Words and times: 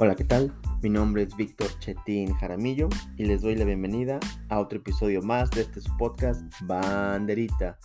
Hola, 0.00 0.14
¿qué 0.14 0.22
tal? 0.22 0.54
Mi 0.80 0.90
nombre 0.90 1.24
es 1.24 1.36
Víctor 1.36 1.66
Chetín 1.80 2.32
Jaramillo 2.34 2.88
y 3.16 3.24
les 3.24 3.42
doy 3.42 3.56
la 3.56 3.64
bienvenida 3.64 4.20
a 4.48 4.60
otro 4.60 4.78
episodio 4.78 5.22
más 5.22 5.50
de 5.50 5.62
este 5.62 5.80
podcast 5.98 6.40
Banderita. 6.62 7.80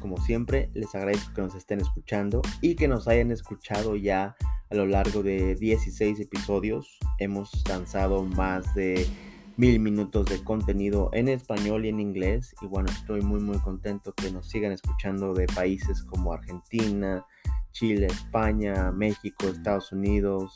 Como 0.00 0.16
siempre, 0.16 0.70
les 0.72 0.94
agradezco 0.94 1.34
que 1.34 1.42
nos 1.42 1.54
estén 1.54 1.82
escuchando 1.82 2.40
y 2.62 2.74
que 2.74 2.88
nos 2.88 3.06
hayan 3.06 3.32
escuchado 3.32 3.96
ya 3.96 4.34
a 4.70 4.74
lo 4.74 4.86
largo 4.86 5.22
de 5.22 5.56
16 5.56 6.18
episodios. 6.20 6.98
Hemos 7.18 7.50
lanzado 7.68 8.24
más 8.24 8.74
de 8.74 9.06
mil 9.58 9.78
minutos 9.78 10.24
de 10.24 10.42
contenido 10.42 11.10
en 11.12 11.28
español 11.28 11.84
y 11.84 11.90
en 11.90 12.00
inglés. 12.00 12.54
Y 12.62 12.66
bueno, 12.66 12.88
estoy 12.90 13.20
muy 13.20 13.40
muy 13.40 13.58
contento 13.58 14.14
que 14.14 14.32
nos 14.32 14.48
sigan 14.48 14.72
escuchando 14.72 15.34
de 15.34 15.44
países 15.44 16.02
como 16.02 16.32
Argentina, 16.32 17.26
Chile, 17.72 18.06
España, 18.06 18.90
México, 18.90 19.48
Estados 19.48 19.92
Unidos, 19.92 20.54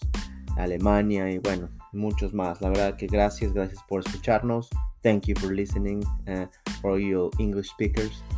Alemania 0.57 1.31
y 1.31 1.39
bueno, 1.39 1.69
muchos 1.93 2.33
más. 2.33 2.61
La 2.61 2.69
verdad 2.69 2.97
que 2.97 3.07
gracias, 3.07 3.53
gracias 3.53 3.83
por 3.89 4.01
escucharnos. 4.01 4.69
Thank 5.03 5.25
you 5.27 5.35
for 5.39 5.53
listening 5.53 6.05
uh, 6.29 6.47
for 6.81 6.99
you 6.99 7.31
English 7.39 7.71
speakers. 7.71 8.23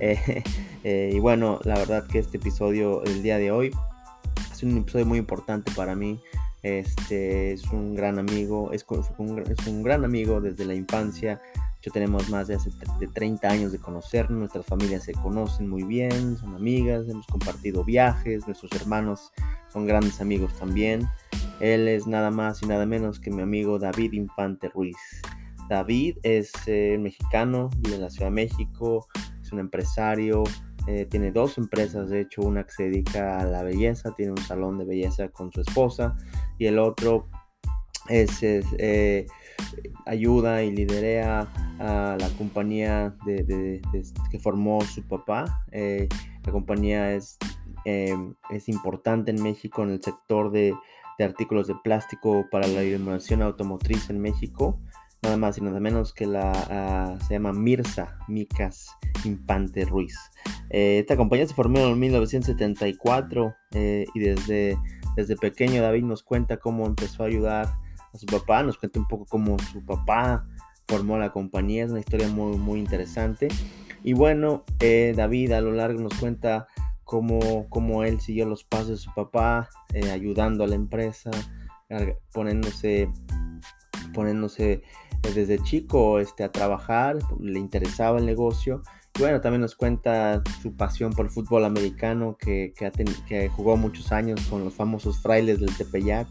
Eh, 0.00 0.42
eh, 0.82 1.12
y 1.14 1.20
bueno, 1.20 1.60
la 1.62 1.74
verdad 1.74 2.04
que 2.08 2.18
este 2.18 2.38
episodio, 2.38 3.04
el 3.04 3.22
día 3.22 3.38
de 3.38 3.52
hoy, 3.52 3.70
es 4.50 4.62
un 4.64 4.78
episodio 4.78 5.06
muy 5.06 5.18
importante 5.18 5.70
para 5.76 5.94
mí. 5.94 6.18
Este 6.62 7.52
es 7.52 7.64
un 7.66 7.94
gran 7.94 8.18
amigo, 8.18 8.72
es, 8.72 8.84
un, 9.18 9.38
es 9.38 9.66
un 9.66 9.82
gran 9.84 10.04
amigo 10.04 10.40
desde 10.40 10.64
la 10.64 10.74
infancia. 10.74 11.40
Yo 11.82 11.90
tenemos 11.90 12.28
más 12.28 12.48
de, 12.48 12.56
hace, 12.56 12.70
de 12.98 13.06
30 13.06 13.48
años 13.48 13.72
de 13.72 13.78
conocernos, 13.78 14.38
nuestras 14.38 14.66
familias 14.66 15.04
se 15.04 15.12
conocen 15.12 15.68
muy 15.68 15.82
bien, 15.82 16.36
son 16.36 16.54
amigas, 16.54 17.08
hemos 17.08 17.26
compartido 17.26 17.84
viajes, 17.84 18.46
nuestros 18.46 18.72
hermanos 18.72 19.32
son 19.68 19.86
grandes 19.86 20.20
amigos 20.20 20.52
también. 20.58 21.08
Él 21.60 21.88
es 21.88 22.06
nada 22.06 22.30
más 22.30 22.62
y 22.62 22.66
nada 22.66 22.86
menos 22.86 23.20
que 23.20 23.30
mi 23.30 23.42
amigo 23.42 23.78
David 23.78 24.12
Infante 24.12 24.68
Ruiz. 24.68 24.96
David 25.68 26.18
es 26.22 26.52
eh, 26.66 26.98
mexicano, 26.98 27.70
vive 27.78 27.96
en 27.96 28.02
la 28.02 28.10
Ciudad 28.10 28.26
de 28.26 28.32
México, 28.32 29.06
es 29.40 29.52
un 29.52 29.60
empresario, 29.60 30.42
eh, 30.86 31.06
tiene 31.08 31.30
dos 31.30 31.58
empresas, 31.58 32.08
de 32.10 32.22
hecho 32.22 32.42
una 32.42 32.64
que 32.64 32.72
se 32.72 32.82
dedica 32.84 33.38
a 33.38 33.44
la 33.44 33.62
belleza, 33.62 34.12
tiene 34.14 34.32
un 34.32 34.38
salón 34.38 34.78
de 34.78 34.84
belleza 34.84 35.28
con 35.28 35.52
su 35.52 35.60
esposa 35.60 36.16
y 36.58 36.66
el 36.66 36.78
otro 36.78 37.28
es, 38.08 38.42
eh, 38.42 39.26
ayuda 40.06 40.62
y 40.62 40.70
liderea 40.70 41.48
a 41.78 42.16
la 42.18 42.28
compañía 42.38 43.14
que 43.26 44.38
formó 44.38 44.80
su 44.82 45.02
papá. 45.02 45.64
la 45.72 46.52
compañía 46.52 47.12
es, 47.12 47.38
es 47.84 48.68
importante 48.68 49.30
en 49.30 49.42
México 49.42 49.82
en 49.82 49.90
el 49.90 50.02
sector 50.02 50.50
de 50.50 50.74
de 51.20 51.26
artículos 51.26 51.66
de 51.66 51.74
plástico 51.74 52.46
para 52.50 52.66
la 52.66 52.82
iluminación 52.82 53.42
automotriz 53.42 54.08
en 54.08 54.20
México, 54.22 54.80
nada 55.20 55.36
más 55.36 55.58
y 55.58 55.60
nada 55.60 55.78
menos 55.78 56.14
que 56.14 56.24
la 56.24 56.50
ah, 56.70 57.18
se 57.28 57.34
llama 57.34 57.52
Mirza 57.52 58.16
Micas 58.26 58.88
Infante 59.26 59.84
Ruiz. 59.84 60.16
Eh, 60.70 61.00
esta 61.00 61.18
compañía 61.18 61.46
se 61.46 61.52
formó 61.52 61.80
en 61.80 61.98
1974 61.98 63.54
eh, 63.72 64.06
y 64.14 64.20
desde, 64.20 64.78
desde 65.14 65.36
pequeño 65.36 65.82
David 65.82 66.04
nos 66.04 66.22
cuenta 66.22 66.56
cómo 66.56 66.86
empezó 66.86 67.22
a 67.22 67.26
ayudar 67.26 67.68
a 68.12 68.18
su 68.18 68.26
papá, 68.26 68.62
nos 68.62 68.78
cuenta 68.78 68.98
un 68.98 69.06
poco 69.06 69.26
cómo 69.26 69.56
su 69.72 69.84
papá 69.84 70.46
formó 70.88 71.18
la 71.18 71.30
compañía, 71.30 71.84
es 71.84 71.90
una 71.90 72.00
historia 72.00 72.28
muy, 72.28 72.56
muy 72.56 72.80
interesante. 72.80 73.48
Y 74.02 74.14
bueno, 74.14 74.64
eh, 74.80 75.12
David 75.16 75.52
a 75.52 75.60
lo 75.60 75.72
largo 75.72 76.00
nos 76.00 76.14
cuenta 76.14 76.66
cómo, 77.04 78.04
él 78.04 78.20
siguió 78.20 78.46
los 78.46 78.64
pasos 78.64 78.88
de 78.88 78.96
su 78.96 79.12
papá, 79.14 79.68
eh, 79.92 80.10
ayudando 80.10 80.64
a 80.64 80.66
la 80.68 80.76
empresa, 80.76 81.30
poniéndose, 82.32 83.10
poniéndose 84.14 84.72
eh, 84.72 84.82
desde 85.34 85.58
chico 85.58 86.20
este, 86.20 86.44
a 86.44 86.52
trabajar, 86.52 87.18
le 87.40 87.58
interesaba 87.58 88.18
el 88.18 88.26
negocio. 88.26 88.82
Y 89.16 89.22
bueno, 89.22 89.40
también 89.40 89.60
nos 89.60 89.74
cuenta 89.74 90.42
su 90.62 90.74
pasión 90.76 91.12
por 91.12 91.26
el 91.26 91.32
fútbol 91.32 91.64
americano, 91.64 92.36
que, 92.38 92.72
que, 93.26 93.48
jugó 93.48 93.76
muchos 93.76 94.12
años 94.12 94.40
con 94.48 94.64
los 94.64 94.74
famosos 94.74 95.20
frailes 95.20 95.58
del 95.58 95.76
Tepeyac, 95.76 96.28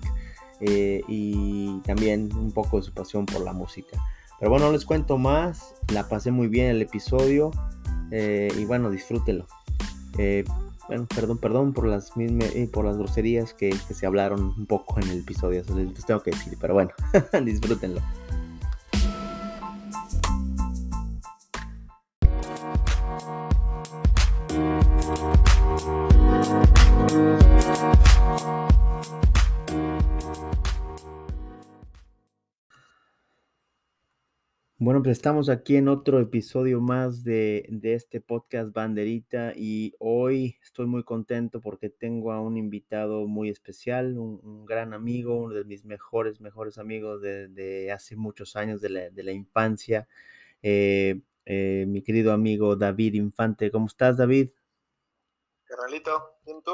eh, 0.61 1.01
y 1.07 1.79
también 1.81 2.29
un 2.35 2.51
poco 2.51 2.77
de 2.77 2.83
su 2.83 2.93
pasión 2.93 3.25
por 3.25 3.41
la 3.41 3.53
música. 3.53 3.97
Pero 4.39 4.51
bueno, 4.51 4.67
no 4.67 4.71
les 4.71 4.85
cuento 4.85 5.17
más, 5.17 5.75
la 5.93 6.07
pasé 6.07 6.31
muy 6.31 6.47
bien 6.47 6.67
el 6.67 6.81
episodio, 6.81 7.51
y 8.11 8.65
bueno, 8.65 8.89
disfrútelo. 8.89 9.45
Bueno, 10.89 11.05
perdón, 11.05 11.37
perdón 11.37 11.73
por 11.73 11.85
las 11.85 12.17
mismas, 12.17 12.55
eh, 12.55 12.67
por 12.67 12.83
las 12.83 12.97
groserías 12.97 13.53
que, 13.53 13.69
que, 13.69 13.93
se 13.93 14.07
hablaron 14.07 14.55
un 14.57 14.65
poco 14.65 14.99
en 14.99 15.07
el 15.09 15.19
episodio, 15.19 15.63
les 15.75 16.03
tengo 16.03 16.23
que 16.23 16.31
decir, 16.31 16.57
pero 16.59 16.73
bueno, 16.73 16.89
disfrútenlo. 17.45 18.01
Bueno, 34.89 35.03
pues 35.03 35.17
estamos 35.17 35.49
aquí 35.49 35.75
en 35.75 35.87
otro 35.87 36.19
episodio 36.19 36.81
más 36.81 37.23
de, 37.23 37.63
este 37.83 38.21
podcast 38.21 38.73
Banderita 38.73 39.53
y 39.55 39.93
hoy 39.99 40.57
estoy 40.63 40.87
muy 40.87 41.03
contento 41.03 41.61
porque 41.61 41.91
tengo 41.91 42.31
a 42.31 42.41
un 42.41 42.57
invitado 42.57 43.27
muy 43.27 43.49
especial, 43.49 44.17
un, 44.17 44.65
gran 44.65 44.95
amigo, 44.95 45.35
uno 45.35 45.53
de 45.53 45.63
mis 45.63 45.85
mejores, 45.85 46.41
mejores 46.41 46.79
amigos 46.79 47.21
de, 47.21 47.91
hace 47.93 48.15
muchos 48.15 48.55
años 48.55 48.81
de 48.81 48.89
la, 48.89 49.31
infancia, 49.31 50.07
eh, 50.63 51.21
eh, 51.45 51.85
mi 51.87 52.01
querido 52.01 52.33
amigo 52.33 52.75
David 52.75 53.13
Infante. 53.13 53.69
¿Cómo 53.69 53.85
estás, 53.85 54.17
David? 54.17 54.49
Carnalito, 55.65 56.39
¿bien 56.43 56.63
tú? 56.63 56.71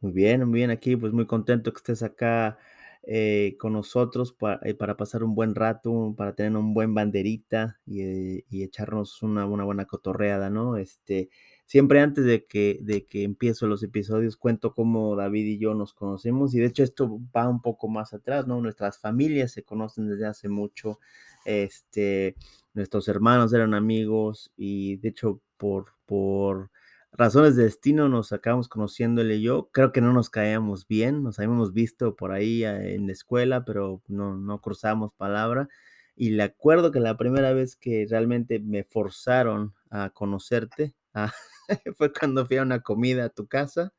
Muy 0.00 0.10
bien, 0.10 0.48
muy 0.48 0.58
bien 0.58 0.70
aquí, 0.70 0.96
pues 0.96 1.12
muy 1.12 1.28
contento 1.28 1.72
que 1.72 1.78
estés 1.78 2.02
acá 2.02 2.58
eh, 3.06 3.56
con 3.58 3.74
nosotros 3.74 4.34
eh, 4.62 4.72
para, 4.74 4.96
pasar 4.96 5.24
un 5.24 5.34
buen 5.34 5.54
rato, 5.54 6.14
para 6.16 6.34
tener 6.34 6.56
un 6.56 6.72
buen 6.72 6.94
banderita 6.94 7.78
y, 7.84 8.62
echarnos 8.62 9.22
una, 9.22 9.44
buena 9.44 9.84
cotorreada, 9.84 10.48
¿no? 10.48 10.78
Este, 10.78 11.28
siempre 11.66 12.00
antes 12.00 12.24
de 12.24 12.46
que, 12.46 12.78
de 12.80 13.04
que 13.04 13.24
empiezo 13.24 13.66
los 13.66 13.82
episodios 13.82 14.38
cuento 14.38 14.72
cómo 14.72 15.16
David 15.16 15.44
y 15.44 15.58
yo 15.58 15.74
nos 15.74 15.92
conocemos 15.92 16.54
y 16.54 16.60
de 16.60 16.66
hecho 16.66 16.82
esto 16.82 17.20
va 17.36 17.46
un 17.48 17.60
poco 17.60 17.88
más 17.88 18.14
atrás, 18.14 18.46
¿no? 18.46 18.60
Nuestras 18.62 18.98
familias 18.98 19.52
se 19.52 19.64
conocen 19.64 20.08
desde 20.08 20.26
hace 20.26 20.48
mucho, 20.48 20.98
este, 21.44 22.36
nuestros 22.72 23.06
hermanos 23.08 23.52
eran 23.52 23.74
amigos 23.74 24.50
y 24.56 24.96
de 24.96 25.08
hecho 25.10 25.42
por, 25.58 25.92
por 26.06 26.70
razones 27.16 27.56
de 27.56 27.64
destino 27.64 28.08
nos 28.08 28.32
acabamos 28.32 28.68
conociendo 28.68 29.22
él 29.22 29.32
y 29.32 29.42
yo. 29.42 29.70
Creo 29.72 29.92
que 29.92 30.00
no 30.00 30.12
nos 30.12 30.30
caíamos 30.30 30.86
bien, 30.86 31.22
nos 31.22 31.38
habíamos 31.38 31.72
visto 31.72 32.16
por 32.16 32.32
ahí 32.32 32.64
eh, 32.64 32.94
en 32.94 33.06
la 33.06 33.12
escuela, 33.12 33.64
pero 33.64 34.02
no, 34.08 34.36
no 34.36 34.60
cruzamos 34.60 35.14
palabra. 35.14 35.68
Y 36.16 36.30
le 36.30 36.42
acuerdo 36.44 36.92
que 36.92 37.00
la 37.00 37.16
primera 37.16 37.52
vez 37.52 37.76
que 37.76 38.06
realmente 38.08 38.58
me 38.60 38.84
forzaron 38.84 39.74
a 39.90 40.10
conocerte 40.10 40.94
ah, 41.14 41.32
fue 41.96 42.12
cuando 42.12 42.46
fui 42.46 42.58
a 42.58 42.62
una 42.62 42.82
comida 42.82 43.26
a 43.26 43.30
tu 43.30 43.46
casa. 43.46 43.92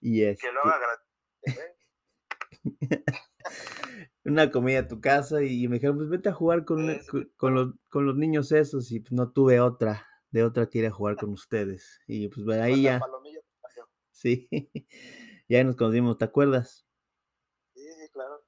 Y 0.00 0.22
este, 0.22 0.48
que 0.48 0.52
lo 0.52 0.60
¿eh? 1.54 3.04
una 4.24 4.50
comida 4.50 4.80
a 4.80 4.88
tu 4.88 5.00
casa 5.00 5.42
y 5.42 5.68
me 5.68 5.76
dijeron, 5.76 5.96
pues 5.96 6.08
vete 6.08 6.28
a 6.28 6.34
jugar 6.34 6.64
con, 6.64 6.88
con, 7.36 7.54
los, 7.54 7.74
con 7.88 8.06
los 8.06 8.16
niños 8.16 8.52
esos 8.52 8.90
y 8.92 9.00
pues 9.00 9.12
no 9.12 9.30
tuve 9.30 9.60
otra 9.60 10.06
de 10.32 10.42
otra 10.42 10.66
quiere 10.66 10.90
jugar 10.90 11.16
con 11.16 11.30
ustedes. 11.30 12.00
Y 12.06 12.28
pues 12.28 12.58
ahí 12.58 12.82
ya. 12.82 13.00
Sí, 14.10 14.48
ya 15.48 15.62
nos 15.62 15.76
conocimos, 15.76 16.18
¿te 16.18 16.24
acuerdas? 16.24 16.86
Sí, 17.74 17.86
sí, 17.92 18.08
claro. 18.12 18.42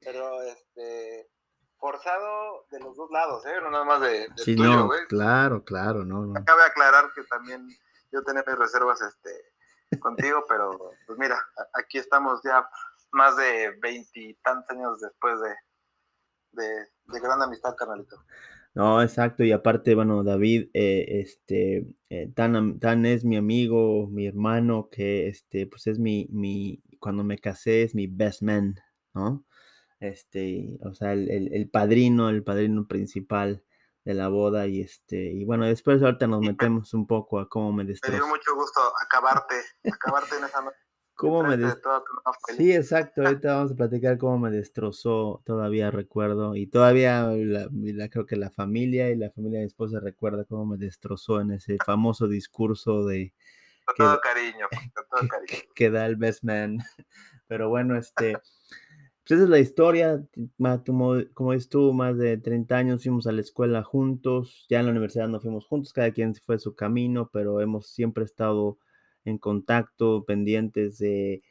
Pero 0.00 0.42
este 0.42 1.30
forzado 1.78 2.66
de 2.70 2.80
los 2.80 2.96
dos 2.96 3.10
lados, 3.10 3.44
¿eh? 3.46 3.54
No 3.62 3.70
nada 3.70 3.84
más 3.84 4.00
de, 4.00 4.28
sí, 4.36 4.54
no, 4.54 4.88
Claro, 5.08 5.64
claro, 5.64 6.04
no, 6.04 6.26
no. 6.26 6.44
Cabe 6.44 6.62
aclarar 6.64 7.12
que 7.14 7.24
también 7.24 7.66
yo 8.12 8.22
tenía 8.22 8.44
mis 8.46 8.56
reservas 8.56 9.00
este 9.00 9.98
contigo, 9.98 10.44
pero 10.48 10.92
pues 11.06 11.18
mira, 11.18 11.38
aquí 11.74 11.98
estamos 11.98 12.40
ya 12.44 12.68
más 13.10 13.36
de 13.36 13.76
veintitantos 13.80 14.70
años 14.70 15.00
después 15.00 15.40
de, 15.40 15.54
de, 16.52 16.88
de 17.04 17.20
gran 17.20 17.42
amistad, 17.42 17.74
carnalito. 17.76 18.16
No, 18.74 19.02
exacto, 19.02 19.44
y 19.44 19.52
aparte, 19.52 19.94
bueno, 19.94 20.24
David, 20.24 20.70
eh, 20.72 21.20
este, 21.20 21.86
eh, 22.08 22.32
tan, 22.34 22.78
tan 22.78 23.04
es 23.04 23.22
mi 23.22 23.36
amigo, 23.36 24.08
mi 24.08 24.26
hermano, 24.26 24.88
que 24.90 25.28
este, 25.28 25.66
pues 25.66 25.86
es 25.86 25.98
mi, 25.98 26.26
mi, 26.30 26.82
cuando 26.98 27.22
me 27.22 27.38
casé 27.38 27.82
es 27.82 27.94
mi 27.94 28.06
best 28.06 28.40
man, 28.40 28.76
¿no? 29.12 29.44
Este, 30.00 30.78
o 30.84 30.94
sea, 30.94 31.12
el, 31.12 31.52
el, 31.52 31.68
padrino, 31.68 32.30
el 32.30 32.42
padrino 32.42 32.88
principal 32.88 33.62
de 34.06 34.14
la 34.14 34.28
boda, 34.28 34.66
y 34.66 34.80
este, 34.80 35.32
y 35.32 35.44
bueno, 35.44 35.66
después 35.66 36.02
ahorita 36.02 36.26
nos 36.26 36.40
metemos 36.80 36.94
un 36.94 37.06
poco 37.06 37.40
a 37.40 37.50
cómo 37.50 37.74
me 37.74 37.84
destrozó. 37.84 38.12
Me 38.12 38.24
dio 38.24 38.26
mucho 38.26 38.54
gusto 38.54 38.80
acabarte, 39.04 39.54
acabarte 39.84 40.36
en 40.36 40.44
esa 40.44 40.62
noche. 40.62 40.78
Cómo 41.14 41.42
me 41.42 41.56
Sí, 42.56 42.72
exacto, 42.72 43.22
ahorita 43.22 43.54
vamos 43.54 43.72
a 43.72 43.76
platicar 43.76 44.18
cómo 44.18 44.38
me 44.38 44.50
destrozó, 44.50 45.42
todavía 45.44 45.90
recuerdo, 45.90 46.56
y 46.56 46.66
todavía 46.66 47.30
la, 47.32 47.68
creo 48.08 48.26
que 48.26 48.36
la 48.36 48.50
familia 48.50 49.10
y 49.10 49.16
la 49.16 49.30
familia 49.30 49.58
de 49.58 49.64
mi 49.64 49.68
esposa 49.68 50.00
recuerda 50.00 50.44
cómo 50.44 50.66
me 50.66 50.76
destrozó 50.76 51.40
en 51.40 51.52
ese 51.52 51.76
famoso 51.84 52.28
discurso 52.28 53.04
de... 53.04 53.32
Con 53.84 53.96
todo 53.96 54.20
cariño, 54.20 54.66
con 54.94 55.20
todo 55.20 55.28
cariño. 55.28 55.62
Que, 55.74 55.90
da 55.90 56.06
el 56.06 56.16
best 56.16 56.44
man. 56.44 56.78
Pero 57.46 57.68
bueno, 57.68 57.96
este... 57.96 58.36
Pues 59.24 59.38
esa 59.38 59.44
es 59.44 59.50
la 59.50 59.60
historia, 59.60 60.20
como, 60.84 61.14
como 61.32 61.56
tú, 61.70 61.92
más 61.92 62.18
de 62.18 62.38
30 62.38 62.76
años 62.76 63.02
fuimos 63.04 63.28
a 63.28 63.32
la 63.32 63.40
escuela 63.40 63.84
juntos, 63.84 64.66
ya 64.68 64.80
en 64.80 64.86
la 64.86 64.90
universidad 64.90 65.28
no 65.28 65.40
fuimos 65.40 65.64
juntos, 65.64 65.92
cada 65.92 66.10
quien 66.10 66.34
fue 66.34 66.58
su 66.58 66.74
camino, 66.74 67.30
pero 67.32 67.60
hemos 67.60 67.86
siempre 67.86 68.24
estado 68.24 68.78
en 69.24 69.38
contacto, 69.38 70.24
pendientes 70.24 70.98
de, 70.98 71.42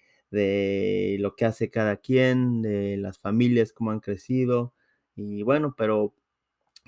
lo 1.19 1.35
que 1.35 1.45
hace 1.45 1.69
cada 1.69 1.97
quien, 1.97 2.61
de 2.61 2.97
las 2.97 3.19
familias, 3.19 3.73
cómo 3.73 3.91
han 3.91 3.99
crecido. 3.99 4.73
Y 5.15 5.43
bueno, 5.43 5.75
pero 5.77 6.13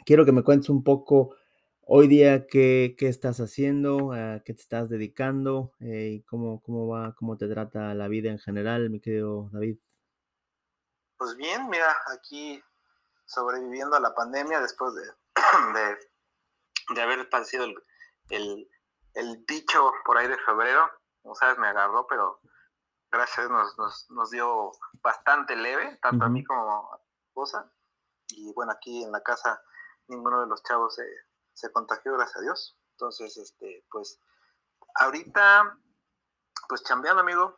quiero 0.06 0.25
que 0.25 0.31
me 0.31 0.44
cuentes 0.44 0.69
un 0.69 0.83
poco 0.83 1.35
hoy 1.81 2.07
día 2.07 2.47
qué, 2.47 2.95
estás 3.00 3.39
haciendo, 3.39 4.13
a 4.13 4.41
qué 4.45 4.53
te 4.53 4.62
estás 4.62 4.89
dedicando 4.89 5.74
eh, 5.80 6.12
y 6.15 6.21
cómo, 6.21 6.62
cómo 6.62 6.88
va, 6.88 7.13
cómo 7.15 7.38
te 7.38 7.47
trata 7.47 7.94
la 7.94 8.07
vida 8.07 8.29
en 8.29 8.39
general, 8.39 8.89
mi 8.89 9.00
querido 9.00 9.50
David. 9.51 9.77
Pues 11.18 11.36
bien, 11.38 11.69
mira, 11.69 11.95
aquí 12.13 12.62
sobreviviendo 13.25 13.95
a 13.95 14.00
la 14.00 14.13
pandemia 14.13 14.62
después 14.62 14.94
de, 14.95 15.03
de, 16.95 17.01
haber 17.01 17.29
padecido 17.29 17.65
el 18.29 18.68
bicho 19.48 19.94
por 20.06 20.18
ahí 20.18 20.27
de 20.27 20.38
febrero, 20.39 20.89
como 21.21 21.36
sabes, 21.36 21.57
me 21.57 21.68
agarró, 21.68 22.07
pero 22.07 22.39
gracias 23.12 23.50
nos, 23.50 23.77
nos, 23.77 24.10
nos 24.10 24.31
dio 24.31 24.71
bastante 25.01 25.56
leve, 25.56 25.98
tanto 26.01 26.25
a 26.25 26.30
mí 26.30 26.44
como 26.44 26.94
a 26.94 26.98
mi 26.98 27.27
esposa. 27.27 27.71
Y 28.30 28.51
bueno, 28.54 28.71
aquí 28.71 29.04
en 29.04 29.12
la 29.12 29.21
casa 29.21 29.62
ninguno 30.07 30.42
de 30.42 30.48
los 30.48 30.63
chavos 30.63 30.95
se, 30.95 31.06
se 31.54 31.71
contagió, 31.71 32.13
gracias 32.13 32.38
a 32.38 32.42
Dios. 32.42 32.77
Entonces, 32.92 33.38
este, 33.38 33.86
pues, 33.92 34.19
ahorita, 34.95 35.77
pues 36.68 36.83
chambeando, 36.83 37.21
amigo, 37.21 37.57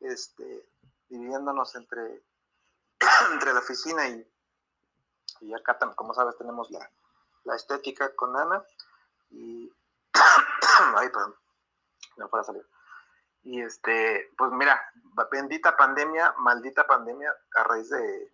este, 0.00 0.68
dividiéndonos 1.08 1.74
entre, 1.74 2.22
entre 3.32 3.52
la 3.52 3.60
oficina 3.60 4.08
y, 4.08 4.26
y 5.40 5.54
acá, 5.54 5.78
como 5.96 6.14
sabes, 6.14 6.36
tenemos 6.36 6.70
la, 6.70 6.90
la 7.44 7.56
estética 7.56 8.14
con 8.14 8.36
Ana. 8.36 8.64
Y 9.30 9.72
Ay, 10.96 11.08
perdón. 11.08 11.34
No 12.16 12.28
puedo 12.28 12.44
salir. 12.44 12.66
Y 13.42 13.62
este, 13.62 14.30
pues 14.36 14.50
mira, 14.52 14.80
bendita 15.30 15.76
pandemia, 15.76 16.34
maldita 16.38 16.86
pandemia, 16.86 17.34
a 17.56 17.64
raíz 17.64 17.88
de, 17.88 18.30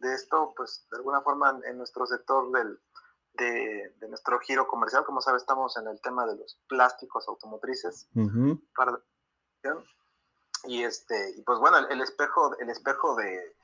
esto, 0.00 0.52
pues 0.54 0.86
de 0.90 0.98
alguna 0.98 1.22
forma 1.22 1.58
en 1.64 1.78
nuestro 1.78 2.04
sector 2.06 2.52
del, 2.52 2.78
de, 3.34 4.08
nuestro 4.08 4.38
giro 4.40 4.68
comercial, 4.68 5.04
como 5.04 5.22
sabes, 5.22 5.42
estamos 5.42 5.76
en 5.78 5.88
el 5.88 5.98
tema 6.02 6.26
de 6.26 6.36
los 6.36 6.58
plásticos 6.68 7.26
automotrices. 7.26 8.08
para, 8.76 9.00
y 10.66 10.82
este, 10.82 11.30
y 11.36 11.42
pues 11.42 11.58
bueno, 11.58 11.78
el, 11.78 12.00
espejo, 12.00 12.56
el 12.58 12.70
espejo 12.70 13.14
de, 13.16 13.56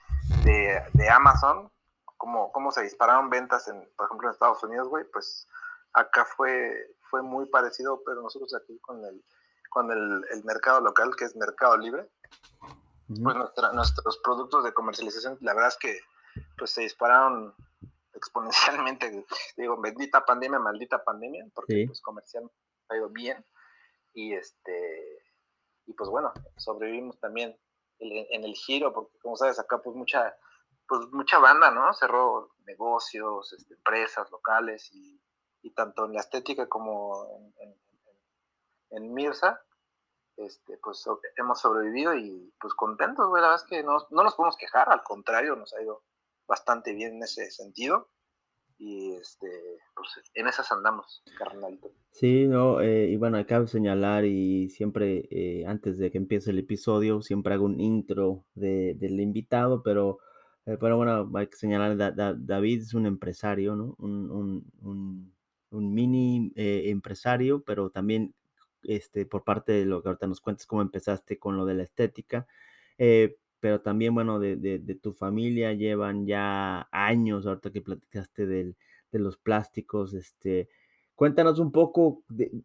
de, 0.44 1.10
Amazon, 1.10 1.70
como, 2.16 2.52
cómo 2.52 2.72
se 2.72 2.82
dispararon 2.82 3.30
ventas 3.30 3.68
en, 3.68 3.88
por 3.96 4.06
ejemplo, 4.06 4.28
en 4.28 4.34
Estados 4.34 4.62
Unidos, 4.62 4.88
güey, 4.88 5.04
pues 5.04 5.46
acá 5.92 6.24
fue, 6.24 6.94
fue 7.10 7.22
muy 7.22 7.46
parecido, 7.46 8.02
pero 8.04 8.22
nosotros 8.22 8.54
aquí 8.54 8.78
con 8.78 9.04
el, 9.04 9.22
con 9.68 9.90
el, 9.90 10.44
mercado 10.44 10.80
local, 10.80 11.14
que 11.16 11.24
es 11.24 11.36
Mercado 11.36 11.76
Libre, 11.76 12.08
pues 13.06 13.36
nuestros 13.72 14.18
productos 14.18 14.64
de 14.64 14.72
comercialización, 14.72 15.36
la 15.40 15.54
verdad 15.54 15.68
es 15.68 15.76
que 15.76 16.00
pues 16.56 16.70
se 16.70 16.82
dispararon 16.82 17.54
exponencialmente, 18.14 19.26
digo, 19.56 19.80
bendita 19.80 20.24
pandemia, 20.24 20.58
maldita 20.58 21.02
pandemia, 21.02 21.44
porque 21.54 21.84
pues 21.86 22.00
comercial 22.00 22.50
ha 22.88 22.96
ido 22.96 23.08
bien. 23.08 23.44
Y 24.12 24.34
este 24.34 25.22
y 25.86 25.92
pues 25.92 26.10
bueno, 26.10 26.32
sobrevivimos 26.56 27.18
también 27.20 27.56
en 27.98 28.44
el 28.44 28.54
giro, 28.54 28.92
porque 28.92 29.18
como 29.18 29.36
sabes, 29.36 29.58
acá 29.58 29.78
pues 29.82 29.94
mucha 29.96 30.36
pues 30.90 31.02
mucha 31.12 31.38
banda, 31.38 31.70
¿no? 31.70 31.92
Cerró 31.92 32.50
negocios, 32.66 33.52
este, 33.52 33.74
empresas 33.74 34.28
locales 34.32 34.92
y 34.92 35.20
y 35.62 35.70
tanto 35.70 36.06
en 36.06 36.14
la 36.14 36.20
estética 36.20 36.68
como 36.68 37.26
en, 37.58 37.76
en, 38.90 39.14
Mirza, 39.14 39.60
este, 40.36 40.78
pues 40.78 41.04
hemos 41.36 41.60
sobrevivido 41.60 42.14
y 42.14 42.52
pues 42.60 42.74
contentos, 42.74 43.28
güey, 43.28 43.42
la 43.42 43.48
verdad 43.48 43.64
es 43.64 43.68
que 43.68 43.82
no, 43.82 43.98
no, 44.10 44.22
nos 44.24 44.34
podemos 44.34 44.56
quejar, 44.56 44.88
al 44.90 45.02
contrario, 45.02 45.56
nos 45.56 45.74
ha 45.74 45.82
ido 45.82 46.02
bastante 46.46 46.92
bien 46.94 47.16
en 47.16 47.22
ese 47.22 47.50
sentido 47.50 48.08
y 48.78 49.12
este, 49.12 49.48
pues 49.94 50.08
en 50.34 50.48
esas 50.48 50.72
andamos, 50.72 51.22
carnalito. 51.36 51.92
Sí, 52.12 52.46
no, 52.46 52.80
eh, 52.80 53.10
y 53.10 53.16
bueno, 53.16 53.36
acabo 53.36 53.64
de 53.64 53.70
señalar 53.70 54.24
y 54.24 54.70
siempre, 54.70 55.28
eh, 55.30 55.66
antes 55.66 55.98
de 55.98 56.10
que 56.10 56.18
empiece 56.18 56.50
el 56.50 56.58
episodio, 56.58 57.20
siempre 57.20 57.54
hago 57.54 57.66
un 57.66 57.78
intro 57.78 58.46
de, 58.54 58.94
del 58.94 59.20
invitado, 59.20 59.82
pero, 59.82 60.18
eh, 60.64 60.78
pero 60.80 60.96
bueno, 60.96 61.30
hay 61.34 61.48
que 61.48 61.56
señalar, 61.56 62.14
David 62.16 62.80
es 62.80 62.94
un 62.94 63.04
empresario, 63.04 63.76
¿no? 63.76 63.94
un 63.98 64.64
un 64.80 65.34
mini 65.70 66.52
eh, 66.56 66.84
empresario, 66.86 67.62
pero 67.62 67.90
también 67.90 68.34
este, 68.82 69.26
por 69.26 69.44
parte 69.44 69.72
de 69.72 69.84
lo 69.84 70.02
que 70.02 70.08
ahorita 70.08 70.26
nos 70.26 70.40
cuentas, 70.40 70.66
cómo 70.66 70.82
empezaste 70.82 71.38
con 71.38 71.56
lo 71.56 71.66
de 71.66 71.74
la 71.74 71.82
estética, 71.82 72.46
eh, 72.98 73.36
pero 73.60 73.80
también, 73.82 74.14
bueno, 74.14 74.38
de, 74.38 74.98
tu 75.02 75.12
familia 75.12 75.74
llevan 75.74 76.26
ya 76.26 76.88
años, 76.90 77.46
ahorita 77.46 77.70
que 77.70 77.82
platicaste 77.82 78.46
de 78.46 78.74
los 79.12 79.36
plásticos, 79.36 80.14
este, 80.14 80.68
cuéntanos 81.14 81.58
un 81.58 81.70
poco 81.70 82.24
de, 82.30 82.62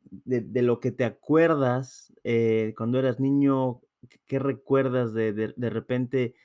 lo 0.61 0.79
que 0.79 0.91
te 0.91 1.03
acuerdas 1.03 2.13
eh, 2.23 2.73
cuando 2.77 2.97
eras 2.97 3.19
niño, 3.19 3.81
qué 4.25 4.39
recuerdas 4.39 5.13
de, 5.13 5.33
de 5.33 5.69
repente 5.69 6.35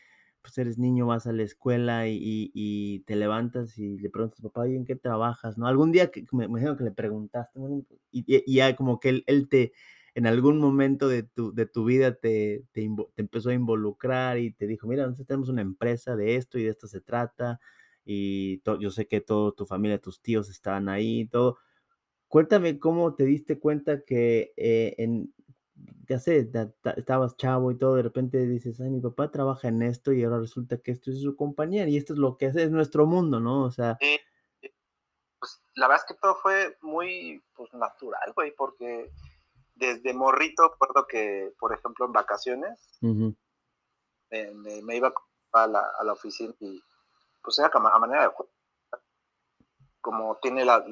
pues 0.42 0.56
eres 0.58 0.78
niño, 0.78 1.06
vas 1.06 1.26
a 1.26 1.32
la 1.32 1.42
escuela 1.42 2.08
y, 2.08 3.02
te 3.06 3.16
levantas 3.16 3.78
y 3.78 3.98
le 3.98 4.10
preguntas, 4.10 4.40
papá, 4.40 4.68
¿y 4.68 4.76
en 4.76 4.84
qué 4.84 4.96
trabajas? 4.96 5.58
¿No? 5.58 5.66
Algún 5.66 5.92
día 5.92 6.10
que 6.10 6.24
me 6.32 6.46
imagino 6.46 6.76
que 6.76 6.84
le 6.84 6.92
preguntaste, 6.92 7.58
y, 8.10 8.54
ya 8.54 8.74
como 8.76 9.00
que 9.00 9.22
él, 9.26 9.48
te, 9.48 9.72
en 10.14 10.26
algún 10.26 10.58
momento 10.58 11.08
de 11.08 11.22
tu, 11.22 11.52
de 11.54 11.66
tu 11.66 11.84
vida 11.84 12.14
te, 12.14 12.64
empezó 13.16 13.50
a 13.50 13.54
involucrar 13.54 14.38
y 14.38 14.52
te 14.52 14.66
dijo, 14.66 14.86
mira, 14.86 15.04
nosotros 15.04 15.26
tenemos 15.26 15.48
una 15.48 15.62
empresa 15.62 16.16
de 16.16 16.36
esto 16.36 16.58
y 16.58 16.64
de 16.64 16.70
esto 16.70 16.86
se 16.86 17.00
trata, 17.00 17.60
y 18.04 18.62
yo 18.80 18.90
sé 18.90 19.06
que 19.06 19.20
toda 19.20 19.52
tu 19.52 19.66
familia, 19.66 19.98
tus 19.98 20.20
tíos 20.20 20.48
estaban 20.48 20.88
ahí, 20.88 21.26
todo. 21.26 21.58
Cuéntame 22.28 22.78
cómo 22.78 23.14
te 23.14 23.24
diste 23.24 23.58
cuenta 23.58 24.02
que 24.04 24.52
eh, 24.56 24.94
en, 24.98 25.32
ya 26.08 26.18
sé, 26.18 26.50
estabas 26.96 27.36
chavo 27.36 27.70
y 27.70 27.78
todo, 27.78 27.94
de 27.94 28.02
repente 28.02 28.46
dices, 28.46 28.80
ay, 28.80 28.90
mi 28.90 29.00
papá 29.00 29.30
trabaja 29.30 29.68
en 29.68 29.82
esto 29.82 30.12
y 30.12 30.24
ahora 30.24 30.40
resulta 30.40 30.78
que 30.78 30.90
esto 30.90 31.10
es 31.10 31.22
su 31.22 31.36
compañía 31.36 31.88
y 31.88 31.96
esto 31.96 32.14
es 32.14 32.18
lo 32.18 32.36
que 32.36 32.46
hace, 32.46 32.64
es 32.64 32.70
nuestro 32.70 33.06
mundo, 33.06 33.38
¿no? 33.38 33.64
O 33.64 33.70
sea... 33.70 33.96
pues 35.38 35.62
la 35.74 35.86
verdad 35.86 36.04
es 36.04 36.14
que 36.14 36.20
todo 36.20 36.34
fue 36.36 36.76
muy, 36.82 37.42
pues, 37.54 37.72
natural, 37.74 38.32
güey, 38.34 38.52
porque 38.56 39.12
desde 39.76 40.12
morrito, 40.12 40.68
recuerdo 40.68 41.06
que, 41.06 41.54
por 41.58 41.72
ejemplo, 41.72 42.06
en 42.06 42.12
vacaciones, 42.12 42.90
me, 43.00 44.96
iba 44.96 45.12
a 45.52 45.66
la, 45.66 45.80
a 45.98 46.04
la, 46.04 46.12
oficina 46.12 46.54
y, 46.60 46.82
pues, 47.42 47.58
era 47.58 47.70
a 47.72 47.98
manera 47.98 48.22
de... 48.24 48.34
Como 50.00 50.36
tiene, 50.42 50.64
la, 50.64 50.84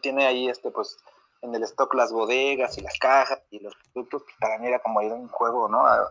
tiene 0.00 0.26
ahí, 0.26 0.48
este, 0.48 0.70
pues, 0.70 0.96
en 1.44 1.54
el 1.54 1.62
stock 1.64 1.92
las 1.94 2.10
bodegas 2.10 2.78
y 2.78 2.80
las 2.80 2.98
cajas 2.98 3.42
y 3.50 3.60
los 3.60 3.74
productos, 3.92 4.22
pues 4.22 4.34
para 4.40 4.58
mí 4.58 4.66
era 4.66 4.78
como 4.80 5.02
ir 5.02 5.12
a 5.12 5.14
un 5.14 5.28
juego, 5.28 5.68
¿no? 5.68 5.86
A, 5.86 6.10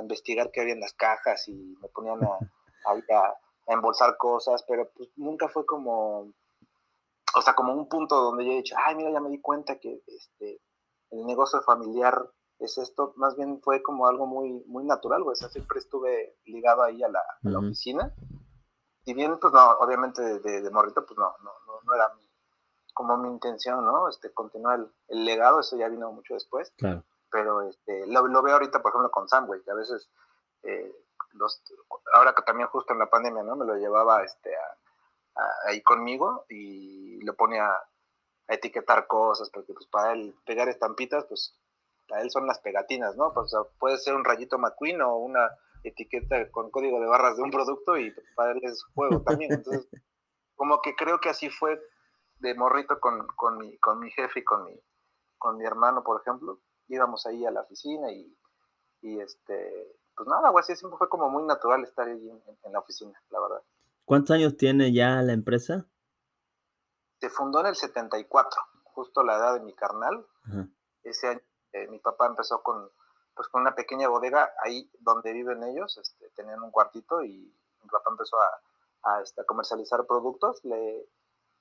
investigar 0.00 0.50
qué 0.52 0.60
había 0.60 0.74
en 0.74 0.80
las 0.80 0.94
cajas 0.94 1.48
y 1.48 1.76
me 1.82 1.88
ponían 1.88 2.20
a, 2.24 2.92
a, 2.92 3.34
embolsar 3.66 4.16
cosas, 4.16 4.64
pero 4.66 4.88
pues 4.96 5.10
nunca 5.16 5.48
fue 5.48 5.66
como, 5.66 6.32
o 7.36 7.42
sea, 7.42 7.54
como 7.54 7.74
un 7.74 7.88
punto 7.88 8.16
donde 8.16 8.44
yo 8.44 8.52
he 8.52 8.56
dicho, 8.56 8.74
ay, 8.78 8.94
mira, 8.94 9.10
ya 9.10 9.20
me 9.20 9.30
di 9.30 9.40
cuenta 9.40 9.78
que 9.78 10.02
este, 10.06 10.60
el 11.10 11.26
negocio 11.26 11.60
familiar 11.62 12.30
es 12.58 12.78
esto, 12.78 13.12
más 13.16 13.36
bien 13.36 13.60
fue 13.62 13.82
como 13.82 14.06
algo 14.06 14.26
muy, 14.26 14.64
muy 14.66 14.84
natural, 14.84 15.22
güey, 15.22 15.32
o 15.32 15.36
sea, 15.36 15.48
siempre 15.48 15.78
estuve 15.78 16.36
ligado 16.44 16.82
ahí 16.82 17.02
a 17.02 17.08
la, 17.08 17.58
oficina. 17.58 18.14
Y 19.04 19.14
bien, 19.14 19.38
pues 19.40 19.52
no, 19.52 19.70
obviamente 19.80 20.22
de, 20.40 20.60
de, 20.60 20.70
morrito, 20.70 21.04
pues 21.06 21.18
no, 21.18 21.32
no, 21.42 21.50
no, 21.66 21.80
no 21.82 21.94
era 21.94 22.14
mi, 22.14 22.29
como 23.00 23.16
mi 23.16 23.30
intención, 23.30 23.82
¿no? 23.82 24.10
Este, 24.10 24.30
continuar 24.30 24.86
el, 25.08 25.24
legado, 25.24 25.60
eso 25.60 25.74
ya 25.78 25.88
vino 25.88 26.12
mucho 26.12 26.34
después. 26.34 26.70
Claro. 26.76 27.02
Pero 27.30 27.62
este, 27.62 28.06
lo, 28.06 28.42
veo 28.42 28.52
ahorita, 28.52 28.82
por 28.82 28.90
ejemplo, 28.90 29.10
con 29.10 29.26
Samway, 29.26 29.62
que 29.62 29.70
a 29.70 29.74
veces, 29.74 30.10
eh, 30.64 30.94
los, 31.32 31.62
ahora 32.12 32.34
que 32.34 32.42
también 32.42 32.68
justo 32.68 32.92
en 32.92 32.98
la 32.98 33.08
pandemia, 33.08 33.42
¿no? 33.42 33.56
Me 33.56 33.64
lo 33.64 33.74
llevaba 33.76 34.22
este, 34.22 34.50
ahí 35.64 35.80
conmigo 35.80 36.44
y 36.50 37.24
le 37.24 37.32
ponía 37.32 37.70
a 37.70 38.54
etiquetar 38.54 39.06
cosas, 39.06 39.48
porque 39.48 39.72
pues 39.72 39.86
para 39.86 40.12
él 40.12 40.36
pegar 40.44 40.68
estampitas, 40.68 41.24
pues 41.24 41.58
para 42.06 42.20
él 42.20 42.30
son 42.30 42.46
las 42.46 42.58
pegatinas, 42.58 43.16
¿no? 43.16 43.32
Pues, 43.32 43.50
puede 43.78 43.96
ser 43.96 44.14
un 44.14 44.26
rayito 44.26 44.58
McQueen 44.58 45.00
o 45.00 45.16
una 45.16 45.48
etiqueta 45.84 46.50
con 46.50 46.70
código 46.70 47.00
de 47.00 47.06
barras 47.06 47.38
de 47.38 47.44
un 47.44 47.50
producto 47.50 47.96
y 47.96 48.14
para 48.36 48.52
él 48.52 48.60
es 48.62 48.84
juego 48.94 49.22
también. 49.22 49.52
Entonces, 49.54 49.88
como 50.54 50.82
que 50.82 50.94
creo 50.94 51.18
que 51.18 51.30
así 51.30 51.48
fue 51.48 51.80
de 52.40 52.54
morrito 52.54 52.98
con, 53.00 53.26
con, 53.28 53.58
mi, 53.58 53.78
con 53.78 54.00
mi 54.00 54.10
jefe 54.10 54.40
y 54.40 54.44
con 54.44 54.64
mi, 54.64 54.78
con 55.38 55.56
mi 55.56 55.64
hermano, 55.64 56.02
por 56.02 56.20
ejemplo. 56.20 56.60
Íbamos 56.88 57.24
ahí 57.26 57.46
a 57.46 57.50
la 57.50 57.60
oficina 57.60 58.10
y, 58.10 58.36
y 59.02 59.20
este, 59.20 59.96
pues 60.16 60.28
nada, 60.28 60.50
güey, 60.50 60.62
así 60.62 60.74
siempre 60.76 60.98
fue 60.98 61.08
como 61.08 61.30
muy 61.30 61.44
natural 61.44 61.84
estar 61.84 62.06
ahí 62.06 62.30
en, 62.30 62.72
la 62.72 62.80
oficina, 62.80 63.20
la 63.30 63.40
verdad. 63.40 63.62
¿Cuántos 64.04 64.34
años 64.34 64.56
tiene 64.56 64.92
ya 64.92 65.22
la 65.22 65.32
empresa? 65.32 65.86
Se 67.20 67.30
fundó 67.30 67.60
en 67.60 67.66
el 67.66 67.76
74, 67.76 68.60
justo 68.84 69.22
la 69.22 69.36
edad 69.36 69.54
de 69.54 69.60
mi 69.60 69.74
carnal. 69.74 70.26
Ese 71.04 71.28
año 71.28 71.40
eh, 71.72 71.86
mi 71.88 71.98
papá 72.00 72.26
empezó 72.26 72.62
con, 72.62 72.90
pues, 73.34 73.48
con 73.48 73.62
una 73.62 73.74
pequeña 73.74 74.08
bodega 74.08 74.52
ahí 74.62 74.90
donde 75.00 75.32
viven 75.32 75.62
ellos, 75.62 75.96
este, 75.98 76.28
tenían 76.30 76.62
un 76.62 76.70
cuartito 76.70 77.22
y 77.22 77.54
mi 77.82 77.88
papá 77.88 78.10
empezó 78.10 78.36
a, 78.40 79.14
a, 79.14 79.22
este, 79.22 79.44
comercializar 79.44 80.06
productos. 80.06 80.64
Le, 80.64 80.76
le, 80.76 81.08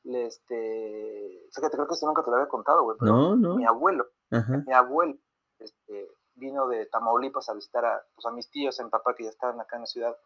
este, 0.04 1.48
fíjate, 1.54 1.76
creo 1.76 1.88
que 1.88 1.94
esto 1.94 2.08
nunca 2.08 2.24
te 2.24 2.30
lo 2.30 2.38
había 2.38 2.48
contado, 2.48 2.84
güey, 2.84 2.98
no, 3.02 3.36
no. 3.36 3.56
mi 3.56 3.66
abuelo, 3.66 4.08
mi 4.30 4.74
abuelo, 4.74 5.18
este, 5.60 6.10
vino 6.36 6.68
de 6.68 6.86
Tamaulipas 6.88 7.50
a 7.50 7.54
visitar 7.54 7.86
a, 7.86 8.04
pues, 8.16 8.26
a 8.26 8.32
mis 8.32 8.50
tíos 8.50 8.80
en 8.80 8.90
papá 8.90 9.14
que 9.16 9.26
ya 9.26 9.30
estaban 9.30 9.60
acá 9.60 9.76
en 9.76 9.84
la 9.84 9.88
ciudad. 9.88 10.18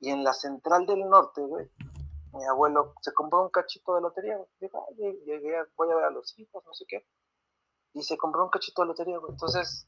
Y 0.00 0.10
en 0.10 0.24
la 0.24 0.32
central 0.32 0.86
del 0.86 1.08
norte, 1.08 1.42
güey, 1.42 1.70
mi 2.32 2.44
abuelo 2.46 2.94
se 3.00 3.12
compró 3.12 3.42
un 3.42 3.50
cachito 3.50 3.94
de 3.94 4.00
lotería, 4.00 4.36
güey. 4.36 4.48
Dijo, 4.60 4.86
llegué, 4.96 5.62
voy 5.76 5.90
a 5.90 5.94
ver 5.94 6.04
a 6.04 6.10
los 6.10 6.36
hijos, 6.38 6.64
no 6.66 6.74
sé 6.74 6.84
qué. 6.88 7.06
Y 7.92 8.02
se 8.02 8.16
compró 8.16 8.44
un 8.44 8.50
cachito 8.50 8.82
de 8.82 8.88
lotería, 8.88 9.18
güey. 9.18 9.32
Entonces, 9.32 9.86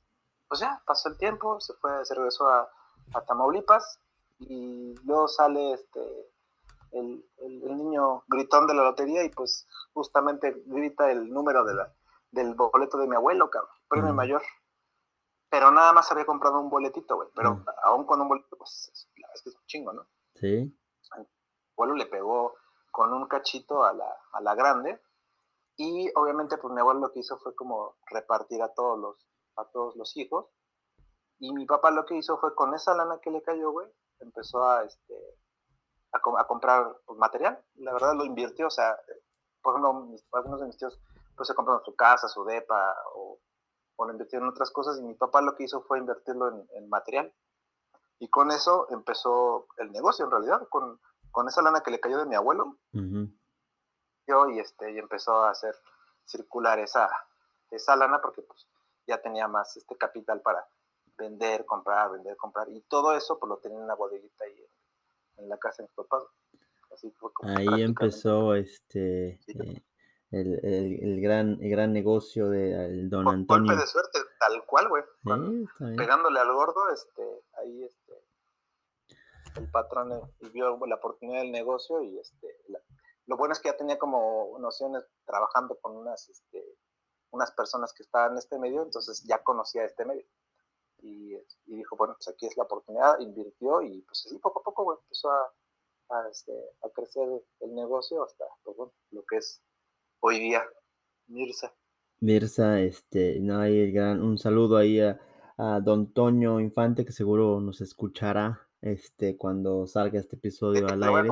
pues 0.49 0.61
ya, 0.61 0.81
pasó 0.87 1.09
el 1.09 1.19
tiempo, 1.19 1.61
se 1.61 1.75
fue, 1.75 2.05
se 2.05 2.15
regresó 2.15 2.47
a, 2.47 2.71
a 3.15 3.25
Tamaulipas 3.25 3.99
y 4.39 4.95
luego 5.05 5.27
sale 5.27 5.73
este 5.73 6.31
el, 6.99 7.25
el, 7.39 7.77
niño 7.77 8.25
gritón 8.29 8.67
de 8.67 8.75
la 8.75 8.85
lotería 8.85 9.25
y 9.25 9.31
pues 9.31 9.67
justamente 9.93 10.63
grita 10.67 11.11
el 11.11 11.31
número 11.31 11.65
de 11.65 11.75
la, 11.75 11.95
del 12.31 12.55
boleto 12.55 12.99
de 12.99 13.07
mi 13.07 13.17
abuelo, 13.17 13.51
cabrón, 13.51 13.71
premio 13.89 14.15
mayor 14.15 14.43
pero 15.49 15.71
nada 15.71 15.93
más 15.93 16.11
había 16.11 16.27
comprado 16.27 16.61
un 16.61 16.71
boletito, 16.71 17.17
güey. 17.17 17.29
Pero 17.35 17.65
aún 17.85 18.05
con 18.05 18.21
un 18.21 18.29
boletito, 18.29 18.57
pues 18.57 19.09
la 19.17 19.29
verdad 19.29 19.37
es 19.37 19.43
que 19.43 19.49
es 19.51 19.57
un 19.57 19.67
chingo, 19.67 19.93
¿no? 19.93 20.07
Sí. 20.35 20.79
El 21.17 21.27
abuelo 21.73 21.95
le 21.95 22.07
pegó 22.07 22.55
con 22.91 23.13
un 23.13 23.27
cachito 23.27 23.85
a 23.85 23.93
la, 23.93 24.07
a 24.33 24.41
la 24.41 24.55
grande. 24.55 25.01
Y 25.77 26.11
obviamente, 26.15 26.59
pues 26.59 26.73
mi 26.75 26.81
abuelo 26.81 27.01
lo 27.01 27.13
que 27.13 27.21
hizo 27.21 27.39
fue 27.39 27.55
como 27.55 27.97
repartir 28.11 28.63
a 28.63 28.73
todos 28.75 28.99
los, 28.99 29.27
a 29.57 29.65
todos 29.67 29.97
los 29.97 30.17
hijos. 30.17 30.47
Y 31.39 31.53
mi 31.53 31.67
papá 31.67 31.91
lo 31.91 32.07
que 32.07 32.17
hizo 32.17 32.39
fue 32.39 32.55
con 32.55 32.75
esa 32.75 32.95
lana 32.95 33.21
que 33.21 33.31
le 33.31 33.43
cayó, 33.43 33.71
güey, 33.71 33.89
empezó 34.21 34.63
a, 34.63 34.85
este, 34.85 35.15
a, 36.13 36.19
a 36.19 36.47
comprar 36.47 36.97
pues, 37.07 37.19
material. 37.19 37.63
La 37.77 37.93
verdad 37.93 38.15
lo 38.15 38.25
invirtió, 38.25 38.67
o 38.67 38.71
sea, 38.71 38.99
por 39.63 39.75
ejemplo, 39.75 40.17
algunos 40.33 40.61
de 40.61 40.67
mis 40.67 40.77
tíos 40.77 41.01
pues 41.37 41.49
se 41.49 41.55
compraron 41.55 41.85
su 41.85 41.95
casa, 41.95 42.29
su 42.29 42.45
depa, 42.45 42.97
o 43.15 43.39
o 43.97 44.11
invertir 44.11 44.39
en 44.39 44.49
otras 44.49 44.71
cosas 44.71 44.99
y 44.99 45.03
mi 45.03 45.15
papá 45.15 45.41
lo 45.41 45.55
que 45.55 45.65
hizo 45.65 45.83
fue 45.83 45.99
invertirlo 45.99 46.67
en, 46.71 46.89
material. 46.89 47.33
Y 48.19 48.29
con 48.29 48.51
eso 48.51 48.87
empezó 48.91 49.67
el 49.79 49.91
negocio 49.91 50.25
en 50.25 50.31
realidad, 50.31 50.69
con, 50.69 51.01
con 51.31 51.49
esa 51.49 51.63
lana 51.63 51.83
que 51.83 51.91
le 51.91 52.01
cayó 52.01 52.19
de 52.19 52.27
mi 52.27 52.35
abuelo. 52.35 52.79
Yo 52.93 54.49
y, 54.51 54.59
este, 54.59 54.93
y 54.93 54.99
empezó 54.99 55.45
a 55.45 55.51
hacer 55.51 55.75
circular 56.25 56.79
esa, 56.79 57.09
esa 57.71 57.97
lana 57.97 58.21
porque 58.21 58.43
pues, 58.43 58.69
ya 59.07 59.21
tenía 59.21 59.49
más 59.49 59.77
este 59.77 59.97
capital 59.97 60.41
para 60.41 60.67
vender, 61.17 61.65
comprar, 61.65 62.11
vender, 62.11 62.37
comprar. 62.37 62.69
Y 62.69 62.81
todo 62.83 63.15
eso 63.15 63.39
pues 63.39 63.49
lo 63.49 63.59
tenía 63.59 63.79
en 63.79 63.87
la 63.87 63.95
bodeguita 63.95 64.45
ahí 64.45 64.67
en, 65.39 65.49
la 65.49 65.59
casa 65.59 65.83
de 65.83 65.89
mi 65.89 65.95
papá. 65.95 66.23
Así 66.93 67.13
Ahí 67.43 67.83
empezó 67.83 68.55
este... 68.55 69.41
Eh, 69.49 69.83
el, 70.33 70.59
el, 71.03 71.21
gran, 71.21 71.59
el 71.63 71.71
gran 71.71 71.93
negocio 71.93 72.51
de 72.51 73.05
don 73.09 73.29
Antonio. 73.29 73.69
Golpe 73.71 73.81
de 73.81 73.87
suerte, 73.87 74.19
tal 74.41 74.65
cual, 74.67 74.89
güey. 74.89 75.05
pegándole 75.97 76.41
al 76.41 76.53
gordo, 76.53 76.89
este, 76.93 77.45
ahí 77.59 77.85
este, 77.85 78.13
el 79.57 79.71
patrón 79.71 80.11
vio 80.53 80.79
la 80.87 80.97
oportunidad 80.97 81.43
del 81.43 81.53
negocio 81.53 82.03
y 82.03 82.19
este, 82.19 82.49
lo 83.27 83.37
bueno 83.37 83.53
es 83.53 83.61
que 83.61 83.69
ya 83.69 83.77
tenía 83.77 83.99
como 83.99 84.57
nociones 84.59 85.05
trabajando 85.25 85.79
con 85.81 85.97
unas, 85.97 86.29
este, 86.29 86.63
unas 87.31 87.53
personas 87.53 87.93
que 87.93 88.03
estaban 88.03 88.33
en 88.33 88.39
este 88.39 88.59
medio, 88.59 88.83
entonces 88.83 89.25
ya 89.29 89.43
conocía 89.43 89.85
este 89.85 90.05
medio. 90.05 90.25
Y, 91.03 91.35
y, 91.67 91.77
dijo, 91.77 91.97
bueno, 91.97 92.15
pues 92.15 92.29
aquí 92.29 92.47
es 92.47 92.57
la 92.57 92.65
oportunidad, 92.65 93.21
invirtió 93.21 93.83
y 93.83 94.03
pues 94.03 94.27
así 94.27 94.39
poco 94.39 94.61
a 94.61 94.63
poco, 94.63 94.99
empezó 95.03 95.31
a, 95.31 95.53
a, 96.11 96.29
este, 96.31 96.53
a 96.83 96.89
crecer 96.91 97.29
el 97.61 97.75
negocio 97.75 98.25
hasta, 98.25 98.45
pues, 98.65 98.77
bueno, 98.77 98.93
lo 99.11 99.25
que 99.25 99.37
es 99.37 99.63
hoy 100.21 100.39
día, 100.41 100.65
Mirza. 101.29 101.75
Mirza, 102.21 102.81
este, 102.81 103.39
no 103.41 103.59
hay 103.59 103.93
gran, 103.93 104.23
un 104.23 104.39
saludo 104.39 104.77
ahí 104.77 105.01
a, 105.01 105.21
don 105.83 106.13
Toño 106.13 106.61
Infante, 106.61 107.05
que 107.05 107.13
seguro 107.13 107.61
nos 107.61 107.81
escuchará 107.81 108.69
este, 108.83 109.39
cuando 109.39 109.87
salga 109.87 110.19
este 110.19 110.37
episodio 110.37 110.87
al 110.87 111.03
aire. 111.03 111.31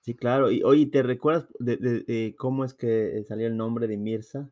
Sí, 0.00 0.14
claro. 0.14 0.50
Y 0.50 0.62
oye, 0.64 0.86
¿te 0.86 1.02
recuerdas 1.02 1.46
de, 1.60 2.34
cómo 2.36 2.64
es 2.64 2.74
que 2.74 3.24
salió 3.26 3.46
el 3.46 3.56
nombre 3.56 3.86
de 3.86 3.96
Mirza? 3.96 4.50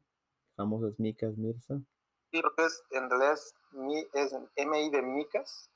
Famosas 0.57 0.99
Micas 0.99 1.37
Mirza. 1.37 1.83
Sí, 2.33 2.43
porque 2.43 2.65
es, 2.65 2.83
en 2.91 3.09
realidad 3.09 3.35
es, 3.35 3.55
es 4.15 4.35
MI 4.57 4.91
de 4.91 5.03
Micas, 5.03 5.71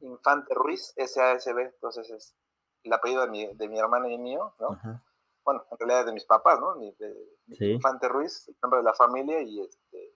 Infante 0.00 0.54
Ruiz, 0.54 0.94
SASB, 0.96 1.58
entonces 1.58 2.10
es 2.10 2.36
el 2.84 2.92
apellido 2.92 3.22
de 3.22 3.28
mi, 3.28 3.54
de 3.54 3.68
mi 3.68 3.78
hermana 3.78 4.08
y 4.08 4.18
mío, 4.18 4.54
¿no? 4.60 4.72
Ajá 4.72 5.02
bueno, 5.46 5.64
en 5.70 5.78
realidad 5.78 6.06
de 6.06 6.12
mis 6.12 6.24
papás, 6.24 6.58
¿no? 6.60 6.74
De, 6.76 7.72
Infante 7.72 8.08
Ruiz, 8.08 8.48
el 8.48 8.56
nombre 8.60 8.78
de 8.78 8.84
la 8.84 8.94
familia, 8.94 9.40
y, 9.40 9.60
este, 9.60 10.12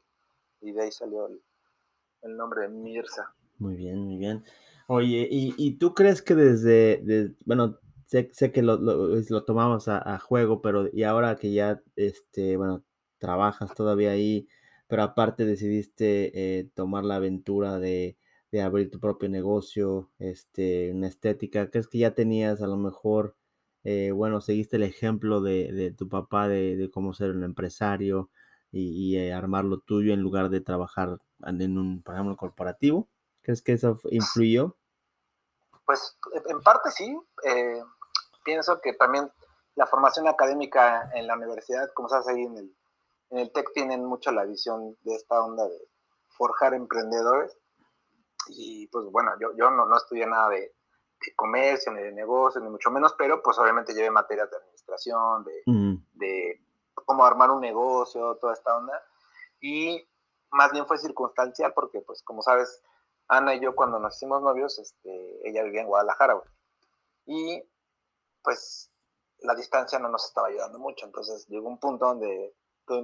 y 0.60 0.72
de 0.72 0.82
ahí 0.82 0.92
salió 0.92 1.28
el, 1.28 2.36
nombre 2.36 2.62
de 2.62 2.68
Mirza. 2.68 3.32
Muy 3.58 3.76
bien, 3.76 4.00
muy 4.00 4.16
bien. 4.16 4.44
Oye, 4.88 5.28
¿y, 5.30 5.78
tú 5.78 5.94
crees 5.94 6.20
que 6.20 6.34
desde, 6.34 7.36
bueno, 7.46 7.78
sé, 8.06 8.28
que 8.52 8.60
lo, 8.60 8.76
lo, 8.76 9.44
tomamos 9.44 9.86
a, 9.86 10.18
juego, 10.18 10.60
pero 10.60 10.88
y 10.92 11.04
ahora 11.04 11.36
que 11.36 11.52
ya, 11.52 11.80
este, 11.94 12.56
bueno, 12.56 12.82
trabajas 13.18 13.72
todavía 13.74 14.10
ahí, 14.10 14.48
pero 14.90 15.04
aparte 15.04 15.46
decidiste 15.46 16.58
eh, 16.58 16.70
tomar 16.74 17.04
la 17.04 17.16
aventura 17.16 17.78
de, 17.78 18.18
de, 18.52 18.62
abrir 18.62 18.90
tu 18.90 19.00
propio 19.00 19.30
negocio, 19.30 20.10
este, 20.18 20.92
una 20.92 21.08
estética, 21.08 21.70
¿crees 21.70 21.88
que 21.88 21.98
ya 21.98 22.14
tenías 22.14 22.60
a 22.60 22.66
lo 22.66 22.76
mejor 22.76 23.36
eh, 23.82 24.10
bueno, 24.12 24.40
seguiste 24.40 24.76
el 24.76 24.82
ejemplo 24.82 25.40
de, 25.40 25.94
tu 25.96 26.08
papá 26.08 26.48
de, 26.48 26.90
cómo 26.92 27.14
ser 27.14 27.30
un 27.30 27.44
empresario 27.44 28.30
y, 28.72 29.16
eh, 29.16 29.32
armar 29.32 29.64
lo 29.64 29.80
tuyo 29.80 30.12
en 30.12 30.20
lugar 30.20 30.50
de 30.50 30.60
trabajar 30.60 31.18
en 31.44 31.78
un, 31.78 32.02
por 32.02 32.14
ejemplo, 32.14 32.36
corporativo. 32.36 33.08
¿Crees 33.42 33.62
que 33.62 33.72
eso 33.72 33.98
influyó? 34.10 34.76
Pues 35.86 36.18
en 36.46 36.60
parte 36.60 36.90
sí. 36.90 37.18
Eh, 37.44 37.82
pienso 38.44 38.80
que 38.80 38.92
también 38.92 39.30
la 39.76 39.86
formación 39.86 40.28
académica 40.28 41.10
en 41.14 41.26
la 41.26 41.36
universidad, 41.36 41.90
como 41.94 42.08
sabes 42.08 42.28
ahí 42.28 42.42
en 42.42 42.58
el, 42.58 42.76
en 43.30 43.38
el 43.38 43.52
TEC, 43.52 43.72
tienen 43.72 44.04
mucho 44.04 44.32
la 44.32 44.44
visión 44.44 44.96
de 45.02 45.14
esta 45.14 45.42
onda 45.42 45.66
de 45.66 45.88
forjar 46.28 46.74
emprendedores. 46.74 47.56
Y 48.48 48.88
pues 48.88 49.06
bueno, 49.06 49.32
yo, 49.40 49.56
yo 49.56 49.70
no, 49.70 49.86
no 49.86 49.96
estudié 49.96 50.26
nada 50.26 50.48
de, 50.50 50.74
de 51.20 51.34
comercio, 51.36 51.92
ni 51.92 52.02
de 52.02 52.12
negocio, 52.12 52.60
ni 52.60 52.70
mucho 52.70 52.90
menos, 52.90 53.14
pero 53.16 53.42
pues 53.42 53.58
obviamente 53.58 53.94
llevé 53.94 54.10
materias 54.10 54.50
de 54.50 54.56
administración, 54.56 55.44
de, 56.14 56.60
cómo 56.94 57.24
armar 57.24 57.50
un 57.50 57.60
negocio, 57.60 58.36
toda 58.36 58.54
esta 58.54 58.76
onda. 58.76 59.02
Y 59.60 60.08
más 60.50 60.72
bien 60.72 60.86
fue 60.86 60.98
circunstancial 60.98 61.72
porque, 61.74 62.00
pues 62.00 62.22
como 62.22 62.42
sabes, 62.42 62.82
Ana 63.28 63.54
y 63.54 63.60
yo 63.60 63.74
cuando 63.74 63.98
nos 63.98 64.16
hicimos 64.16 64.42
novios, 64.42 64.78
este, 64.78 65.48
ella 65.48 65.62
vivía 65.62 65.82
en 65.82 65.88
Guadalajara, 65.88 66.34
güey. 66.34 66.48
Y 67.26 67.62
pues 68.42 68.90
la 69.40 69.54
distancia 69.54 69.98
no 69.98 70.08
nos 70.08 70.26
estaba 70.26 70.48
ayudando 70.48 70.78
mucho, 70.78 71.06
entonces 71.06 71.46
llegó 71.48 71.68
un 71.68 71.78
punto 71.78 72.06
donde 72.06 72.54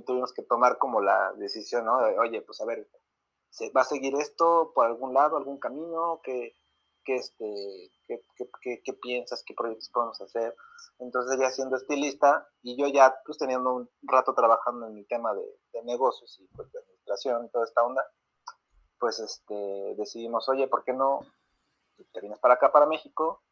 tuvimos 0.05 0.33
que 0.33 0.43
tomar 0.43 0.79
como 0.79 1.01
la 1.01 1.33
decisión, 1.35 1.85
¿no? 1.85 1.99
Oye, 2.21 2.43
pues 2.43 2.61
a 2.61 2.67
ver, 2.67 2.89
¿se 3.51 3.71
¿va 3.71 3.83
a 3.83 3.85
seguir 3.85 4.15
esto 4.17 4.73
por 4.75 4.87
algún 4.87 5.15
lado, 5.15 5.37
algún 5.37 5.59
camino? 5.59 6.21
que 6.23 6.55
qué, 7.07 7.15
este, 7.15 7.91
qué, 8.07 8.21
qué, 8.61 8.83
qué, 8.85 8.93
piensas, 8.95 9.43
qué 9.47 9.55
proyectos 9.55 9.89
podemos 9.91 10.21
hacer. 10.21 10.55
Entonces 10.99 11.39
ella 11.39 11.51
siendo 11.51 11.77
estilista 11.77 12.49
y 12.63 12.77
yo 12.77 12.89
ya 12.89 13.17
pues 13.25 13.39
teniendo 13.39 13.75
un 13.75 13.91
rato 14.03 14.35
trabajando 14.35 14.89
en 14.89 14.99
el 14.99 15.07
tema 15.07 15.33
de, 15.33 15.45
de 15.73 15.83
negocios 15.85 16.39
y 16.41 16.49
pues 16.49 16.71
de 16.73 16.81
administración 16.81 17.47
y 17.47 17.51
toda 17.51 17.65
esta 17.65 17.83
onda, 17.85 18.05
pues 18.99 19.21
este, 19.21 19.95
decidimos, 19.97 20.49
oye, 20.49 20.67
¿por 20.69 20.85
qué 20.85 20.93
no 20.93 21.21
te 22.13 22.21
vienes 22.21 22.41
para 22.41 22.55
acá, 22.55 22.73
para 22.73 22.87
México? 22.87 23.43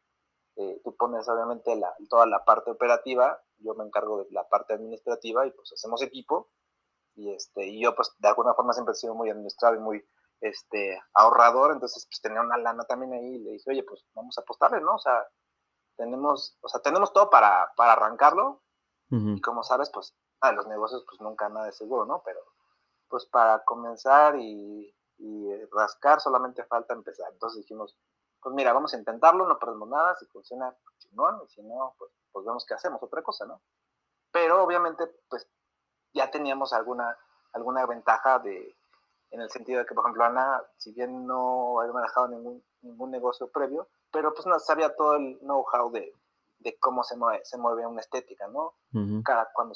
Eh, 0.57 0.81
tú 0.83 0.95
pones 0.95 1.27
obviamente 1.27 1.75
la, 1.75 1.93
toda 2.09 2.25
la 2.25 2.43
parte 2.43 2.71
operativa, 2.71 3.41
yo 3.65 3.73
me 3.75 3.83
encargo 3.83 4.23
de 4.23 4.31
la 4.31 4.47
parte 4.47 4.73
administrativa 4.73 5.45
y 5.47 5.51
pues 5.51 5.73
hacemos 5.73 6.01
equipo 6.01 6.49
y, 7.15 7.31
este, 7.33 7.65
y 7.65 7.81
yo 7.81 7.95
pues 7.95 8.13
de 8.19 8.27
alguna 8.27 8.53
forma 8.53 8.73
siempre 8.73 8.93
he 8.93 8.95
sido 8.95 9.15
muy 9.15 9.29
administrado 9.29 9.75
y 9.75 9.79
muy 9.79 10.05
este, 10.41 11.01
ahorrador, 11.13 11.71
entonces 11.71 12.05
pues 12.07 12.21
tenía 12.21 12.41
una 12.41 12.57
lana 12.57 12.83
también 12.83 13.13
ahí 13.13 13.35
y 13.35 13.39
le 13.39 13.51
dije, 13.51 13.69
oye, 13.69 13.83
pues 13.83 14.05
vamos 14.13 14.37
a 14.37 14.41
apostarle, 14.41 14.81
¿no? 14.81 14.95
O 14.95 14.99
sea, 14.99 15.25
tenemos, 15.95 16.57
o 16.61 16.67
sea, 16.67 16.81
tenemos 16.81 17.13
todo 17.13 17.29
para, 17.29 17.71
para 17.75 17.93
arrancarlo 17.93 18.61
y 19.09 19.39
como 19.39 19.63
sabes, 19.63 19.89
pues 19.91 20.13
a 20.41 20.51
los 20.51 20.67
negocios 20.67 21.05
pues 21.07 21.21
nunca 21.21 21.47
nada 21.47 21.67
de 21.67 21.71
seguro, 21.71 22.05
¿no? 22.05 22.21
Pero 22.25 22.39
pues 23.07 23.25
para 23.25 23.63
comenzar 23.63 24.35
y, 24.37 24.91
rascar 25.71 26.19
solamente 26.19 26.63
falta 26.65 26.93
empezar. 26.93 27.31
Entonces 27.31 27.61
dijimos, 27.61 27.97
pues 28.45 28.53
mira, 28.53 28.73
vamos 28.73 28.93
a 28.93 28.99
intentarlo, 28.99 29.47
no 29.47 29.57
perdemos 29.57 29.89
nada, 29.89 30.15
si 30.17 30.27
funciona, 30.27 30.71
chingón, 30.99 31.41
y 31.43 31.49
si 31.49 31.63
no, 31.63 31.95
pues, 31.97 32.11
pues 32.31 32.45
vemos 32.45 32.63
qué 32.63 32.75
hacemos, 32.75 33.01
otra 33.01 33.23
cosa, 33.23 33.43
¿no? 33.47 33.59
Pero 34.31 34.63
obviamente, 34.63 35.07
pues 35.27 35.49
ya 36.13 36.29
teníamos 36.29 36.71
alguna, 36.71 37.17
alguna 37.53 37.87
ventaja 37.87 38.37
de, 38.37 38.75
en 39.31 39.41
el 39.41 39.49
sentido 39.49 39.79
de 39.79 39.87
que, 39.87 39.95
por 39.95 40.03
ejemplo, 40.03 40.25
Ana, 40.25 40.61
si 40.77 40.93
bien 40.93 41.25
no 41.25 41.79
había 41.79 41.93
manejado 41.93 42.27
ningún, 42.27 42.63
ningún 42.83 43.09
negocio 43.09 43.49
previo, 43.49 43.87
pero 44.11 44.31
pues 44.31 44.45
no 44.45 44.59
sabía 44.59 44.95
todo 44.95 45.15
el 45.15 45.39
know-how 45.39 45.89
de, 45.89 46.13
de, 46.59 46.77
cómo 46.77 47.03
se 47.03 47.17
mueve, 47.17 47.43
se 47.45 47.57
mueve 47.57 47.87
una 47.87 48.01
estética, 48.01 48.47
¿no? 48.47 48.75
Cada 49.23 49.49
cuando 49.55 49.73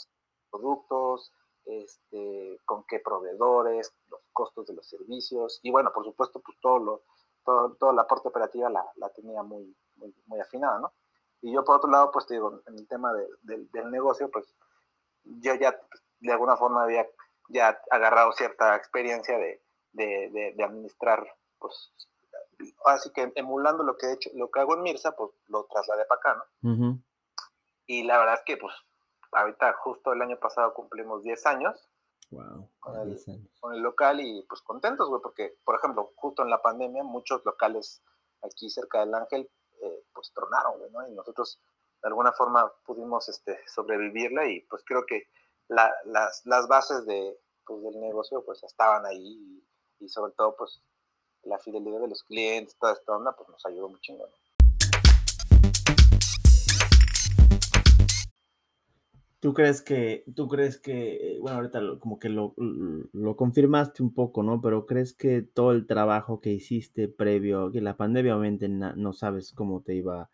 productos, 0.52 1.34
este, 1.66 2.62
con 2.66 2.84
qué 2.84 3.00
proveedores, 3.00 3.92
los 4.12 4.22
costos 4.32 4.68
de 4.68 4.76
los 4.76 4.88
servicios, 4.88 5.60
y 5.64 5.72
bueno, 5.72 5.92
por 5.92 6.06
supuesto, 6.06 6.40
pues 6.40 6.56
todo, 6.62 6.78
lo, 6.78 7.02
todo, 7.50 7.74
todo 7.80 7.94
la 7.94 8.06
parte 8.06 8.28
operativa 8.28 8.70
la, 8.70 8.86
la 8.98 9.10
tenía 9.10 9.42
muy, 9.42 9.76
muy, 9.96 10.14
muy, 10.28 10.40
afinada, 10.40 10.80
¿no? 10.80 10.94
Y 11.42 11.52
yo, 11.54 11.64
por 11.64 11.78
otro 11.78 11.90
lado, 11.90 12.12
pues 12.12 12.28
te 12.28 12.36
digo, 12.36 12.62
en 12.68 12.76
el 12.78 12.88
tema 12.88 13.12
de, 13.14 13.28
del 13.42 13.90
negocio, 13.90 14.30
pues 14.30 14.46
yo 15.24 15.56
ya 15.56 15.72
pues, 15.72 16.04
de 16.20 16.32
alguna 16.32 16.58
forma 16.58 16.84
había 16.84 17.08
ya 17.48 17.82
agarrado 17.90 18.32
cierta 18.34 18.76
experiencia 18.76 19.38
de, 19.38 19.64
de, 19.94 20.54
de, 20.56 20.64
administrar, 20.64 21.26
pues, 21.58 21.92
así 22.86 23.12
que 23.12 23.32
emulando 23.36 23.84
lo 23.84 23.98
que 23.98 24.08
he 24.08 24.14
hecho, 24.14 24.30
lo 24.36 24.52
que 24.52 24.60
hago 24.60 24.76
en 24.76 24.84
Mirsa, 24.84 25.16
pues 25.16 25.32
lo 25.48 25.66
trasladé 25.66 26.06
para 26.06 26.20
acá, 26.20 26.46
¿no? 26.62 27.00
Y 27.88 28.04
la 28.04 28.20
verdad 28.20 28.36
es 28.36 28.44
que, 28.46 28.58
pues, 28.58 28.74
ahorita 29.32 29.74
justo 29.82 30.14
el 30.14 30.22
año 30.22 30.38
pasado 30.38 30.74
cumplimos 30.74 31.24
10 31.24 31.46
años. 31.48 31.90
Wow, 32.32 32.70
con, 32.80 32.96
el, 33.00 33.20
con 33.60 33.74
el 33.74 33.82
local 33.82 34.20
y 34.20 34.44
pues 34.44 34.62
contentos, 34.62 35.10
güey, 35.10 35.22
porque, 35.22 35.58
por 35.66 35.76
ejemplo, 35.76 36.12
justo 36.16 36.44
en 36.44 36.52
la 36.52 36.62
pandemia, 36.62 37.04
muchos 37.04 37.44
locales 37.44 38.04
aquí 38.44 38.70
cerca 38.70 39.00
del 39.00 39.16
Ángel, 39.16 39.50
eh, 39.82 40.04
pues 40.14 40.32
tronaron, 40.34 40.78
güey, 40.78 40.92
¿no? 40.92 41.08
Y 41.08 41.12
nosotros 41.14 41.60
de 42.02 42.08
alguna 42.08 42.32
forma 42.32 42.72
pudimos 42.86 43.28
este, 43.30 43.60
sobrevivirla 43.68 44.46
y 44.48 44.62
pues 44.62 44.84
creo 44.86 45.06
que 45.06 45.28
la, 45.68 45.92
las, 46.06 46.46
las, 46.46 46.68
bases 46.68 47.06
de, 47.06 47.38
pues, 47.66 47.82
del 47.84 48.00
negocio 48.00 48.44
pues 48.46 48.64
estaban 48.64 49.06
ahí 49.06 49.64
y, 50.00 50.06
y, 50.06 50.10
sobre 50.10 50.32
todo 50.34 50.56
pues 50.56 50.82
la 51.44 51.58
fidelidad 51.58 52.00
de 52.00 52.08
los 52.10 52.24
clientes, 52.24 52.78
toda 52.78 52.94
esta 52.94 53.16
onda, 53.16 53.36
pues 53.36 53.50
nos 53.50 53.66
ayudó 53.66 53.90
mucho, 53.90 54.14
¿no? 54.14 54.26
¿Tú 59.40 59.54
crees 59.54 59.82
que, 59.82 60.26
tú 60.36 60.50
crees 60.50 60.78
que, 60.78 61.38
bueno, 61.40 61.58
ahorita 61.58 61.80
como 62.00 62.20
que 62.20 62.28
lo, 62.28 62.54
lo, 62.58 63.38
confirmaste 63.38 64.04
un 64.04 64.14
poco, 64.14 64.44
¿no? 64.44 64.60
Pero 64.60 64.86
crees 64.86 65.14
que 65.14 65.42
todo 65.42 65.72
el 65.72 65.88
trabajo 65.88 66.42
que 66.42 66.52
hiciste 66.52 67.08
previo, 67.08 67.72
que 67.72 67.80
la 67.80 67.96
pandemia 67.96 68.36
obviamente 68.36 68.68
no 68.68 69.14
sabes 69.14 69.54
cómo 69.54 69.82
te 69.82 69.96
iba, 69.96 70.30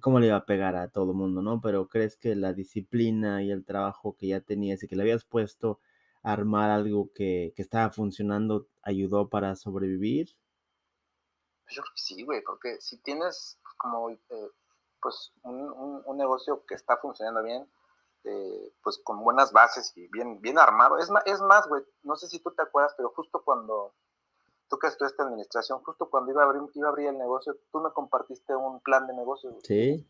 cómo 0.00 0.18
le 0.18 0.26
iba 0.26 0.36
a 0.36 0.46
pegar 0.46 0.74
a 0.74 0.88
todo 0.88 1.12
el 1.12 1.16
mundo, 1.16 1.42
¿no? 1.42 1.60
Pero 1.60 1.88
crees 1.88 2.16
que 2.16 2.34
la 2.34 2.52
disciplina 2.52 3.44
y 3.44 3.52
el 3.52 3.64
trabajo 3.64 4.16
que 4.16 4.26
ya 4.26 4.40
tenías 4.40 4.82
y 4.82 4.88
que 4.88 4.96
le 4.96 5.02
habías 5.02 5.24
puesto 5.24 5.78
a 6.24 6.32
armar 6.32 6.70
algo 6.70 7.12
que, 7.14 7.52
que 7.54 7.62
estaba 7.62 7.90
funcionando 7.90 8.66
ayudó 8.82 9.28
para 9.28 9.54
sobrevivir? 9.54 10.30
Yo 11.68 11.82
creo 11.82 11.94
que 11.94 12.02
sí, 12.02 12.24
güey, 12.24 12.42
porque 12.42 12.80
si 12.80 12.98
tienes 12.98 13.60
como, 13.76 14.10
eh, 14.10 14.18
pues, 15.00 15.32
un, 15.44 16.02
un 16.04 16.16
negocio 16.16 16.64
que 16.66 16.74
está 16.74 16.96
funcionando 16.96 17.44
bien, 17.44 17.64
este, 18.24 18.72
pues 18.82 18.98
con 19.04 19.22
buenas 19.22 19.52
bases 19.52 19.92
y 19.96 20.08
bien, 20.08 20.40
bien 20.40 20.58
armado. 20.58 20.98
Es 20.98 21.10
más, 21.10 21.22
es 21.26 21.40
más, 21.40 21.68
güey, 21.68 21.82
no 22.02 22.16
sé 22.16 22.26
si 22.28 22.38
tú 22.40 22.50
te 22.52 22.62
acuerdas, 22.62 22.94
pero 22.96 23.10
justo 23.10 23.42
cuando 23.44 23.94
tú 24.68 24.78
que 24.78 24.86
estudiaste 24.86 25.22
administración, 25.22 25.82
justo 25.82 26.08
cuando 26.08 26.32
iba 26.32 26.42
a 26.42 26.46
abrir, 26.46 26.62
iba 26.74 26.88
a 26.88 26.90
abrir 26.90 27.08
el 27.08 27.18
negocio, 27.18 27.56
tú 27.70 27.80
me 27.80 27.90
compartiste 27.90 28.56
un 28.56 28.80
plan 28.80 29.06
de 29.06 29.14
negocio. 29.14 29.54
Sí, 29.62 30.06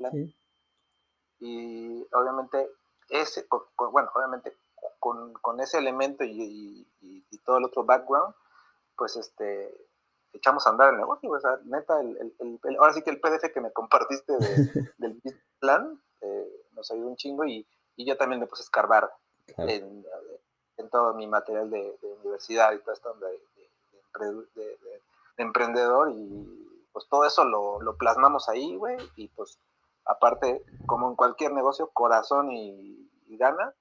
Y 1.40 2.06
obviamente, 2.12 2.70
ese, 3.08 3.46
bueno, 3.92 4.10
obviamente 4.14 4.56
con, 5.00 5.32
con 5.34 5.60
ese 5.60 5.78
elemento 5.78 6.24
y, 6.24 6.86
y, 7.00 7.38
todo 7.44 7.58
el 7.58 7.64
otro 7.64 7.84
background, 7.84 8.34
pues 8.96 9.16
este, 9.16 9.70
echamos 10.32 10.66
a 10.66 10.70
andar 10.70 10.94
el 10.94 10.98
negocio. 10.98 11.30
O 11.30 11.38
sea, 11.38 11.58
neta, 11.64 12.00
el, 12.00 12.34
el, 12.38 12.76
ahora 12.78 12.94
sí 12.94 13.02
que 13.02 13.10
el 13.10 13.20
PDF 13.20 13.52
que 13.52 13.60
me 13.60 13.72
compartiste 13.72 14.32
del 14.98 15.20
plan 15.58 16.00
eh, 16.22 16.66
nos 16.72 16.90
ayudó 16.90 17.08
un 17.08 17.16
chingo 17.16 17.44
y, 17.44 17.66
y 17.96 18.06
yo 18.06 18.16
también 18.16 18.40
me 18.40 18.46
puse 18.46 18.62
a 18.62 18.64
escarbar 18.64 19.10
en, 19.58 20.04
en, 20.76 20.90
todo 20.90 21.14
mi 21.14 21.26
material 21.26 21.70
de, 21.70 21.96
universidad 22.20 22.72
y 22.72 22.78
todo 22.80 22.92
esto 22.92 23.14
de, 23.14 24.54
de, 24.54 24.78
emprendedor 25.36 26.12
y 26.12 26.88
pues 26.92 27.06
todo 27.08 27.24
eso 27.24 27.44
lo, 27.44 27.80
lo 27.80 27.96
plasmamos 27.96 28.48
ahí, 28.48 28.76
güey, 28.76 28.96
y 29.16 29.28
pues 29.28 29.58
aparte, 30.04 30.64
como 30.86 31.08
en 31.08 31.16
cualquier 31.16 31.52
negocio, 31.52 31.90
corazón 31.92 32.52
y, 32.52 33.10
gana, 33.36 33.74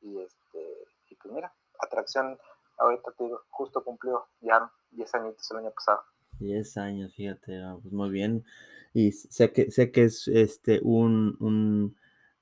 y 0.00 0.18
este, 0.20 0.86
y 1.10 1.16
pues 1.16 1.34
mira, 1.34 1.52
atracción, 1.80 2.38
ahorita 2.78 3.10
te 3.12 3.24
digo, 3.24 3.42
justo 3.50 3.82
cumplió 3.82 4.28
ya 4.40 4.70
10 4.92 5.14
añitos 5.16 5.50
el 5.50 5.58
año 5.58 5.70
pasado. 5.72 6.02
10 6.38 6.76
años, 6.76 7.12
fíjate, 7.14 7.60
ah, 7.60 7.76
pues 7.82 7.92
muy 7.92 8.10
bien. 8.10 8.44
Y 8.94 9.10
sé 9.10 9.52
que, 9.52 9.72
sé 9.72 9.90
que 9.90 10.04
es 10.04 10.28
este 10.28 10.80
un, 10.82 11.36
un 11.40 11.96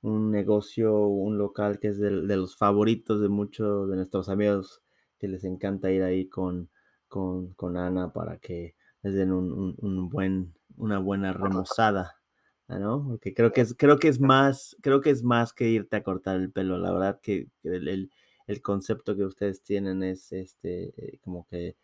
un 0.07 0.31
negocio, 0.31 1.07
un 1.09 1.37
local 1.37 1.81
que 1.81 1.89
es 1.89 1.99
de, 1.99 2.11
los 2.11 2.57
favoritos 2.57 3.21
de 3.21 3.29
muchos 3.29 3.91
de 3.91 3.97
nuestros 3.97 4.29
amigos 4.29 4.81
que 5.19 5.27
les 5.27 5.43
encanta 5.45 5.91
ir 5.91 6.03
ahí 6.03 6.29
con, 6.29 6.71
con, 7.09 7.77
Ana 7.77 8.13
para 8.13 8.39
que 8.39 8.77
les 9.03 9.15
den 9.15 9.33
un, 9.33 10.09
buen, 10.09 10.55
una 10.77 10.99
buena 10.99 11.33
remozada, 11.33 12.21
¿no? 12.69 13.05
Porque 13.09 13.35
creo 13.35 13.53
que 13.53 13.63
es, 13.63 13.75
creo 13.77 13.99
que 13.99 14.09
es 14.09 14.21
más, 14.21 14.77
creo 14.81 15.01
que 15.01 15.11
es 15.11 15.25
más 15.25 15.53
que 15.53 15.69
irte 15.69 15.97
a 15.97 16.03
cortar 16.05 16.37
el 16.37 16.53
pelo. 16.53 16.79
La 16.79 16.93
verdad 16.93 17.21
que 17.21 17.49
el, 17.65 18.11
el 18.47 18.63
concepto 18.63 19.17
que 19.17 19.25
ustedes 19.25 19.63
tienen 19.63 20.05
es 20.05 20.31
este 20.33 20.95
eh, 20.97 21.19
como 21.21 21.47
que 21.47 21.77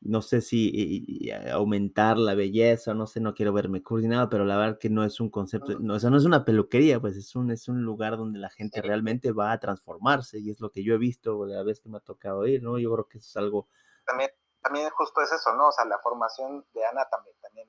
no 0.00 0.20
sé 0.20 0.40
si 0.40 1.30
aumentar 1.52 2.18
la 2.18 2.34
belleza, 2.34 2.92
no 2.94 3.06
sé, 3.06 3.20
no 3.20 3.34
quiero 3.34 3.52
verme 3.52 3.82
coordinado, 3.82 4.28
pero 4.28 4.44
la 4.44 4.56
verdad 4.56 4.78
que 4.78 4.90
no 4.90 5.04
es 5.04 5.20
un 5.20 5.30
concepto, 5.30 5.78
no, 5.78 5.94
o 5.94 6.00
sea, 6.00 6.10
no 6.10 6.16
es 6.16 6.24
una 6.24 6.44
peluquería, 6.44 7.00
pues 7.00 7.16
es 7.16 7.34
un, 7.36 7.50
es 7.50 7.68
un 7.68 7.82
lugar 7.82 8.16
donde 8.16 8.38
la 8.38 8.50
gente 8.50 8.82
realmente 8.82 9.32
va 9.32 9.52
a 9.52 9.60
transformarse 9.60 10.38
y 10.38 10.50
es 10.50 10.60
lo 10.60 10.70
que 10.70 10.82
yo 10.82 10.94
he 10.94 10.98
visto 10.98 11.46
la 11.46 11.62
vez 11.62 11.80
que 11.80 11.88
me 11.88 11.98
ha 11.98 12.00
tocado 12.00 12.46
ir, 12.46 12.62
¿no? 12.62 12.78
Yo 12.78 12.92
creo 12.92 13.08
que 13.08 13.18
eso 13.18 13.28
es 13.28 13.36
algo... 13.36 13.68
También, 14.04 14.30
también 14.60 14.90
justo 14.90 15.20
es 15.22 15.32
eso, 15.32 15.54
¿no? 15.54 15.68
O 15.68 15.72
sea, 15.72 15.84
la 15.84 15.98
formación 15.98 16.64
de 16.74 16.84
Ana 16.84 17.08
también, 17.08 17.36
también 17.40 17.68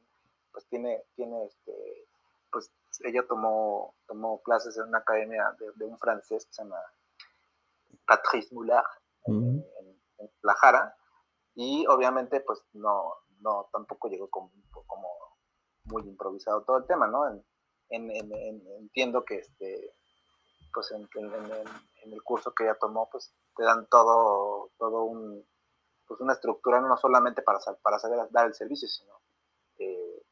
pues 0.52 0.65
tiene, 0.67 1.04
tiene 1.15 1.46
este, 1.46 2.08
pues 2.52 2.72
ella 3.04 3.26
tomó, 3.28 3.96
tomó 4.08 4.41
clases 4.41 4.78
en 4.78 4.88
una 4.88 5.00
academia 5.00 5.56
de, 5.76 5.86
un 5.86 5.98
francés 6.00 6.46
que 6.46 6.54
se 6.54 6.63
llama 6.63 6.78
Patrice 8.06 8.54
Moulard, 8.54 8.86
en, 9.26 9.65
en 10.17 10.30
La 10.41 10.54
Jara, 10.56 10.96
y 11.55 11.85
obviamente, 11.87 12.41
pues 12.41 12.61
no, 12.73 13.13
no 13.39 13.69
tampoco 13.71 14.07
llegó 14.07 14.29
como, 14.29 14.51
como 14.87 15.07
muy 15.85 16.03
improvisado 16.03 16.63
todo 16.63 16.77
el 16.77 16.85
tema, 16.85 17.07
¿no? 17.07 17.27
En, 17.29 17.43
entiendo 17.89 19.23
que 19.23 19.35
este, 19.35 19.93
pues 20.73 20.91
en, 20.91 21.07
el 22.11 22.23
curso 22.23 22.53
que 22.53 22.63
ella 22.63 22.77
tomó, 22.79 23.07
pues 23.09 23.33
te 23.55 23.63
dan 23.63 23.87
todo, 23.87 24.71
todo 24.77 25.03
un, 25.03 25.45
pues 26.07 26.19
una 26.19 26.33
estructura 26.33 26.81
no 26.81 26.97
solamente 26.97 27.43
para, 27.43 27.59
para 27.81 27.99
saber 27.99 28.27
dar 28.31 28.47
el 28.47 28.55
servicio, 28.55 28.87
sino 28.87 29.13
te, 29.77 30.25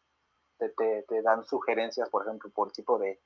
te, 0.76 1.04
te, 1.04 1.22
dan 1.22 1.46
sugerencias, 1.46 2.10
por 2.10 2.26
ejemplo, 2.26 2.50
por 2.50 2.72
tipo 2.72 2.98
de 2.98 3.22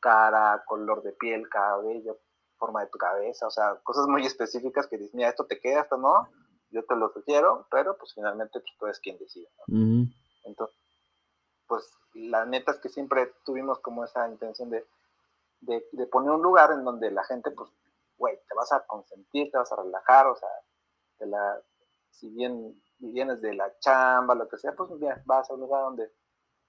cara, 0.00 0.62
color 0.66 1.02
de 1.02 1.12
piel, 1.12 1.48
cabello, 1.48 2.18
forma 2.58 2.82
de 2.82 2.90
tu 2.90 2.98
cabeza, 2.98 3.46
o 3.46 3.50
sea, 3.50 3.76
cosas 3.82 4.06
muy 4.06 4.26
específicas 4.26 4.86
que 4.86 4.98
dices, 4.98 5.14
mira, 5.14 5.30
esto 5.30 5.46
te 5.46 5.60
queda, 5.60 5.82
esto 5.82 5.96
no, 5.96 6.28
yo 6.70 6.84
te 6.84 6.96
lo 6.96 7.10
sugiero, 7.10 7.66
pero 7.70 7.96
pues 7.96 8.14
finalmente 8.14 8.60
pues, 8.60 8.72
tú 8.78 8.86
eres 8.86 9.00
quien 9.00 9.18
decide. 9.18 9.48
Entonces, 10.44 10.76
pues 11.66 11.84
la 12.14 12.44
neta 12.44 12.72
es 12.72 12.78
que 12.78 12.88
siempre 12.88 13.32
tuvimos 13.44 13.78
como 13.80 14.04
esa 14.04 14.28
intención 14.28 14.70
de, 14.70 14.86
de, 15.60 16.06
poner 16.06 16.30
un 16.30 16.42
lugar 16.42 16.72
en 16.72 16.84
donde 16.84 17.10
la 17.10 17.24
gente, 17.24 17.50
pues, 17.50 17.70
güey, 18.16 18.36
te 18.48 18.54
vas 18.54 18.72
a 18.72 18.86
consentir, 18.86 19.50
te 19.50 19.58
vas 19.58 19.70
a 19.72 19.76
relajar, 19.76 20.26
o 20.26 20.36
sea, 20.36 20.48
de 21.18 21.26
la, 21.26 21.60
si 22.10 22.28
bien 22.30 22.80
vienes 22.98 23.40
de 23.40 23.54
la 23.54 23.78
chamba, 23.78 24.34
lo 24.34 24.48
que 24.48 24.58
sea, 24.58 24.72
pues 24.72 24.98
bien, 24.98 25.22
vas 25.24 25.48
a 25.50 25.54
un 25.54 25.60
lugar 25.60 25.82
donde 25.82 26.10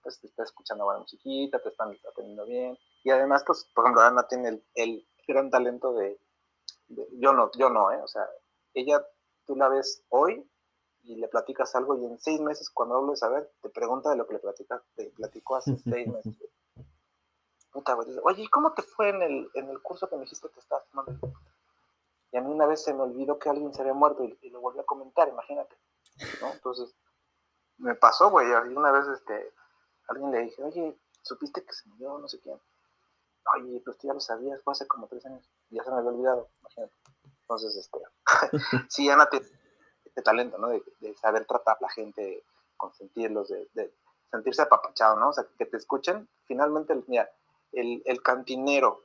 pues 0.02 0.20
te 0.22 0.28
está 0.28 0.44
escuchando 0.44 0.86
buena 0.86 1.02
musiquita, 1.02 1.62
te 1.62 1.70
están 1.70 1.98
atendiendo 2.10 2.46
bien, 2.46 2.78
y 3.04 3.10
además, 3.10 3.44
pues, 3.46 3.66
por 3.74 3.84
ejemplo, 3.84 4.02
Ana 4.02 4.28
tiene 4.28 4.50
el, 4.50 4.64
el 4.76 5.08
gran 5.28 5.50
talento 5.50 5.94
de, 5.94 6.20
yo 6.88 7.34
no, 7.34 7.52
yo 7.58 7.70
no, 7.70 7.92
¿eh? 7.92 8.00
O 8.02 8.08
sea, 8.08 8.28
ella, 8.74 9.06
tú 9.50 9.56
la 9.56 9.68
ves 9.68 10.04
hoy 10.10 10.48
y 11.02 11.16
le 11.16 11.28
platicas 11.28 11.76
algo 11.76 11.98
y 11.98 12.06
en 12.06 12.20
seis 12.20 12.40
meses 12.40 12.70
cuando 12.70 12.98
hablo 12.98 13.12
de 13.12 13.18
saber, 13.18 13.52
te 13.64 13.70
pregunta 13.70 14.12
de 14.12 14.16
lo 14.16 14.28
que 14.28 14.34
le 14.34 14.40
platica, 14.40 14.84
te 14.94 15.10
platicó 15.10 15.56
hace 15.56 15.76
seis 15.84 16.08
meses. 16.08 16.36
Puta, 17.72 17.96
güey. 17.96 18.08
Oye, 18.24 18.48
¿cómo 18.52 18.74
te 18.74 18.84
fue 18.84 19.10
en 19.10 19.24
el, 19.24 19.50
en 19.56 19.70
el 19.70 19.82
curso 19.82 20.08
que 20.08 20.18
me 20.18 20.22
dijiste 20.22 20.50
que 20.50 20.60
estabas 20.60 20.88
tomando? 20.90 21.34
Y 22.32 22.38
a 22.38 22.42
mí 22.42 22.52
una 22.52 22.68
vez 22.68 22.84
se 22.84 22.94
me 22.94 23.02
olvidó 23.02 23.40
que 23.40 23.50
alguien 23.50 23.74
se 23.74 23.82
había 23.82 23.96
muerto 23.96 24.24
y, 24.24 24.50
lo 24.52 24.62
volví 24.62 24.80
a 24.80 24.84
comentar, 24.84 25.28
imagínate. 25.28 25.76
¿no? 26.42 26.54
Entonces, 26.54 26.96
me 27.78 27.96
pasó, 27.96 28.30
güey. 28.30 28.48
Y 28.48 28.76
una 28.76 28.92
vez 28.92 29.08
este, 29.08 29.52
alguien 30.10 30.30
le 30.30 30.44
dije, 30.44 30.64
oye, 30.64 30.96
¿supiste 31.24 31.66
que 31.66 31.74
se 31.74 31.90
murió 31.90 32.20
no 32.20 32.28
sé 32.28 32.40
quién? 32.40 32.60
Oye, 33.56 33.82
pues 33.84 33.98
tú 33.98 34.06
ya 34.06 34.14
lo 34.14 34.20
sabías, 34.20 34.62
fue 34.62 34.74
hace 34.74 34.88
como 34.88 35.08
tres 35.08 35.26
años. 35.26 35.50
Y 35.72 35.78
ya 35.78 35.84
se 35.84 35.90
me 35.90 35.98
había 35.98 36.12
olvidado, 36.12 36.50
imagínate. 36.60 36.94
Entonces, 37.50 37.76
este, 37.78 38.00
sí, 38.90 39.10
Ana 39.10 39.28
tiene 39.28 39.48
este 40.06 40.22
talento, 40.22 40.60
¿no? 40.60 40.70
De, 40.70 40.84
saber 41.20 41.46
tratar 41.48 41.78
a 41.78 41.82
la 41.82 41.90
gente, 41.90 42.46
consentirlos, 42.78 43.50
de, 43.50 43.92
sentirse 44.30 44.62
apapachado, 44.62 45.16
¿no? 45.16 45.30
O 45.30 45.34
sea, 45.34 45.46
que 45.58 45.66
te 45.66 45.78
escuchen. 45.78 46.30
Finalmente, 46.46 46.94
mira, 47.08 47.28
el, 47.72 48.04
el 48.06 48.22
cantinero, 48.22 49.04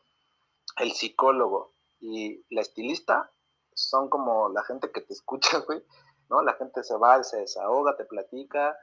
el 0.76 0.92
psicólogo, 0.92 1.72
y 2.00 2.44
la 2.50 2.60
estilista 2.60 3.30
son 3.72 4.10
como 4.10 4.50
la 4.50 4.62
gente 4.64 4.92
que 4.92 5.00
te 5.00 5.14
escucha, 5.14 5.58
güey, 5.66 5.82
¿no? 6.28 6.42
La 6.42 6.52
gente 6.52 6.84
se 6.84 6.98
va, 6.98 7.24
se 7.24 7.38
desahoga, 7.38 7.96
te 7.96 8.04
platica, 8.04 8.76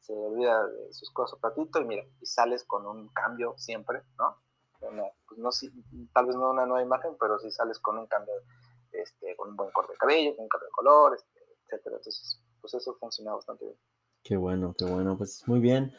se 0.00 0.14
olvida 0.14 0.66
de 0.66 0.92
sus 0.92 1.12
cosas 1.12 1.38
un 1.40 1.42
ratito 1.48 1.80
y 1.80 1.84
mira, 1.84 2.04
y 2.20 2.26
sales 2.26 2.64
con 2.64 2.86
un 2.86 3.08
cambio 3.10 3.54
siempre, 3.56 4.02
¿no? 4.18 4.36
pues 4.78 5.38
no, 5.38 5.50
tal 6.12 6.26
vez 6.26 6.36
no 6.36 6.50
una 6.50 6.66
nueva 6.66 6.82
imagen, 6.82 7.16
pero 7.18 7.38
sí 7.38 7.50
sales 7.50 7.78
con 7.78 7.98
un 7.98 8.06
cambio, 8.06 8.34
este, 9.02 9.34
con 9.36 9.50
un 9.50 9.56
buen 9.56 9.70
corte 9.70 9.92
de 9.92 9.98
cabello, 9.98 10.36
con 10.36 10.44
un 10.44 10.48
cambio 10.48 10.66
de 10.66 10.72
color, 10.72 11.14
este, 11.14 11.40
etcétera. 11.64 11.96
Entonces, 11.96 12.40
pues 12.60 12.74
eso 12.74 12.96
funciona 12.98 13.34
bastante 13.34 13.64
bien. 13.64 13.76
Qué 14.22 14.36
bueno, 14.36 14.74
qué 14.76 14.84
bueno, 14.84 15.16
pues 15.16 15.46
muy 15.46 15.60
bien. 15.60 15.92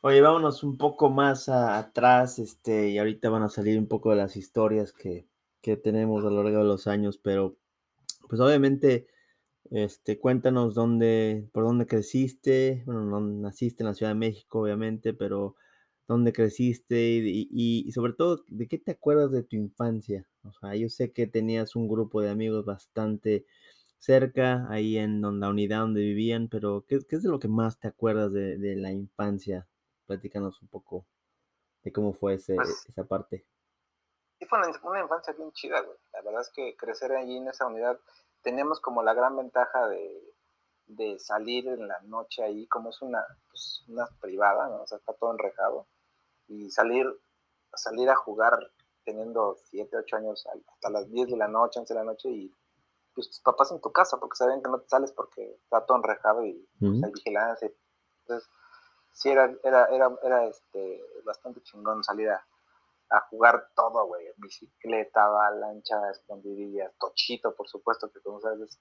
Oye, 0.00 0.20
vámonos 0.20 0.62
un 0.62 0.76
poco 0.76 1.08
más 1.08 1.48
atrás, 1.48 2.38
este, 2.38 2.88
y 2.88 2.98
ahorita 2.98 3.30
van 3.30 3.42
a 3.42 3.48
salir 3.48 3.78
un 3.78 3.88
poco 3.88 4.10
de 4.10 4.16
las 4.16 4.36
historias 4.36 4.92
que, 4.92 5.26
que 5.62 5.76
tenemos 5.78 6.24
a 6.24 6.30
lo 6.30 6.42
largo 6.42 6.58
de 6.58 6.64
los 6.64 6.86
años, 6.86 7.18
pero 7.18 7.56
pues 8.28 8.40
obviamente, 8.40 9.06
este, 9.70 10.18
cuéntanos 10.18 10.74
dónde, 10.74 11.48
por 11.52 11.64
dónde 11.64 11.86
creciste, 11.86 12.82
bueno, 12.86 13.02
no 13.04 13.20
naciste 13.20 13.82
en 13.82 13.88
la 13.88 13.94
Ciudad 13.94 14.12
de 14.12 14.18
México, 14.18 14.60
obviamente, 14.60 15.14
pero 15.14 15.56
dónde 16.06 16.32
creciste 16.32 16.96
y, 16.96 17.48
y, 17.50 17.90
sobre 17.92 18.12
todo, 18.12 18.44
¿de 18.48 18.68
qué 18.68 18.78
te 18.78 18.92
acuerdas 18.92 19.32
de 19.32 19.42
tu 19.42 19.56
infancia? 19.56 20.28
O 20.42 20.52
sea, 20.52 20.74
yo 20.76 20.88
sé 20.88 21.12
que 21.12 21.26
tenías 21.26 21.76
un 21.76 21.88
grupo 21.88 22.20
de 22.20 22.30
amigos 22.30 22.64
bastante 22.64 23.46
cerca, 23.98 24.66
ahí 24.70 24.98
en 24.98 25.22
la 25.22 25.48
unidad 25.48 25.80
donde 25.80 26.02
vivían, 26.02 26.48
pero 26.48 26.84
¿qué, 26.86 27.00
qué 27.08 27.16
es 27.16 27.22
de 27.22 27.30
lo 27.30 27.38
que 27.38 27.48
más 27.48 27.78
te 27.78 27.88
acuerdas 27.88 28.32
de, 28.32 28.58
de 28.58 28.76
la 28.76 28.92
infancia? 28.92 29.66
Platícanos 30.06 30.60
un 30.60 30.68
poco 30.68 31.06
de 31.82 31.92
cómo 31.92 32.12
fue 32.12 32.34
ese, 32.34 32.54
pues 32.56 32.86
esa 32.88 33.04
parte 33.04 33.46
fue 34.46 34.58
una, 34.90 35.00
infancia 35.00 35.32
bien 35.32 35.52
chida, 35.52 35.80
güey. 35.80 35.96
La 36.12 36.22
verdad 36.22 36.42
es 36.42 36.50
que 36.50 36.76
crecer 36.76 37.12
allí 37.12 37.36
en 37.36 37.48
esa 37.48 37.66
unidad, 37.66 37.98
teníamos 38.42 38.80
como 38.80 39.02
la 39.02 39.14
gran 39.14 39.36
ventaja 39.36 39.88
de, 39.88 40.20
salir 41.18 41.66
en 41.68 41.88
la 41.88 42.00
noche 42.02 42.42
ahí, 42.42 42.66
como 42.66 42.90
es 42.90 43.00
una, 43.00 43.24
pues, 43.48 43.84
una 43.88 44.06
privada, 44.20 44.68
¿no? 44.68 44.82
O 44.82 44.86
sea, 44.86 44.98
está 44.98 45.14
todo 45.14 45.32
enrejado. 45.32 45.86
Y 46.48 46.70
salir, 46.70 47.06
salir 47.74 48.10
a 48.10 48.16
jugar 48.16 48.58
teniendo 49.04 49.56
7, 49.66 49.96
8 49.96 50.16
años 50.16 50.46
hasta 50.46 50.90
las 50.90 51.10
10 51.10 51.30
de 51.30 51.36
la 51.36 51.48
noche, 51.48 51.80
11 51.80 51.94
de 51.94 52.00
la 52.00 52.04
noche 52.04 52.30
y 52.30 52.54
pues 53.14 53.28
tus 53.28 53.40
papás 53.40 53.70
en 53.70 53.80
tu 53.80 53.92
casa 53.92 54.18
porque 54.18 54.36
saben 54.36 54.62
que 54.62 54.70
no 54.70 54.80
te 54.80 54.88
sales 54.88 55.12
porque 55.12 55.52
está 55.62 55.84
todo 55.86 55.98
enrejado 55.98 56.44
y 56.44 56.68
pues, 56.80 57.04
hay 57.04 57.12
vigilancia. 57.12 57.70
Entonces, 58.22 58.50
sí 59.12 59.30
era, 59.30 59.54
era, 59.62 59.86
era, 59.86 60.18
era 60.22 60.46
este, 60.46 61.00
bastante 61.24 61.62
chingón 61.62 62.02
salir 62.02 62.30
a, 62.30 62.44
a 63.10 63.20
jugar 63.30 63.70
todo, 63.76 64.06
güey. 64.06 64.26
Bicicleta, 64.38 65.24
avalancha, 65.24 66.10
escondidillas, 66.10 66.92
tochito, 66.98 67.54
por 67.54 67.68
supuesto, 67.68 68.10
que 68.10 68.20
como 68.20 68.40
sabes, 68.40 68.80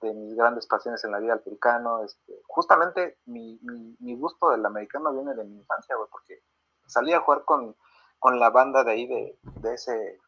de 0.00 0.14
mis 0.14 0.34
grandes 0.34 0.66
pasiones 0.66 1.04
en 1.04 1.12
la 1.12 1.18
vida 1.18 1.34
africano. 1.34 2.04
Este, 2.04 2.40
justamente 2.46 3.18
mi, 3.26 3.58
mi, 3.98 4.16
gusto 4.16 4.50
del 4.50 4.64
americano 4.64 5.12
viene 5.12 5.34
de 5.34 5.44
mi 5.44 5.56
infancia, 5.56 5.96
güey, 5.96 6.08
porque 6.10 6.42
salí 6.88 7.12
a 7.12 7.20
jugar 7.20 7.44
con, 7.44 7.76
con 8.18 8.40
la 8.40 8.50
banda 8.50 8.82
de 8.82 8.90
ahí, 8.90 9.06
de, 9.06 9.38
de, 9.60 9.74
ese, 9.74 10.18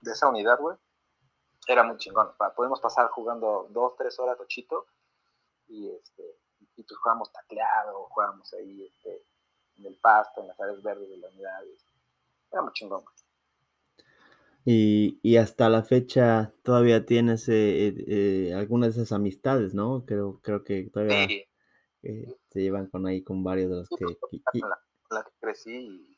de 0.00 0.12
esa 0.12 0.28
unidad, 0.28 0.58
güey. 0.60 0.76
Era 1.66 1.84
muy 1.84 1.96
chingón. 1.96 2.32
Podemos 2.56 2.80
pasar 2.80 3.08
jugando 3.08 3.68
dos, 3.70 3.94
tres 3.96 4.18
horas 4.18 4.36
tochito 4.36 4.86
y, 5.68 5.88
este, 5.90 6.22
y 6.76 6.82
pues 6.82 6.98
jugábamos 6.98 7.32
tacleado, 7.32 8.04
jugábamos 8.10 8.52
ahí 8.54 8.84
este, 8.84 9.24
en 9.76 9.86
el 9.86 9.96
pasto, 10.00 10.40
en 10.40 10.48
las 10.48 10.60
áreas 10.60 10.82
verdes 10.82 11.08
de 11.08 11.16
la 11.18 11.28
unidad. 11.28 11.62
Era 12.50 12.62
muy 12.62 12.72
chingón. 12.72 13.04
Y, 14.64 15.18
y, 15.22 15.36
hasta 15.38 15.68
la 15.68 15.82
fecha 15.82 16.52
todavía 16.62 17.04
tienes 17.04 17.48
eh, 17.48 17.88
eh, 17.88 18.04
eh, 18.06 18.54
algunas 18.54 18.94
de 18.94 19.02
esas 19.02 19.12
amistades, 19.12 19.74
¿no? 19.74 20.04
Creo, 20.06 20.40
creo 20.40 20.62
que 20.62 20.88
todavía 20.88 21.26
sí. 21.26 21.44
se 22.00 22.60
llevan 22.60 22.86
con 22.86 23.06
ahí 23.06 23.24
con 23.24 23.42
varios 23.42 23.70
de 23.70 23.76
los 23.76 23.88
que... 23.88 24.04
la, 25.12 25.22
que 25.24 25.30
crecí 25.40 26.16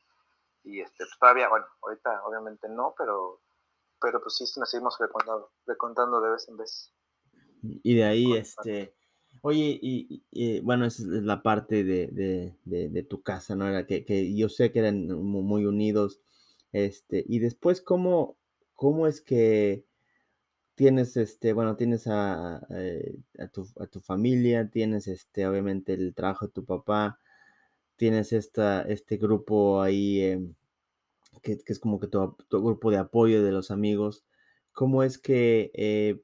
y, 0.64 0.80
este, 0.80 1.04
pues 1.04 1.18
todavía, 1.18 1.48
bueno, 1.48 1.66
ahorita 1.82 2.24
obviamente 2.24 2.68
no, 2.68 2.94
pero, 2.96 3.42
pero 4.00 4.20
pues 4.20 4.36
sí 4.36 4.44
nos 4.58 4.70
seguimos 4.70 4.96
frecuentando, 4.96 6.20
de 6.20 6.30
vez 6.30 6.48
en 6.48 6.56
vez. 6.56 6.92
Y 7.62 7.94
de 7.94 8.04
ahí, 8.04 8.32
este... 8.34 8.94
Oye, 9.42 9.78
y, 9.82 10.60
bueno, 10.60 10.86
esa 10.86 11.02
es 11.02 11.08
la 11.08 11.42
parte 11.42 11.84
de, 11.84 12.06
de, 12.64 12.88
de, 12.88 13.02
tu 13.02 13.22
casa, 13.22 13.54
¿no? 13.54 13.68
Era 13.68 13.86
que, 13.86 14.04
que, 14.04 14.34
yo 14.34 14.48
sé 14.48 14.72
que 14.72 14.78
eran 14.78 15.06
muy 15.06 15.66
unidos. 15.66 16.20
Este, 16.72 17.24
y 17.28 17.40
después, 17.40 17.82
¿cómo, 17.82 18.38
cómo 18.74 19.06
es 19.06 19.20
que 19.20 19.84
tienes, 20.74 21.16
este, 21.16 21.52
bueno, 21.52 21.76
tienes 21.76 22.06
a, 22.06 22.66
eh, 22.70 23.18
a, 23.38 23.48
tu, 23.48 23.66
a, 23.78 23.86
tu, 23.86 24.00
familia, 24.00 24.68
tienes, 24.70 25.08
este, 25.08 25.46
obviamente, 25.46 25.94
el 25.94 26.14
trabajo 26.14 26.46
de 26.46 26.52
tu 26.52 26.64
papá, 26.64 27.20
tienes 27.96 28.32
esta, 28.32 28.82
este 28.82 29.16
grupo 29.16 29.82
ahí, 29.82 30.20
em, 30.22 30.54
que, 31.42 31.58
que, 31.58 31.72
es 31.72 31.78
como 31.78 32.00
que 32.00 32.08
tu, 32.08 32.36
tu, 32.48 32.62
grupo 32.62 32.90
de 32.90 32.98
apoyo 32.98 33.42
de 33.42 33.52
los 33.52 33.70
amigos. 33.70 34.24
¿Cómo 34.72 35.02
es 35.02 35.18
que 35.18 35.70
eh, 35.74 36.22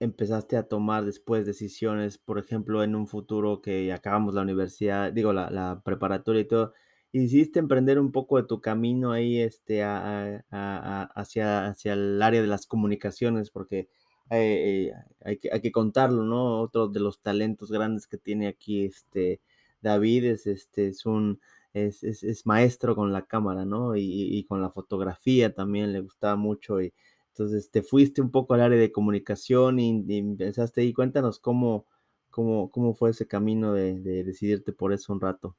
empezaste 0.00 0.56
a 0.56 0.68
tomar 0.68 1.04
después 1.04 1.46
decisiones, 1.46 2.18
por 2.18 2.38
ejemplo, 2.38 2.82
en 2.84 2.94
un 2.96 3.06
futuro 3.08 3.62
que 3.62 3.92
acabamos 3.92 4.34
la 4.34 4.42
universidad, 4.42 5.12
digo, 5.12 5.32
la, 5.32 5.50
la 5.50 5.82
preparatoria 5.84 6.42
y 6.42 6.46
todo, 6.46 6.72
hiciste 7.12 7.58
emprender 7.60 7.98
un 8.00 8.12
poco 8.12 8.38
de 8.38 8.44
tu 8.44 8.60
camino 8.60 9.12
ahí 9.12 9.38
este, 9.40 9.82
a, 9.84 10.44
a, 10.50 11.02
hacia, 11.14 11.66
hacia 11.66 11.92
el 11.94 12.20
área 12.22 12.40
de 12.42 12.48
las 12.48 12.66
comunicaciones, 12.66 13.50
porque 13.50 13.88
eh, 14.30 14.88
eh, 14.90 14.92
hay, 15.24 15.38
que, 15.38 15.50
hay 15.52 15.60
que 15.60 15.72
contarlo, 15.72 16.24
¿no? 16.24 16.60
Otro 16.62 16.88
de 16.88 17.00
los 17.00 17.20
talentos 17.20 17.70
grandes 17.70 18.06
que 18.06 18.18
tiene 18.18 18.48
aquí 18.48 18.86
este 18.86 19.40
David 19.82 20.24
es, 20.24 20.46
este, 20.46 20.88
es 20.88 21.06
un... 21.06 21.40
Es, 21.74 22.02
es, 22.02 22.22
es 22.22 22.44
maestro 22.46 22.94
con 22.94 23.14
la 23.14 23.24
cámara, 23.24 23.64
¿no? 23.64 23.96
Y, 23.96 24.02
y, 24.02 24.44
con 24.44 24.60
la 24.60 24.68
fotografía 24.68 25.54
también 25.54 25.90
le 25.90 26.00
gustaba 26.00 26.36
mucho 26.36 26.82
y, 26.82 26.92
entonces, 27.32 27.70
te 27.70 27.82
fuiste 27.82 28.20
un 28.20 28.30
poco 28.30 28.52
al 28.52 28.60
área 28.60 28.78
de 28.78 28.92
comunicación 28.92 29.78
y, 29.78 30.04
empezaste 30.18 30.82
ahí. 30.82 30.92
Cuéntanos 30.92 31.40
cómo, 31.40 31.86
cómo, 32.30 32.70
cómo 32.70 32.94
fue 32.94 33.10
ese 33.10 33.26
camino 33.26 33.72
de, 33.72 33.94
decidirte 34.22 34.72
por 34.72 34.92
eso 34.92 35.14
un 35.14 35.20
rato. 35.20 35.56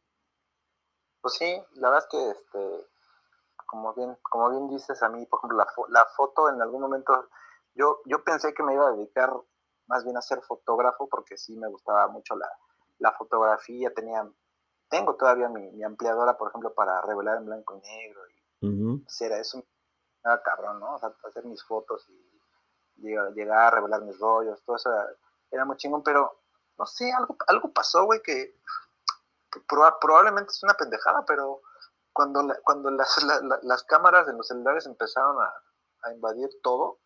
Pues 1.21 1.33
sí, 1.33 1.59
la 1.73 1.89
verdad 1.89 2.05
es 2.05 2.11
que, 2.11 2.29
este, 2.29 2.87
como, 3.65 3.91
bien, 3.95 4.15
como 4.29 4.51
bien 4.51 4.69
dices 4.69 5.01
a 5.01 5.09
mí, 5.09 5.25
por 5.25 5.39
ejemplo, 5.39 5.57
la, 5.57 5.67
la 5.89 6.05
foto 6.15 6.47
en 6.49 6.61
algún 6.61 6.81
momento, 6.81 7.27
yo, 7.73 8.01
yo 8.05 8.23
pensé 8.23 8.53
que 8.53 8.61
me 8.61 8.75
iba 8.75 8.89
a 8.89 8.91
dedicar 8.91 9.33
más 9.87 10.03
bien 10.03 10.15
a 10.15 10.21
ser 10.21 10.41
fotógrafo 10.41 11.09
porque 11.09 11.37
sí 11.37 11.55
me 11.55 11.69
gustaba 11.69 12.07
mucho 12.07 12.35
la, 12.35 12.47
la 13.03 13.11
fotografía, 13.11 13.93
tenía, 13.93 14.25
tengo 14.89 15.15
todavía 15.15 15.49
mi, 15.49 15.69
mi, 15.71 15.83
ampliadora, 15.83 16.37
por 16.37 16.47
ejemplo, 16.49 16.73
para 16.73 17.01
revelar 17.01 17.37
en 17.37 17.45
blanco 17.45 17.75
y 17.75 17.81
negro. 17.81 18.21
Y, 18.29 18.67
uh 18.67 19.03
era 19.19 19.39
eso, 19.39 19.61
era 20.23 20.41
cabrón, 20.41 20.79
¿no? 20.79 20.95
O 20.95 20.99
sea, 20.99 21.13
hacer 21.27 21.43
mis 21.43 21.61
fotos 21.65 22.07
y 22.09 22.23
llegar, 22.95 23.57
a 23.57 23.71
revelar 23.71 24.01
mis 24.03 24.17
rollos, 24.17 24.63
todo 24.63 24.77
eso 24.77 24.89
era, 25.51 25.65
muy 25.65 25.75
chingón, 25.75 26.01
pero 26.01 26.39
no 26.77 26.85
sé, 26.85 27.11
algo, 27.11 27.35
algo 27.47 27.73
pasó, 27.73 28.05
güey, 28.05 28.21
que, 28.21 28.55
probablemente 29.99 30.51
es 30.51 30.63
una 30.63 30.75
pendejada, 30.75 31.25
pero 31.25 31.61
cuando, 32.13 32.41
cuando 32.63 32.89
las, 32.89 33.21
las 33.63 33.83
cámaras 33.83 34.25
de 34.27 34.33
los 34.33 34.47
celulares 34.47 34.85
empezaron 34.85 35.37
a, 35.41 35.53
invadir 36.13 36.49
todo, 36.61 36.99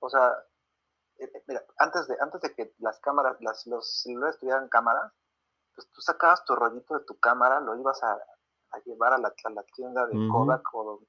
o 0.00 0.08
sea, 0.08 0.32
eh, 1.18 1.30
eh, 1.34 1.44
mira, 1.46 1.64
antes 1.78 2.06
de, 2.06 2.16
antes 2.20 2.40
de 2.40 2.54
que 2.54 2.72
las 2.78 2.98
cámaras, 3.00 3.36
las, 3.40 3.66
los 3.66 4.02
celulares 4.02 4.38
tuvieran 4.38 4.68
cámaras, 4.68 5.12
pues 5.78 5.88
tú 5.92 6.00
sacabas 6.00 6.44
tu 6.44 6.56
rollito 6.56 6.98
de 6.98 7.04
tu 7.04 7.20
cámara, 7.20 7.60
lo 7.60 7.76
ibas 7.78 8.02
a, 8.02 8.18
llevar 8.84 9.12
a 9.12 9.18
la, 9.18 9.32
la 9.54 9.62
tienda 9.76 10.06
de 10.06 10.28
Kodak 10.28 10.74
o 10.74 11.00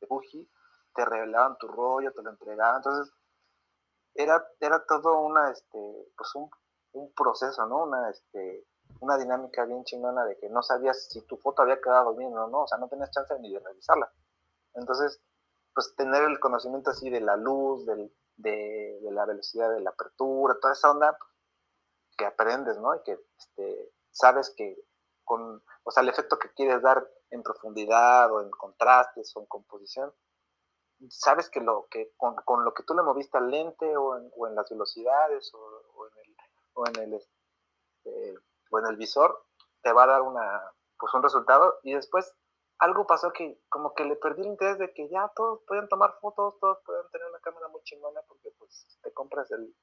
de 0.00 0.06
Fuji, 0.08 0.50
te 0.92 1.04
revelaban 1.04 1.56
tu 1.58 1.68
rollo, 1.68 2.12
te 2.12 2.20
lo 2.24 2.30
entregaban. 2.30 2.78
Entonces, 2.78 3.14
era, 4.14 4.44
era 4.58 4.84
todo 4.86 5.20
una, 5.20 5.52
este, 5.52 5.78
pues 6.16 6.34
un, 6.34 6.50
un 6.94 7.12
proceso, 7.14 7.64
¿no? 7.66 7.84
Una, 7.84 8.10
este, 8.10 8.66
una 8.98 9.16
dinámica 9.18 9.64
bien 9.66 9.84
chingona 9.84 10.24
de 10.24 10.36
que 10.36 10.48
no 10.48 10.64
sabías 10.64 11.08
si 11.08 11.24
tu 11.24 11.36
foto 11.36 11.62
había 11.62 11.80
quedado 11.80 12.16
bien 12.16 12.36
o 12.36 12.48
no, 12.48 12.62
o 12.62 12.66
sea, 12.66 12.78
no 12.78 12.88
tenías 12.88 13.12
chance 13.12 13.38
ni 13.38 13.52
de 13.52 13.60
revisarla. 13.60 14.12
Entonces, 14.74 15.22
pues 15.72 15.94
tener 15.94 16.24
el 16.24 16.40
conocimiento 16.40 16.90
así 16.90 17.08
de 17.08 17.20
la 17.20 17.36
luz, 17.36 17.86
del, 17.86 18.12
de, 18.34 18.98
de, 19.00 19.12
la 19.12 19.26
velocidad 19.26 19.72
de 19.72 19.80
la 19.80 19.90
apertura, 19.90 20.58
toda 20.60 20.72
esa 20.72 20.90
onda 20.90 21.16
pues, 21.16 21.30
que 22.16 22.26
aprendes, 22.26 22.78
¿no? 22.78 22.96
Y 22.96 23.02
que 23.04 23.16
este, 23.38 23.92
sabes 24.10 24.52
que 24.56 24.76
con, 25.24 25.62
o 25.84 25.90
sea, 25.90 26.02
el 26.02 26.08
efecto 26.08 26.38
que 26.38 26.52
quieres 26.52 26.82
dar 26.82 27.06
en 27.30 27.42
profundidad 27.42 28.32
o 28.32 28.40
en 28.40 28.50
contrastes 28.50 29.36
o 29.36 29.40
en 29.40 29.46
composición, 29.46 30.12
sabes 31.10 31.48
que 31.50 31.60
lo 31.60 31.86
que 31.90 32.12
con, 32.16 32.34
con 32.44 32.64
lo 32.64 32.74
que 32.74 32.82
tú 32.82 32.94
le 32.94 33.02
moviste 33.02 33.38
al 33.38 33.50
lente 33.50 33.96
o 33.96 34.16
en, 34.16 34.30
o 34.36 34.46
en 34.46 34.54
las 34.54 34.68
velocidades 34.70 35.52
o, 35.54 35.58
o, 35.58 36.06
en 36.06 36.18
el, 36.18 36.36
o 36.74 36.86
en 36.88 36.96
el 37.02 37.14
este, 37.14 38.38
o 38.70 38.78
en 38.78 38.86
el 38.86 38.96
visor 38.96 39.46
te 39.82 39.92
va 39.92 40.04
a 40.04 40.08
dar 40.08 40.22
una 40.22 40.72
pues 40.98 41.14
un 41.14 41.22
resultado. 41.22 41.78
Y 41.82 41.94
después 41.94 42.34
algo 42.78 43.06
pasó 43.06 43.32
que 43.32 43.60
como 43.68 43.94
que 43.94 44.04
le 44.04 44.16
perdí 44.16 44.42
el 44.42 44.48
interés 44.48 44.78
de 44.78 44.92
que 44.92 45.08
ya 45.08 45.30
todos 45.34 45.60
pueden 45.66 45.88
tomar 45.88 46.18
fotos, 46.20 46.58
todos 46.60 46.78
pueden 46.84 47.08
tener 47.10 47.28
una 47.28 47.40
cámara 47.40 47.68
muy 47.68 47.82
chingona 47.82 48.20
porque 48.26 48.50
pues 48.58 48.98
te 49.02 49.12
compras 49.12 49.50
el, 49.50 49.74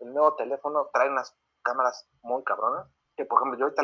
el 0.00 0.12
nuevo 0.12 0.34
teléfono, 0.36 0.90
trae 0.92 1.08
unas 1.08 1.36
cámaras 1.62 2.08
muy 2.22 2.42
cabronas, 2.44 2.88
que 3.16 3.24
por 3.24 3.38
ejemplo 3.38 3.58
yo 3.58 3.64
ahorita 3.66 3.82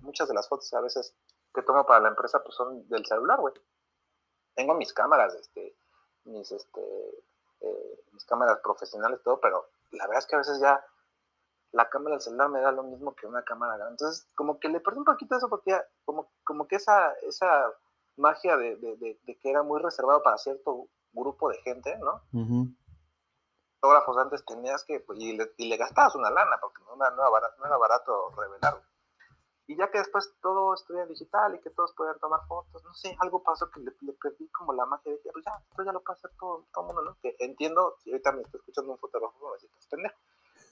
muchas 0.00 0.28
de 0.28 0.34
las 0.34 0.48
fotos 0.48 0.72
a 0.74 0.80
veces 0.80 1.14
que 1.54 1.62
tomo 1.62 1.86
para 1.86 2.00
la 2.00 2.08
empresa 2.08 2.42
pues 2.42 2.54
son 2.54 2.88
del 2.88 3.04
celular, 3.06 3.40
güey. 3.40 3.54
Tengo 4.54 4.74
mis 4.74 4.92
cámaras, 4.92 5.34
este, 5.34 5.76
mis, 6.24 6.50
este, 6.50 6.80
eh, 7.60 8.04
mis 8.12 8.24
cámaras 8.24 8.58
profesionales, 8.60 9.20
todo, 9.22 9.40
pero 9.40 9.68
la 9.92 10.06
verdad 10.06 10.18
es 10.18 10.26
que 10.26 10.36
a 10.36 10.38
veces 10.38 10.60
ya 10.60 10.84
la 11.72 11.88
cámara 11.88 12.16
del 12.16 12.22
celular 12.22 12.50
me 12.50 12.60
da 12.60 12.72
lo 12.72 12.82
mismo 12.82 13.14
que 13.14 13.26
una 13.26 13.42
cámara 13.44 13.76
grande. 13.76 13.92
Entonces, 13.92 14.26
como 14.34 14.58
que 14.58 14.68
le 14.68 14.80
perdí 14.80 14.98
un 14.98 15.04
poquito 15.04 15.36
eso 15.36 15.48
porque 15.48 15.78
como, 16.04 16.30
como 16.44 16.66
que 16.66 16.76
esa, 16.76 17.12
esa 17.22 17.72
magia 18.16 18.56
de, 18.56 18.76
de, 18.76 19.18
que 19.24 19.50
era 19.50 19.62
muy 19.62 19.80
reservado 19.80 20.22
para 20.22 20.38
cierto 20.38 20.88
grupo 21.12 21.48
de 21.48 21.58
gente, 21.58 21.96
¿no? 21.98 22.22
Uh. 22.32 22.66
Fotógrafos 23.82 24.16
antes 24.16 24.44
tenías 24.44 24.84
que, 24.84 25.00
pues, 25.00 25.18
y, 25.18 25.36
le, 25.36 25.76
gastabas 25.76 26.14
una 26.14 26.30
lana 26.30 26.56
porque 26.60 26.80
no, 26.84 26.94
era, 26.94 27.28
barato, 27.28 27.56
no 27.58 27.66
era 27.66 27.76
barato 27.76 28.30
revelar. 28.36 28.80
Y 29.66 29.76
ya 29.76 29.90
que 29.90 29.98
después 29.98 30.32
todo 30.40 30.72
estudia 30.74 31.04
digital 31.06 31.56
y 31.56 31.60
que 31.60 31.70
todos 31.70 31.92
puedan 31.96 32.16
tomar 32.20 32.46
fotos, 32.46 32.84
no 32.84 32.94
sé, 32.94 33.16
algo 33.18 33.42
pasó 33.42 33.68
que 33.72 33.80
le, 33.80 33.90
perdí 34.12 34.48
como 34.50 34.72
la 34.72 34.86
magia 34.86 35.10
de 35.10 35.20
que, 35.20 35.30
pues 35.32 35.44
ya, 35.44 35.52
esto 35.68 35.82
ya 35.82 35.92
lo 35.92 36.00
puede 36.00 36.16
hacer 36.16 36.30
todo, 36.38 36.64
todo 36.72 36.84
el 36.84 36.86
mundo, 36.86 37.02
¿no? 37.02 37.16
Que 37.20 37.34
entiendo, 37.40 37.96
si 37.98 38.12
ahorita 38.12 38.30
me 38.30 38.42
estoy 38.42 38.60
escuchando 38.60 38.92
un 38.92 38.98
fotógrafo, 38.98 39.50
me 39.50 39.68
pues 39.68 39.86
pendejo 39.90 40.16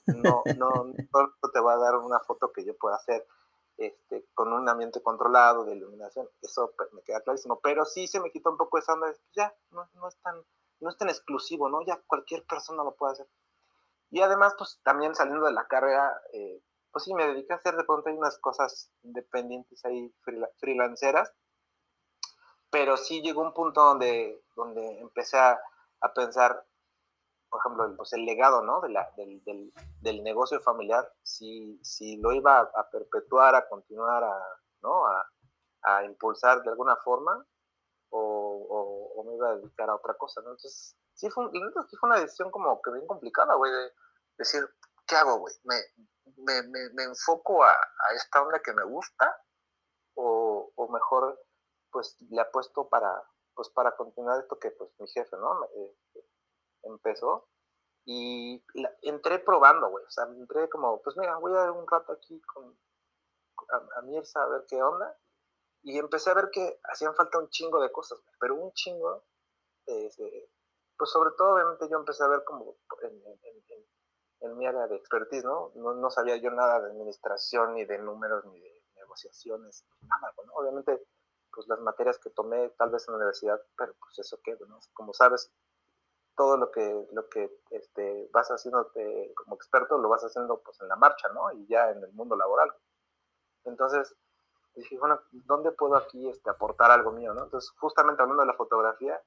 no, 0.07 0.43
no, 0.57 0.85
no 1.13 1.49
te 1.51 1.59
va 1.59 1.73
a 1.73 1.77
dar 1.77 1.97
una 1.97 2.19
foto 2.21 2.51
que 2.51 2.63
yo 2.63 2.75
pueda 2.77 2.95
hacer 2.95 3.27
este, 3.77 4.25
con 4.33 4.53
un 4.53 4.67
ambiente 4.69 5.01
controlado 5.01 5.65
de 5.65 5.75
iluminación, 5.75 6.29
eso 6.41 6.73
me 6.93 7.01
queda 7.01 7.21
clarísimo, 7.21 7.59
pero 7.61 7.85
sí 7.85 8.07
se 8.07 8.19
me 8.19 8.31
quita 8.31 8.49
un 8.49 8.57
poco 8.57 8.77
esa 8.77 8.93
onda, 8.93 9.07
de, 9.07 9.17
ya, 9.33 9.53
no, 9.71 9.89
no, 9.95 10.07
es 10.07 10.15
tan, 10.17 10.35
no 10.81 10.89
es 10.89 10.97
tan 10.97 11.09
exclusivo, 11.09 11.69
¿no? 11.69 11.81
Ya 11.85 12.01
cualquier 12.07 12.45
persona 12.45 12.83
lo 12.83 12.95
puede 12.95 13.13
hacer. 13.13 13.27
Y 14.09 14.21
además, 14.21 14.53
pues 14.57 14.79
también 14.83 15.15
saliendo 15.15 15.45
de 15.45 15.53
la 15.53 15.67
carrera, 15.67 16.21
eh, 16.33 16.61
pues 16.91 17.05
sí, 17.05 17.13
me 17.13 17.27
dediqué 17.27 17.53
a 17.53 17.57
hacer 17.57 17.75
de 17.77 17.85
pronto 17.85 18.09
unas 18.09 18.37
cosas 18.39 18.91
independientes 19.03 19.83
ahí, 19.85 20.13
freelanceras, 20.57 21.31
pero 22.69 22.97
sí 22.97 23.21
llegó 23.21 23.41
un 23.41 23.53
punto 23.53 23.81
donde, 23.81 24.43
donde 24.55 24.99
empecé 24.99 25.37
a, 25.37 25.59
a 26.01 26.13
pensar, 26.13 26.65
por 27.49 27.59
ejemplo, 27.59 27.95
pues 27.97 28.13
el 28.13 28.25
legado, 28.25 28.63
¿no? 28.63 28.81
De 28.81 28.89
la, 28.89 29.09
del, 29.15 29.43
del, 29.43 29.73
del, 30.01 30.23
negocio 30.23 30.59
familiar, 30.61 31.09
si, 31.23 31.79
si 31.83 32.17
lo 32.17 32.33
iba 32.33 32.59
a, 32.59 32.89
perpetuar, 32.89 33.55
a 33.55 33.67
continuar, 33.67 34.23
a, 34.23 34.41
¿no? 34.81 35.05
A, 35.05 35.29
a 35.83 36.03
impulsar 36.03 36.63
de 36.63 36.69
alguna 36.69 36.95
forma, 36.97 37.45
me 39.23 39.35
iba 39.35 39.49
a 39.49 39.55
dedicar 39.57 39.89
a 39.89 39.95
otra 39.95 40.13
cosa, 40.15 40.41
¿no? 40.41 40.51
Entonces, 40.51 40.95
sí 41.13 41.29
fue, 41.29 41.45
sí 41.89 41.97
fue 41.97 42.09
una 42.09 42.19
decisión 42.19 42.51
como 42.51 42.81
que 42.81 42.91
bien 42.91 43.07
complicada, 43.07 43.55
güey, 43.55 43.71
de 43.71 43.91
decir, 44.37 44.67
¿qué 45.07 45.15
hago, 45.15 45.39
güey? 45.39 45.53
¿Me, 45.63 45.75
me, 46.37 46.61
me, 46.63 46.89
me, 46.93 47.03
enfoco 47.03 47.63
a, 47.63 47.71
a, 47.71 48.13
esta 48.15 48.41
onda 48.41 48.59
que 48.59 48.73
me 48.73 48.83
gusta? 48.83 49.35
O, 50.15 50.71
o 50.75 50.87
mejor, 50.89 51.39
pues, 51.91 52.17
le 52.29 52.41
apuesto 52.41 52.87
para, 52.89 53.23
pues, 53.53 53.69
para 53.69 53.95
continuar 53.95 54.39
esto 54.39 54.59
que, 54.59 54.71
pues, 54.71 54.89
mi 54.99 55.07
jefe, 55.07 55.35
¿no? 55.37 55.65
Eh, 55.75 55.97
empezó 56.83 57.47
y 58.05 58.63
entré 59.03 59.39
probando, 59.39 59.89
güey. 59.89 60.03
O 60.05 60.09
sea, 60.09 60.25
entré 60.25 60.69
como, 60.69 61.01
pues 61.01 61.15
mira, 61.17 61.37
voy 61.37 61.53
a 61.53 61.59
dar 61.59 61.71
un 61.71 61.87
rato 61.87 62.13
aquí 62.13 62.41
con, 62.41 62.77
a, 63.69 63.99
a 63.99 64.01
Mirza 64.03 64.41
a 64.41 64.47
ver 64.47 64.65
qué 64.67 64.81
onda. 64.81 65.17
Y 65.83 65.97
empecé 65.97 66.29
a 66.29 66.35
ver 66.35 66.49
que 66.51 66.79
hacían 66.83 67.15
falta 67.15 67.39
un 67.39 67.49
chingo 67.49 67.81
de 67.81 67.91
cosas, 67.91 68.19
pero 68.39 68.55
un 68.55 68.71
chingo. 68.73 69.23
Eh, 69.87 70.09
pues 70.97 71.09
sobre 71.09 71.31
todo, 71.37 71.55
obviamente, 71.55 71.89
yo 71.89 71.97
empecé 71.97 72.23
a 72.23 72.27
ver 72.27 72.43
como 72.43 72.77
en, 73.01 74.57
mi 74.57 74.67
área 74.67 74.87
de 74.87 74.95
expertise, 74.95 75.43
¿no? 75.43 75.71
¿no? 75.75 76.11
sabía 76.11 76.35
yo 76.37 76.51
nada 76.51 76.79
de 76.81 76.91
administración, 76.91 77.73
ni 77.73 77.85
de 77.85 77.97
números, 77.97 78.45
ni 78.45 78.59
de 78.59 78.83
negociaciones, 78.95 79.85
nada, 80.01 80.33
¿no? 80.45 80.53
Obviamente, 80.53 81.03
pues 81.51 81.67
las 81.67 81.79
materias 81.79 82.19
que 82.19 82.29
tomé 82.29 82.69
tal 82.77 82.91
vez 82.91 83.07
en 83.07 83.13
la 83.13 83.17
universidad, 83.17 83.59
pero 83.75 83.93
pues 83.99 84.19
eso 84.19 84.39
qué, 84.43 84.55
¿no? 84.67 84.79
Como 84.93 85.13
sabes, 85.13 85.51
todo 86.35 86.57
lo 86.57 86.71
que, 86.71 87.07
lo 87.11 87.27
que 87.29 87.51
este, 87.71 88.29
vas 88.31 88.49
haciendo 88.49 88.91
como 89.35 89.55
experto 89.55 89.97
lo 89.97 90.09
vas 90.09 90.23
haciendo 90.23 90.61
pues 90.61 90.79
en 90.81 90.87
la 90.87 90.95
marcha, 90.95 91.29
¿no? 91.29 91.51
Y 91.51 91.67
ya 91.67 91.89
en 91.91 92.03
el 92.03 92.11
mundo 92.13 92.35
laboral. 92.35 92.71
Entonces, 93.65 94.15
dije, 94.75 94.97
bueno, 94.97 95.19
¿dónde 95.31 95.71
puedo 95.71 95.95
aquí 95.95 96.29
este, 96.29 96.49
aportar 96.49 96.91
algo 96.91 97.11
mío, 97.11 97.33
¿no? 97.33 97.43
Entonces, 97.43 97.69
justamente 97.79 98.21
hablando 98.21 98.41
de 98.41 98.47
la 98.47 98.53
fotografía, 98.53 99.19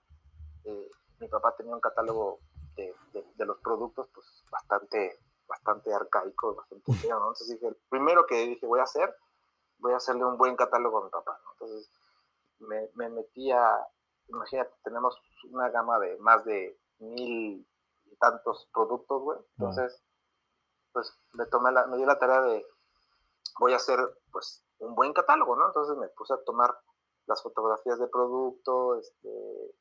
eh, 0.65 0.91
mi 1.21 1.29
papá 1.29 1.55
tenía 1.57 1.75
un 1.75 1.81
catálogo 1.81 2.41
de, 2.77 2.95
de, 3.13 3.25
de, 3.35 3.47
los 3.47 3.59
productos 3.59 4.09
pues 4.13 4.27
bastante, 4.51 5.21
bastante 5.47 5.93
arcaico, 5.93 6.55
bastante 6.55 6.93
feo, 6.95 7.19
¿no? 7.19 7.27
Entonces 7.27 7.51
dije, 7.51 7.69
el 7.69 7.77
primero 7.89 8.27
que 8.27 8.47
dije 8.47 8.67
voy 8.67 8.81
a 8.81 8.85
hacer, 8.85 9.15
voy 9.79 9.93
a 9.93 9.97
hacerle 9.97 10.25
un 10.25 10.39
buen 10.39 10.57
catálogo 10.57 10.99
a 10.99 11.05
mi 11.05 11.11
papá, 11.11 11.39
¿no? 11.45 11.53
Entonces, 11.53 11.91
me, 12.61 12.89
me 12.95 13.09
metí 13.11 13.53
a, 13.53 13.87
imagínate, 14.29 14.73
tenemos 14.83 15.21
una 15.51 15.69
gama 15.69 15.99
de 15.99 16.17
más 16.19 16.45
de 16.45 16.79
mil 16.99 17.67
y 18.07 18.17
tantos 18.17 18.69
productos, 18.73 19.23
güey. 19.23 19.39
Entonces, 19.59 20.03
pues 20.93 21.13
me 21.33 21.47
tomé 21.47 21.73
la, 21.73 21.87
me 21.87 21.97
dio 21.97 22.07
la 22.07 22.19
tarea 22.19 22.41
de, 22.43 22.67
voy 23.59 23.73
a 23.73 23.77
hacer, 23.77 23.99
pues, 24.33 24.64
un 24.79 24.95
buen 24.95 25.13
catálogo, 25.13 25.57
¿no? 25.57 25.67
Entonces 25.67 25.97
me 25.97 26.09
puse 26.09 26.35
a 26.35 26.45
tomar 26.45 26.77
las 27.27 27.43
fotografías 27.43 27.99
de 27.99 28.09
producto, 28.09 28.99
este, 28.99 29.75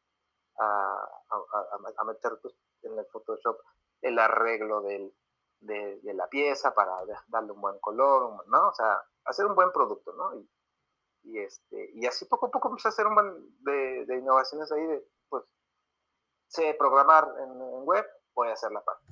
a, 0.60 2.04
meter 2.06 2.40
pues, 2.42 2.54
en 2.84 2.98
el 2.98 3.06
Photoshop 3.06 3.58
el 4.02 4.20
arreglo 4.20 4.82
de, 4.82 5.14
la 6.04 6.28
pieza 6.28 6.74
para 6.74 6.94
darle 7.28 7.54
un 7.54 7.62
buen 7.62 7.80
color, 7.80 8.46
¿no? 8.48 8.70
O 8.70 8.74
sea, 8.74 9.02
hacer 9.26 9.46
un 9.46 9.56
buen 9.56 9.72
producto, 9.72 10.14
¿no? 10.14 10.46
Y, 11.24 11.40
este, 11.40 11.92
y 11.94 12.06
así 12.06 12.26
poco 12.26 12.48
a 12.48 12.52
poco 12.52 12.70
empecé 12.70 12.90
a 12.90 12.92
hacer 12.92 13.08
un 13.08 13.16
buen 13.16 13.64
de, 13.64 14.06
de 14.06 14.18
innovaciones 14.18 14.72
ahí 14.72 14.86
de, 14.86 15.08
pues, 15.30 15.44
sé 16.48 16.76
programar 16.78 17.34
en, 17.40 17.50
en, 17.50 17.86
web, 17.86 18.06
voy 18.36 18.50
a 18.50 18.54
hacer 18.54 18.72
la 18.72 18.84
parte. 18.84 19.06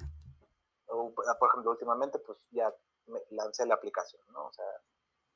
O, 0.87 1.13
por 1.13 1.49
ejemplo, 1.49 1.71
últimamente, 1.71 2.19
pues 2.19 2.37
ya 2.51 2.73
me 3.07 3.21
lancé 3.29 3.65
la 3.65 3.75
aplicación, 3.75 4.21
¿no? 4.33 4.47
O 4.47 4.53
sea, 4.53 4.65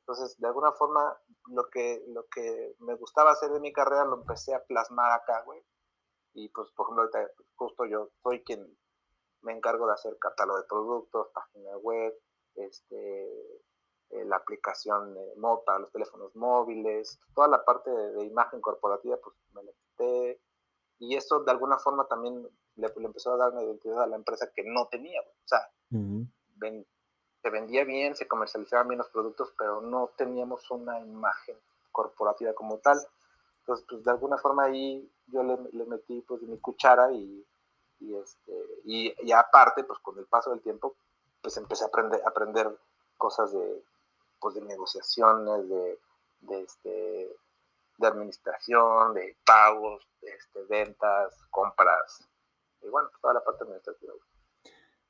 entonces, 0.07 0.37
de 0.37 0.45
alguna 0.45 0.71
forma, 0.71 1.17
lo 1.47 1.67
que, 1.71 2.03
lo 2.09 2.27
que 2.27 2.75
me 2.81 2.93
gustaba 2.93 3.31
hacer 3.31 3.49
de 3.49 3.59
mi 3.59 3.73
carrera 3.73 4.05
lo 4.05 4.17
empecé 4.17 4.53
a 4.53 4.63
plasmar 4.63 5.11
acá, 5.11 5.41
güey. 5.41 5.65
Y 6.35 6.49
pues, 6.49 6.69
por 6.73 6.85
ejemplo, 6.85 7.01
ahorita, 7.03 7.31
justo 7.55 7.85
yo 7.85 8.11
soy 8.21 8.43
quien 8.43 8.77
me 9.41 9.53
encargo 9.53 9.87
de 9.87 9.93
hacer 9.93 10.15
catálogo 10.19 10.59
de 10.59 10.67
productos, 10.67 11.31
página 11.33 11.75
web, 11.77 12.13
este, 12.53 13.23
eh, 14.11 14.25
la 14.25 14.35
aplicación 14.35 15.17
eh, 15.17 15.33
para 15.65 15.79
los 15.79 15.91
teléfonos 15.91 16.35
móviles, 16.35 17.19
toda 17.33 17.47
la 17.47 17.65
parte 17.65 17.89
de, 17.89 18.11
de, 18.13 18.25
imagen 18.25 18.61
corporativa, 18.61 19.17
pues 19.17 19.35
me 19.53 19.63
la 19.63 19.71
quité, 19.71 20.39
y 20.99 21.15
eso 21.15 21.43
de 21.43 21.51
alguna 21.51 21.79
forma 21.79 22.07
también 22.07 22.47
le, 22.75 22.87
le, 22.95 23.05
empezó 23.05 23.33
a 23.33 23.37
dar 23.37 23.53
una 23.53 23.63
identidad 23.63 24.03
a 24.03 24.07
la 24.07 24.17
empresa 24.17 24.51
que 24.55 24.63
no 24.65 24.87
tenía, 24.87 25.19
o 25.21 25.47
sea, 25.47 25.67
uh 25.91 25.95
-huh. 25.97 26.31
ven, 26.57 26.85
se 27.45 27.51
vendía 27.51 27.83
bien, 27.83 28.15
se 28.15 28.27
comercializaban 28.27 28.87
bien 28.87 28.97
los 28.97 29.09
productos, 29.09 29.53
pero 29.55 29.79
no 29.79 30.09
teníamos 30.17 30.71
una 30.71 30.99
imagen 30.99 31.55
corporativa 31.91 32.53
como 32.53 32.79
tal. 32.79 32.97
Entonces, 33.59 33.85
pues 33.87 34.03
de 34.03 34.09
alguna 34.09 34.39
forma 34.39 34.63
ahí 34.63 35.07
yo 35.27 35.43
le, 35.43 35.85
metí 35.85 36.21
pues 36.21 36.41
mi 36.41 36.57
cuchara 36.57 37.11
y, 37.11 37.45
y, 37.99 38.15
este, 38.15 38.51
y, 38.85 39.13
y, 39.21 39.31
aparte, 39.31 39.83
pues 39.83 39.99
con 39.99 40.17
el 40.17 40.25
paso 40.25 40.49
del 40.49 40.61
tiempo, 40.61 40.95
pues 41.39 41.55
empecé 41.57 41.83
a 41.83 41.89
aprender, 42.25 42.79
cosas 43.15 43.51
de, 43.51 43.83
pues, 44.39 44.55
de 44.55 44.61
negociaciones, 44.61 45.69
de, 45.69 45.99
este, 46.63 47.37
de 47.99 48.07
administración, 48.07 49.13
de 49.13 49.37
pagos, 49.45 50.03
de 50.23 50.31
este, 50.31 50.63
ventas, 50.63 51.37
compras, 51.51 52.27
y 52.81 52.87
bueno, 52.87 53.07
toda 53.21 53.35
la 53.35 53.43
parte 53.43 53.65
administrativa. 53.65 54.13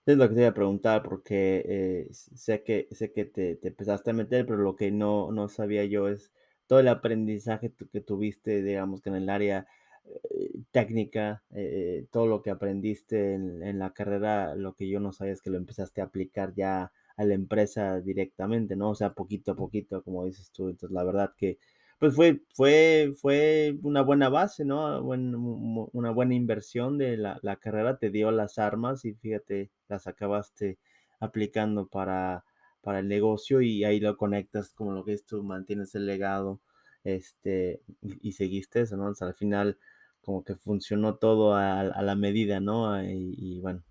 Es 0.05 0.17
lo 0.17 0.29
que 0.29 0.35
te 0.35 0.41
iba 0.41 0.49
a 0.49 0.53
preguntar, 0.53 1.01
porque 1.03 1.63
eh, 1.65 2.07
sé 2.11 2.63
que, 2.63 2.87
sé 2.91 3.11
que 3.11 3.25
te, 3.25 3.55
te 3.55 3.69
empezaste 3.69 4.11
a 4.11 4.13
meter, 4.13 4.45
pero 4.45 4.59
lo 4.59 4.75
que 4.75 4.91
no, 4.91 5.31
no 5.31 5.47
sabía 5.47 5.83
yo 5.85 6.07
es 6.09 6.31
todo 6.67 6.79
el 6.79 6.87
aprendizaje 6.89 7.73
que 7.91 8.01
tuviste, 8.01 8.61
digamos, 8.61 9.01
que 9.01 9.09
en 9.09 9.15
el 9.15 9.29
área 9.29 9.65
eh, 10.05 10.51
técnica, 10.71 11.43
eh, 11.51 12.05
todo 12.11 12.27
lo 12.27 12.41
que 12.43 12.51
aprendiste 12.51 13.33
en, 13.33 13.63
en, 13.63 13.79
la 13.79 13.93
carrera, 13.93 14.53
lo 14.55 14.75
que 14.75 14.87
yo 14.87 14.99
no 14.99 15.11
sabía 15.11 15.33
es 15.33 15.41
que 15.41 15.49
lo 15.49 15.57
empezaste 15.57 16.01
a 16.01 16.05
aplicar 16.05 16.53
ya 16.55 16.91
a 17.17 17.23
la 17.25 17.33
empresa 17.33 17.99
directamente, 18.01 18.75
¿no? 18.75 18.91
O 18.91 18.95
sea, 18.95 19.13
poquito 19.13 19.53
a 19.53 19.55
poquito, 19.55 20.03
como 20.03 20.25
dices 20.25 20.51
tú. 20.51 20.69
Entonces, 20.69 20.93
la 20.93 21.03
verdad 21.03 21.33
que 21.35 21.57
pues 21.99 22.15
fue, 22.15 22.41
fue, 22.53 23.13
fue 23.19 23.77
una 23.84 24.01
buena 24.01 24.29
base, 24.29 24.65
¿no? 24.65 25.01
una 25.01 26.12
buena 26.12 26.36
inversión 26.36 26.97
de 26.97 27.17
la, 27.17 27.39
la, 27.41 27.55
carrera, 27.55 27.97
te 27.97 28.10
dio 28.10 28.31
las 28.31 28.58
armas 28.58 29.05
y 29.05 29.13
fíjate, 29.13 29.71
las 29.88 30.08
acabaste 30.08 30.77
aplicando 31.19 31.88
para, 31.88 32.43
para 32.81 32.99
el 32.99 33.08
negocio 33.08 33.62
y 33.62 33.86
ahí 33.86 33.99
lo 33.99 34.17
conectas 34.17 34.73
como 34.73 34.91
lo 34.91 35.05
que 35.05 35.13
es 35.13 35.25
tú, 35.25 35.41
mantienes 35.43 35.95
el 35.95 36.05
legado 36.05 36.60
este, 37.03 37.81
y, 38.01 38.34
seguiste 38.34 38.81
eso, 38.81 38.97
¿no? 38.97 39.13
al 39.19 39.34
final 39.36 39.77
como 40.21 40.43
que 40.43 40.55
funcionó 40.55 41.15
todo 41.15 41.55
a, 41.55 41.84
la 41.84 42.15
medida, 42.15 42.60
¿no? 42.60 42.99
Y, 43.03 43.36
y, 43.38 43.60
bueno, 43.60 43.84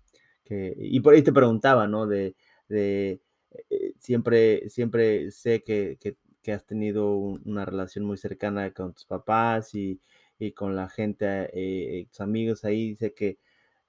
que, 0.43 0.75
y 0.77 0.99
por 0.99 1.13
ahí 1.13 1.21
te 1.21 1.31
preguntaba, 1.31 1.87
¿no? 1.87 2.07
De, 2.07 2.35
de 2.67 3.21
eh, 3.69 3.93
siempre, 3.99 4.69
siempre 4.69 5.31
sé 5.31 5.63
que 5.63 5.97
que 6.45 6.53
has 6.53 6.65
tenido 6.65 7.09
una 7.17 7.65
relación 7.65 8.05
muy 8.05 8.17
cercana 8.17 8.71
con 8.71 8.93
tus 8.93 9.05
papás 9.05 9.73
y, 9.73 9.99
y 10.37 10.51
con 10.51 10.75
la 10.75 10.89
gente, 10.89 11.49
eh, 11.53 12.05
tus 12.11 12.21
amigos 12.21 12.65
ahí. 12.65 12.95
Sé 12.95 13.15
que, 13.15 13.39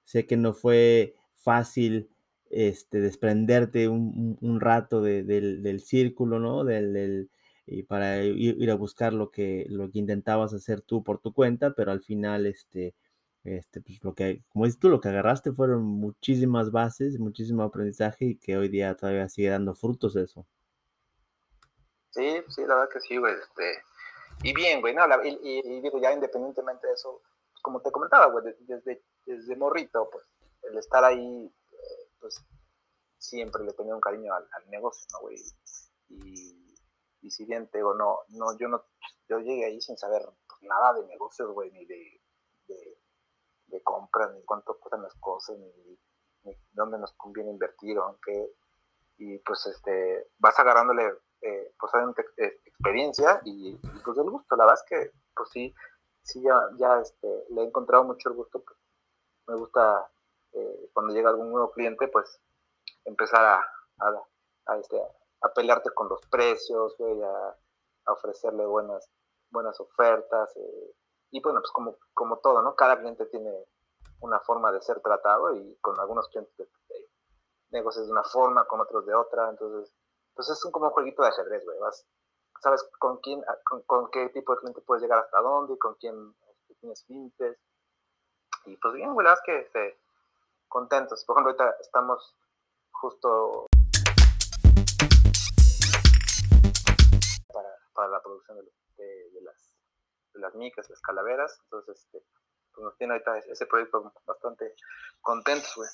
sé 0.03 0.25
que 0.25 0.37
no 0.37 0.53
fue 0.53 1.15
fácil 1.35 2.09
este, 2.49 2.99
desprenderte 2.99 3.87
un, 3.89 4.37
un, 4.41 4.59
rato 4.59 5.01
de, 5.01 5.23
del, 5.23 5.61
del, 5.63 5.81
círculo, 5.81 6.39
¿no? 6.39 6.63
Del, 6.63 6.93
del 6.93 7.29
y 7.67 7.83
para 7.83 8.23
ir, 8.23 8.57
ir, 8.59 8.71
a 8.71 8.75
buscar 8.75 9.13
lo 9.13 9.29
que, 9.31 9.67
lo 9.69 9.91
que 9.91 9.99
intentabas 9.99 10.53
hacer 10.53 10.81
tú 10.81 11.03
por 11.03 11.19
tu 11.19 11.33
cuenta, 11.33 11.73
pero 11.75 11.91
al 11.91 12.01
final, 12.01 12.45
este, 12.47 12.95
este, 13.43 13.81
pues 13.81 14.03
lo 14.03 14.15
que, 14.15 14.43
como 14.49 14.65
dices 14.65 14.79
tú, 14.79 14.89
lo 14.89 15.01
que 15.01 15.09
agarraste 15.09 15.51
fueron 15.53 15.83
muchísimas 15.83 16.71
bases, 16.71 17.19
muchísimo 17.19 17.63
aprendizaje 17.63 18.25
y 18.25 18.35
que 18.37 18.57
hoy 18.57 18.69
día 18.69 18.95
todavía 18.95 19.29
sigue 19.29 19.49
dando 19.49 19.73
frutos 19.75 20.15
eso. 20.15 20.47
Sí, 22.11 22.43
sí, 22.49 22.61
la 22.65 22.75
verdad 22.75 22.89
que 22.91 23.01
sí, 23.01 23.17
güey. 23.17 23.33
Este, 23.33 23.83
y 24.43 24.53
bien, 24.53 24.81
güey, 24.81 24.93
no, 24.93 25.07
la, 25.07 25.25
y, 25.25 25.37
y, 25.41 25.81
digo, 25.81 25.99
ya 25.99 26.11
independientemente 26.11 26.87
de 26.87 26.93
eso, 26.93 27.21
como 27.61 27.81
te 27.81 27.91
comentaba, 27.91 28.27
güey, 28.27 28.55
desde, 28.59 29.03
desde 29.25 29.55
morrito, 29.55 30.09
pues, 30.11 30.25
el 30.63 30.77
estar 30.77 31.03
ahí, 31.03 31.45
eh, 31.71 32.11
pues, 32.19 32.39
siempre 33.17 33.63
le 33.63 33.73
tenía 33.73 33.95
un 33.95 34.01
cariño 34.01 34.33
al, 34.33 34.47
al 34.51 34.69
negocio, 34.69 35.07
¿no, 35.13 35.21
güey? 35.21 35.37
Y, 36.09 36.77
y, 37.21 37.31
si 37.31 37.45
bien 37.45 37.67
te 37.69 37.79
digo, 37.79 37.93
no, 37.93 38.19
no, 38.29 38.57
yo 38.57 38.67
no, 38.67 38.83
yo 39.27 39.39
llegué 39.39 39.65
ahí 39.65 39.81
sin 39.81 39.97
saber 39.97 40.21
nada 40.61 40.93
de 40.93 41.07
negocios, 41.07 41.51
güey, 41.51 41.71
ni 41.71 41.85
de, 41.85 42.21
de, 42.67 43.83
compras, 43.83 44.33
ni 44.33 44.43
cuánto 44.43 44.77
cuestan 44.79 45.03
las 45.03 45.13
cosas, 45.15 45.57
ni, 45.57 45.99
ni 46.43 46.57
dónde 46.71 46.97
nos 46.99 47.13
conviene 47.13 47.51
invertir, 47.51 47.97
aunque, 47.97 48.53
y 49.17 49.39
pues, 49.39 49.65
este, 49.65 50.29
vas 50.37 50.59
agarrándole 50.59 51.11
eh, 51.41 51.73
pues 51.79 51.93
obviamente 51.93 52.25
eh, 52.37 52.59
experiencia 52.65 53.41
y, 53.45 53.75
pues 54.03 54.17
el 54.17 54.29
gusto. 54.29 54.55
La 54.55 54.65
verdad 54.65 54.81
es 54.83 54.89
que 54.89 55.11
pues 55.35 55.49
sí, 55.49 55.73
sí 56.23 56.41
ya, 56.41 56.59
ya 56.77 56.99
este, 56.99 57.45
le 57.49 57.61
he 57.61 57.65
encontrado 57.65 58.03
mucho 58.03 58.29
el 58.29 58.35
gusto. 58.35 58.63
Me 59.47 59.55
gusta 59.55 60.09
eh, 60.53 60.89
cuando 60.93 61.13
llega 61.13 61.29
algún 61.29 61.51
nuevo 61.51 61.71
cliente, 61.71 62.07
pues 62.07 62.39
empezar 63.05 63.43
a, 63.45 63.65
a, 64.65 64.77
este, 64.77 65.01
a 65.41 65.53
pelearte 65.53 65.91
con 65.91 66.09
los 66.09 66.25
precios, 66.27 66.95
a, 68.05 68.11
ofrecerle 68.11 68.65
buenas, 68.65 69.09
buenas 69.51 69.79
ofertas. 69.79 70.55
Eh, 70.55 70.95
y 71.31 71.41
bueno, 71.41 71.59
pues 71.59 71.71
como, 71.71 71.97
como 72.13 72.37
todo, 72.39 72.61
¿no? 72.61 72.75
Cada 72.75 72.97
cliente 72.97 73.25
tiene 73.27 73.51
una 74.21 74.39
forma 74.39 74.71
de 74.71 74.81
ser 74.81 74.99
tratado 75.01 75.55
y 75.55 75.75
con 75.81 75.99
algunos 75.99 76.27
clientes 76.29 76.69
negocios 77.69 78.05
de 78.05 78.11
una 78.11 78.23
forma, 78.23 78.65
con 78.65 78.79
otros 78.79 79.05
de 79.05 79.13
otra. 79.13 79.49
Entonces, 79.49 79.93
pues 80.37 80.49
es 80.51 80.63
un, 80.63 80.71
como 80.71 80.85
un 80.85 80.91
jueguito 80.91 81.23
de 81.23 81.29
ajedrez, 81.29 81.65
güey. 81.65 81.79
Vas, 81.79 82.05
sabes 82.61 82.87
con 82.99 83.17
quién, 83.17 83.43
con, 83.65 83.81
con, 83.81 84.11
qué 84.11 84.29
tipo 84.29 84.53
de 84.53 84.59
cliente 84.59 84.81
puedes 84.81 85.01
llegar 85.01 85.19
hasta 85.19 85.41
dónde, 85.41 85.73
y 85.73 85.77
con 85.79 85.95
quién 85.95 86.35
este, 86.47 86.75
tienes 86.75 87.03
límites. 87.09 87.57
Y 88.65 88.77
pues 88.77 88.93
bien, 88.93 89.13
güey, 89.15 89.25
la 89.25 89.37
que 89.43 89.61
este, 89.61 89.99
contentos. 90.67 91.25
Por 91.25 91.35
ejemplo, 91.35 91.51
ahorita 91.51 91.77
estamos 91.81 92.35
justo 92.91 93.65
para, 97.51 97.75
para 97.93 98.07
la 98.09 98.21
producción 98.21 98.57
de, 98.59 98.71
de, 98.97 99.31
de, 99.31 99.41
las, 99.41 99.73
de 100.33 100.39
las 100.39 100.53
micas, 100.53 100.87
las 100.87 101.01
calaveras. 101.01 101.59
Entonces, 101.63 101.99
este, 101.99 102.23
pues 102.75 102.83
nos 102.83 102.95
tiene 102.97 103.13
ahorita 103.13 103.39
ese 103.39 103.65
proyecto 103.65 104.13
bastante 104.23 104.75
contentos, 105.19 105.73
güey. 105.75 105.89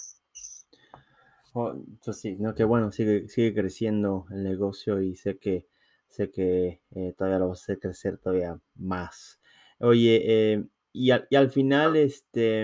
Oh, 1.56 1.72
entonces 1.72 2.20
sí, 2.20 2.36
no, 2.40 2.56
que 2.56 2.64
bueno, 2.64 2.92
sigue, 2.92 3.28
sigue 3.30 3.54
creciendo 3.54 4.26
el 4.32 4.44
negocio 4.44 5.02
y 5.02 5.16
sé 5.16 5.38
que, 5.38 5.68
sé 6.08 6.32
que 6.32 6.82
eh, 6.96 7.14
todavía 7.16 7.40
lo 7.40 7.50
vas 7.50 7.60
a 7.62 7.64
hacer 7.64 7.80
crecer 7.80 8.18
todavía 8.18 8.60
más. 8.76 9.40
Oye, 9.80 10.22
eh, 10.54 10.66
y, 10.94 11.12
al, 11.12 11.28
y, 11.30 11.36
al, 11.36 11.52
final, 11.52 11.96
este, 11.96 12.64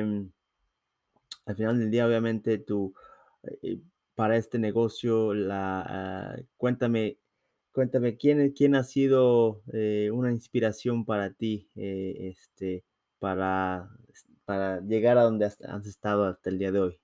al 1.45 1.55
final 1.55 1.79
del 1.79 1.91
día, 1.91 2.07
obviamente, 2.07 2.57
tú, 2.57 2.93
eh, 3.61 3.79
para 4.15 4.37
este 4.37 4.57
negocio, 4.59 5.33
la, 5.35 6.35
uh, 6.39 6.43
cuéntame, 6.57 7.19
cuéntame, 7.71 8.17
¿quién, 8.17 8.51
quién 8.53 8.75
ha 8.75 8.83
sido 8.83 9.61
eh, 9.73 10.09
una 10.11 10.31
inspiración 10.31 11.05
para 11.05 11.31
ti, 11.33 11.69
este, 11.75 12.83
para, 13.19 13.89
para 14.45 14.81
llegar 14.81 15.17
a 15.17 15.23
donde 15.23 15.45
has 15.45 15.85
estado 15.87 16.25
hasta 16.25 16.49
el 16.49 16.59
día 16.59 16.71
de 16.71 16.79
hoy? 16.79 16.99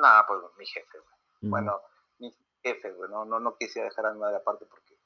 Nada, 0.00 0.26
pues 0.26 0.40
mi 0.58 0.66
jefe, 0.66 0.98
güey. 0.98 1.16
Mm. 1.42 1.50
Bueno, 1.50 1.80
mi 2.18 2.34
jefe, 2.62 2.92
güey. 2.92 3.10
No, 3.10 3.24
no, 3.24 3.40
no 3.40 3.56
quisiera 3.56 3.88
dejar 3.88 4.06
a 4.06 4.12
mi 4.12 4.20
madre 4.20 4.36
aparte 4.36 4.66
porque 4.66 4.96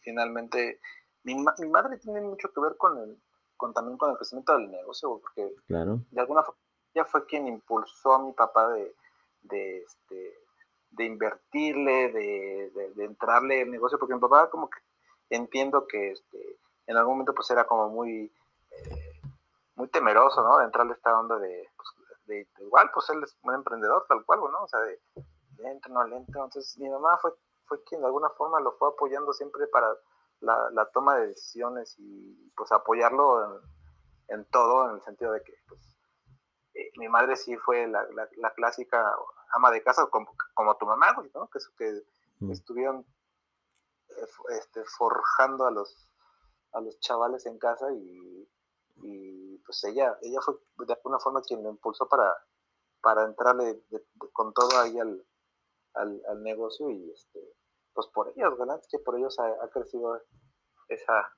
finalmente 0.00 0.80
mi, 1.24 1.34
ma 1.34 1.54
mi, 1.58 1.68
madre 1.68 1.98
tiene 1.98 2.20
mucho 2.20 2.52
que 2.52 2.60
ver 2.60 2.76
con 2.76 2.98
el, 2.98 3.20
con 3.56 3.72
también 3.72 3.96
con 3.96 4.10
el 4.10 4.16
crecimiento 4.16 4.52
del 4.52 4.70
negocio, 4.70 5.08
güey, 5.08 5.22
porque 5.22 5.54
claro. 5.66 6.00
de 6.10 6.20
alguna 6.20 6.42
forma 6.42 6.60
ella 6.94 7.04
fue 7.06 7.26
quien 7.26 7.48
impulsó 7.48 8.14
a 8.14 8.18
mi 8.24 8.32
papá 8.32 8.68
de, 8.68 8.94
de, 9.42 9.82
este, 9.82 10.38
de 10.90 11.04
invertirle, 11.04 12.12
de, 12.12 12.70
de, 12.72 12.94
de 12.94 13.04
entrarle 13.04 13.62
el 13.62 13.70
negocio, 13.70 13.98
porque 13.98 14.14
mi 14.14 14.20
papá 14.20 14.48
como 14.48 14.70
que 14.70 14.78
entiendo 15.30 15.86
que 15.86 16.12
este, 16.12 16.58
en 16.86 16.96
algún 16.96 17.14
momento 17.14 17.34
pues 17.34 17.50
era 17.50 17.66
como 17.66 17.88
muy, 17.88 18.32
eh, 18.70 19.20
muy 19.74 19.88
temeroso, 19.88 20.42
¿no? 20.42 20.58
De 20.58 20.64
entrarle 20.64 20.92
esta 20.92 21.18
onda 21.18 21.38
de, 21.38 21.68
pues, 21.76 21.88
de, 22.26 22.48
de, 22.56 22.64
igual, 22.64 22.90
pues 22.92 23.08
él 23.10 23.22
es 23.22 23.36
un 23.42 23.54
emprendedor 23.54 24.04
tal 24.08 24.24
cual, 24.24 24.40
¿no? 24.40 24.62
O 24.62 24.68
sea, 24.68 24.80
de 24.80 25.00
lento, 25.58 25.88
no 25.88 26.04
lento. 26.06 26.44
Entonces 26.44 26.78
mi 26.78 26.88
mamá 26.88 27.18
fue, 27.18 27.32
fue 27.66 27.82
quien 27.84 28.00
de 28.00 28.06
alguna 28.06 28.30
forma 28.30 28.60
lo 28.60 28.72
fue 28.72 28.88
apoyando 28.88 29.32
siempre 29.32 29.66
para 29.68 29.94
la, 30.40 30.70
la 30.72 30.90
toma 30.90 31.16
de 31.16 31.28
decisiones 31.28 31.94
y 31.98 32.52
pues 32.56 32.70
apoyarlo 32.72 33.44
en, 34.28 34.38
en, 34.38 34.44
todo, 34.46 34.88
en 34.88 34.96
el 34.96 35.02
sentido 35.02 35.32
de 35.32 35.42
que 35.42 35.54
pues 35.68 35.80
eh, 36.74 36.90
mi 36.96 37.08
madre 37.08 37.36
sí 37.36 37.56
fue 37.56 37.86
la, 37.86 38.02
la, 38.14 38.28
la, 38.36 38.52
clásica 38.52 39.14
ama 39.54 39.70
de 39.70 39.82
casa 39.82 40.06
como, 40.06 40.34
como 40.54 40.76
tu 40.76 40.86
mamá, 40.86 41.12
güey, 41.14 41.30
¿no? 41.34 41.48
Que, 41.48 41.58
que 41.78 42.02
mm. 42.40 42.50
estuvieron 42.50 43.06
eh, 44.08 44.26
este, 44.58 44.84
forjando 44.84 45.66
a 45.66 45.70
los, 45.70 46.08
a 46.72 46.80
los 46.80 46.98
chavales 47.00 47.46
en 47.46 47.58
casa 47.58 47.92
y, 47.92 48.48
y 48.96 49.58
pues 49.58 49.82
ella, 49.84 50.16
ella 50.22 50.40
fue 50.40 50.54
de 50.86 50.92
alguna 50.92 51.18
forma 51.18 51.42
quien 51.42 51.62
lo 51.62 51.70
impulsó 51.70 52.08
para, 52.08 52.32
para 53.02 53.24
entrarle 53.24 53.82
con 54.32 54.52
todo 54.52 54.80
ahí 54.80 54.98
al, 54.98 55.24
al, 55.94 56.22
al, 56.28 56.42
negocio 56.42 56.90
y 56.90 57.10
este, 57.10 57.40
pues 57.92 58.06
por 58.08 58.28
ellos, 58.28 58.58
¿verdad? 58.58 58.80
Que 58.90 58.98
por 58.98 59.18
ellos 59.18 59.38
ha, 59.38 59.46
ha, 59.64 59.68
crecido 59.68 60.20
esa, 60.88 61.32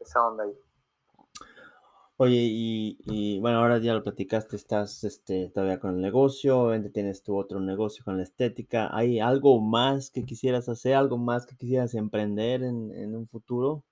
esa 0.00 0.26
onda 0.26 0.44
ahí. 0.44 0.58
Oye, 2.18 2.38
y, 2.38 2.98
y, 3.04 3.40
bueno, 3.40 3.58
ahora 3.58 3.76
ya 3.78 3.92
lo 3.92 4.02
platicaste, 4.02 4.56
estás 4.56 5.04
este, 5.04 5.50
todavía 5.50 5.78
con 5.78 5.96
el 5.96 6.00
negocio, 6.00 6.58
obviamente 6.58 6.88
tienes 6.88 7.22
tu 7.22 7.36
otro 7.36 7.60
negocio 7.60 8.02
con 8.04 8.16
la 8.16 8.22
estética. 8.22 8.88
¿Hay 8.96 9.20
algo 9.20 9.60
más 9.60 10.10
que 10.10 10.24
quisieras 10.24 10.70
hacer, 10.70 10.94
algo 10.94 11.18
más 11.18 11.44
que 11.44 11.56
quisieras 11.56 11.94
emprender 11.94 12.62
en, 12.62 12.90
en 12.92 13.14
un 13.14 13.28
futuro? 13.28 13.84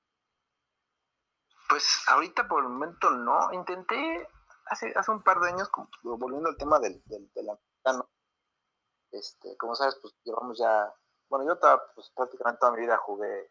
Pues 1.69 2.03
ahorita 2.09 2.47
por 2.49 2.63
el 2.63 2.69
momento 2.69 3.11
no. 3.11 3.53
Intenté 3.53 4.29
hace, 4.67 4.93
hace 4.97 5.11
un 5.11 5.23
par 5.23 5.41
de 5.41 5.49
años, 5.49 5.71
volviendo 6.03 6.49
al 6.49 6.57
tema 6.57 6.79
del, 6.79 7.03
del, 7.07 7.31
del 7.35 7.49
americano, 7.51 8.09
este, 9.11 9.57
como 9.57 9.75
sabes, 9.75 9.97
pues 10.01 10.15
llevamos 10.25 10.59
ya, 10.59 10.93
bueno, 11.29 11.47
yo 11.47 11.53
estaba, 11.53 11.83
pues 11.95 12.11
prácticamente 12.11 12.59
toda 12.61 12.73
mi 12.73 12.81
vida 12.81 12.97
jugué 12.97 13.51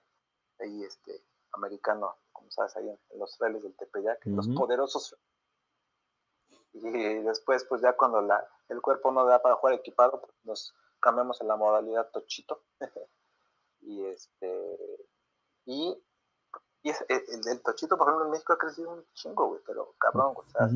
ahí, 0.60 0.84
este, 0.84 1.24
americano, 1.54 2.18
como 2.32 2.52
sabes, 2.52 2.76
ahí 2.76 2.90
en, 2.90 3.00
en 3.10 3.20
los 3.20 3.38
frailes 3.38 3.64
del 3.64 3.76
Tepeyac, 3.76 4.20
uh 4.26 4.30
-huh. 4.30 4.36
los 4.36 4.48
poderosos. 4.50 5.18
Y 6.74 6.82
después, 7.22 7.64
pues 7.66 7.82
ya 7.82 7.96
cuando 7.96 8.22
la, 8.22 8.46
el 8.70 8.82
cuerpo 8.82 9.12
no 9.12 9.26
da 9.26 9.42
para 9.42 9.56
jugar 9.56 9.76
equipado, 9.76 10.22
pues 10.22 10.34
nos 10.44 10.76
cambiamos 11.00 11.40
en 11.42 11.48
la 11.48 11.56
modalidad 11.56 12.10
tochito. 12.12 12.64
y 13.82 14.06
este, 14.06 15.08
y, 15.66 16.04
y 16.84 16.90
el, 16.90 17.48
el, 17.48 17.62
tochito, 17.62 17.98
por 17.98 18.08
ejemplo, 18.08 18.26
en 18.26 18.32
México 18.32 18.54
ha 18.54 18.58
crecido 18.58 18.92
un 18.92 19.06
chingo, 19.14 19.48
güey, 19.48 19.62
pero 19.66 19.96
cabrón, 19.98 20.34
o 20.36 20.46
sea, 20.46 20.68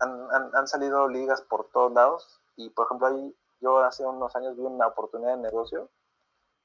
han, 0.00 0.28
han, 0.30 0.56
han, 0.56 0.68
salido 0.68 1.08
ligas 1.08 1.42
por 1.42 1.68
todos 1.70 1.92
lados. 1.92 2.40
Y 2.56 2.70
por 2.70 2.86
ejemplo, 2.86 3.08
ahí 3.08 3.36
yo 3.60 3.78
hace 3.78 4.06
unos 4.06 4.34
años 4.36 4.56
vi 4.56 4.62
una 4.62 4.86
oportunidad 4.86 5.36
de 5.36 5.42
negocio 5.42 5.90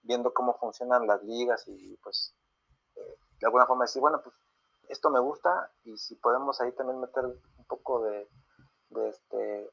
viendo 0.04 0.34
cómo 0.34 0.54
funcionan 0.58 1.08
las 1.08 1.24
ligas 1.24 1.68
y 1.68 1.98
pues 1.98 2.34
eh, 2.96 3.18
de 3.40 3.48
alguna 3.48 3.66
forma 3.66 3.86
decir, 3.86 4.02
bueno, 4.02 4.22
pues 4.22 4.36
esto 4.88 5.10
me 5.10 5.20
gusta 5.20 5.72
y 5.84 5.98
si 5.98 6.16
podemos 6.16 6.62
ahí 6.62 6.72
también 6.74 7.00
meter 7.00 7.26
un 7.26 7.66
poco 7.68 8.04
de, 8.04 8.30
de 8.90 9.10
este 9.10 9.72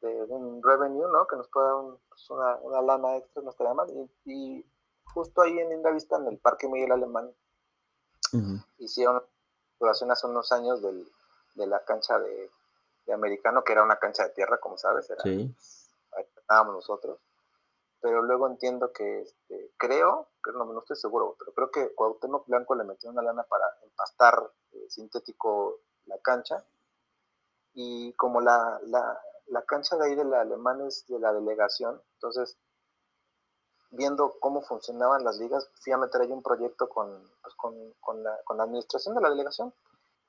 de 0.00 0.24
un 0.28 0.62
revenue, 0.62 1.08
¿no? 1.12 1.26
Que 1.26 1.36
nos 1.36 1.48
pueda 1.48 1.74
dar 1.74 1.98
pues 2.08 2.30
una, 2.30 2.56
una, 2.62 2.80
lana 2.80 3.16
extra, 3.16 3.42
no 3.42 3.50
estaría 3.50 3.74
mal. 3.74 3.88
Y, 4.24 4.64
justo 5.12 5.42
ahí 5.42 5.58
en 5.58 5.72
Indavista, 5.72 6.16
en 6.16 6.28
el 6.28 6.38
Parque 6.38 6.68
Miguel 6.68 6.92
Alemán, 6.92 7.30
hicieron 8.78 9.22
duración 9.78 10.10
hace 10.10 10.26
unos 10.26 10.52
años 10.52 10.82
del, 10.82 11.06
de 11.54 11.66
la 11.66 11.84
cancha 11.84 12.18
de, 12.18 12.50
de, 13.06 13.12
americano, 13.12 13.64
que 13.64 13.72
era 13.72 13.82
una 13.82 13.98
cancha 13.98 14.24
de 14.24 14.30
tierra, 14.30 14.58
como 14.58 14.76
sabes, 14.76 15.08
era, 15.10 15.22
sí. 15.22 15.54
ahí 16.12 16.24
estábamos 16.36 16.74
nosotros. 16.74 17.18
Pero 18.00 18.22
luego 18.22 18.46
entiendo 18.46 18.92
que, 18.92 19.22
este, 19.22 19.72
creo, 19.76 20.28
que 20.42 20.52
no, 20.52 20.64
no, 20.64 20.78
estoy 20.80 20.96
seguro, 20.96 21.36
pero 21.38 21.52
creo 21.52 21.70
que 21.70 21.94
Cuauhtémoc 21.94 22.46
Blanco 22.46 22.74
le 22.74 22.84
metió 22.84 23.10
una 23.10 23.22
lana 23.22 23.42
para 23.42 23.64
empastar 23.82 24.50
eh, 24.72 24.86
sintético 24.88 25.80
la 26.06 26.18
cancha, 26.18 26.64
y 27.74 28.12
como 28.14 28.40
la, 28.40 28.80
la, 28.84 29.20
la, 29.46 29.62
cancha 29.62 29.96
de 29.96 30.06
ahí 30.06 30.14
de 30.14 30.24
la 30.24 30.40
alemán 30.40 30.80
es 30.80 31.06
de 31.06 31.18
la 31.18 31.32
delegación, 31.32 32.00
entonces, 32.14 32.56
viendo 33.90 34.36
cómo 34.40 34.62
funcionaban 34.62 35.24
las 35.24 35.38
ligas, 35.38 35.68
fui 35.82 35.92
a 35.92 35.98
meter 35.98 36.20
ahí 36.20 36.30
un 36.32 36.42
proyecto 36.42 36.88
con, 36.88 37.30
pues, 37.42 37.54
con, 37.56 37.74
con, 38.00 38.22
la, 38.22 38.38
con 38.44 38.56
la 38.56 38.64
administración 38.64 39.14
de 39.14 39.20
la 39.20 39.30
delegación, 39.30 39.74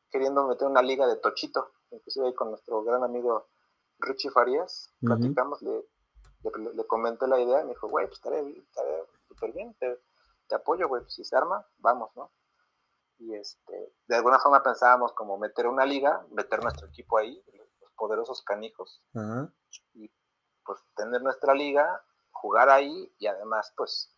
queriendo 0.10 0.48
meter 0.48 0.68
una 0.68 0.82
liga 0.82 1.08
de 1.08 1.16
tochito, 1.18 1.72
inclusive 1.92 2.28
ahí 2.28 2.34
con 2.34 2.50
nuestro 2.50 2.84
gran 2.84 3.04
amigo 3.04 3.48
Richie 4.00 4.32
Farías, 4.32 4.92
platicamos, 5.00 5.62
le 5.62 5.86
le, 6.44 6.86
comenté 6.88 7.28
la 7.28 7.40
idea 7.40 7.64
me 7.64 7.70
dijo, 7.70 7.88
güey, 7.88 8.08
pues 8.08 8.18
estaré, 8.18 8.66
súper 9.28 9.52
bien, 9.54 9.74
te, 9.76 10.02
te 10.48 10.56
apoyo, 10.56 10.88
güey, 10.88 11.02
pues 11.04 11.14
si 11.14 11.24
se 11.24 11.36
arma, 11.36 11.66
vamos, 11.78 12.10
¿no? 12.16 12.32
Y 13.20 13.36
este, 13.36 13.94
de 14.08 14.16
alguna 14.16 14.40
forma 14.40 14.64
pensábamos 14.64 15.14
como 15.14 15.38
meter 15.38 15.68
una 15.68 15.86
liga, 15.86 16.26
meter 16.32 16.62
nuestro 16.64 16.88
equipo 16.88 17.18
ahí, 17.18 17.44
los 17.80 17.92
poderosos 17.94 18.42
canijos, 18.42 19.04
y 19.94 20.12
pues 20.66 20.80
tener 20.96 21.22
nuestra 21.22 21.54
liga, 21.54 22.04
jugar 22.42 22.70
ahí 22.70 23.14
y 23.20 23.28
además 23.28 23.72
pues 23.78 24.12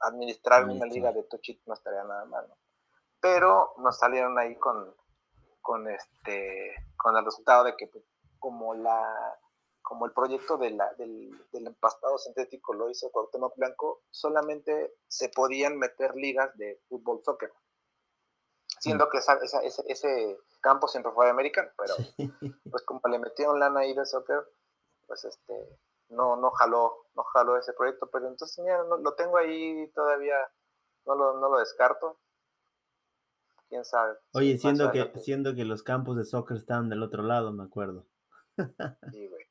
administrar 0.00 0.64
una 0.64 0.86
liga 0.86 1.12
de 1.12 1.24
Tochit 1.24 1.60
no 1.66 1.74
estaría 1.74 2.04
nada 2.04 2.24
mal, 2.24 2.46
¿no? 2.48 2.56
Pero 3.20 3.74
nos 3.78 3.98
salieron 3.98 4.38
ahí 4.38 4.54
con, 4.56 4.94
con 5.60 5.88
este, 5.90 6.72
con 6.96 7.16
el 7.16 7.24
resultado 7.24 7.64
de 7.64 7.76
que 7.76 7.88
pues, 7.88 8.04
como 8.38 8.74
la 8.74 9.36
como 9.82 10.04
el 10.04 10.12
proyecto 10.12 10.58
de 10.58 10.70
la, 10.70 10.92
del, 10.98 11.30
del, 11.50 11.66
empastado 11.66 12.18
sintético 12.18 12.74
lo 12.74 12.90
hizo 12.90 13.10
Cuauhtémoc 13.10 13.56
Blanco, 13.56 14.02
solamente 14.10 14.92
se 15.08 15.30
podían 15.30 15.78
meter 15.78 16.14
ligas 16.14 16.54
de 16.58 16.78
fútbol 16.90 17.22
soccer. 17.24 17.50
Siendo 18.80 19.06
mm. 19.06 19.10
que 19.10 19.16
esa, 19.16 19.34
esa, 19.42 19.60
ese, 19.62 19.82
ese, 19.86 20.38
campo 20.60 20.88
siempre 20.88 21.12
fue 21.12 21.30
americano, 21.30 21.70
pero 21.78 21.94
pues 22.70 22.82
como 22.84 23.00
le 23.08 23.18
metieron 23.18 23.58
lana 23.58 23.80
ahí 23.80 23.94
de 23.94 24.04
soccer, 24.04 24.46
pues 25.06 25.24
este, 25.24 25.78
no, 26.08 26.36
no 26.36 26.50
jaló, 26.50 27.06
no 27.14 27.24
jaló 27.24 27.56
ese 27.56 27.72
proyecto, 27.72 28.08
pero 28.10 28.28
entonces 28.28 28.58
mira, 28.64 28.82
no, 28.84 28.98
lo 28.98 29.14
tengo 29.14 29.36
ahí 29.38 29.90
todavía, 29.92 30.36
no 31.06 31.14
lo, 31.14 31.38
no 31.38 31.48
lo 31.48 31.58
descarto. 31.58 32.18
Quién 33.68 33.84
sabe. 33.84 34.16
Oye, 34.32 34.56
siendo 34.56 34.90
que, 34.90 35.12
siendo 35.18 35.54
que 35.54 35.64
los 35.64 35.82
campos 35.82 36.16
de 36.16 36.24
soccer 36.24 36.56
estaban 36.56 36.88
del 36.88 37.02
otro 37.02 37.22
lado, 37.22 37.52
me 37.52 37.64
acuerdo. 37.64 38.06
Sí, 39.12 39.28
güey. 39.28 39.46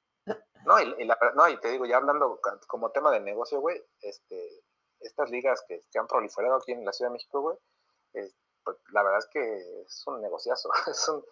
No 0.65 0.81
y, 0.81 1.05
la, 1.05 1.17
no, 1.35 1.47
y 1.47 1.57
te 1.61 1.69
digo, 1.69 1.85
ya 1.85 1.95
hablando 1.95 2.41
como 2.67 2.91
tema 2.91 3.09
de 3.11 3.21
negocio, 3.21 3.61
güey, 3.61 3.81
este, 4.01 4.65
estas 4.99 5.29
ligas 5.29 5.63
que, 5.65 5.85
que, 5.89 5.97
han 5.97 6.07
proliferado 6.07 6.55
aquí 6.55 6.73
en 6.73 6.83
la 6.83 6.91
Ciudad 6.91 7.09
de 7.09 7.13
México, 7.13 7.39
güey, 7.39 7.57
pues, 8.67 8.77
la 8.91 9.01
verdad 9.01 9.19
es 9.19 9.27
que 9.31 9.81
es 9.83 10.03
un 10.07 10.21
negociazo. 10.21 10.69
Es 10.87 11.07
un, 11.07 11.23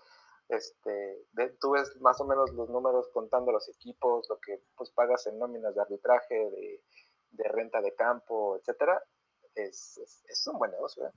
este, 0.50 1.26
tú 1.60 1.72
ves 1.72 1.96
más 2.02 2.20
o 2.22 2.26
menos 2.26 2.52
los 2.54 2.70
números 2.70 3.10
contando 3.14 3.52
los 3.52 3.68
equipos, 3.70 4.28
lo 4.30 4.40
que 4.40 4.62
pues 4.76 4.92
pagas 4.92 5.26
en 5.28 5.40
nóminas 5.40 5.74
de 5.76 5.82
arbitraje, 5.82 6.36
de, 6.36 6.84
de 7.32 7.44
renta 7.50 7.82
de 7.82 7.94
campo, 7.96 8.58
etcétera. 8.58 9.02
Es, 9.56 9.98
es, 9.98 10.24
es, 10.28 10.48
un 10.48 10.58
buen 10.58 10.72
negocio. 10.72 11.06
¿eh? 11.06 11.12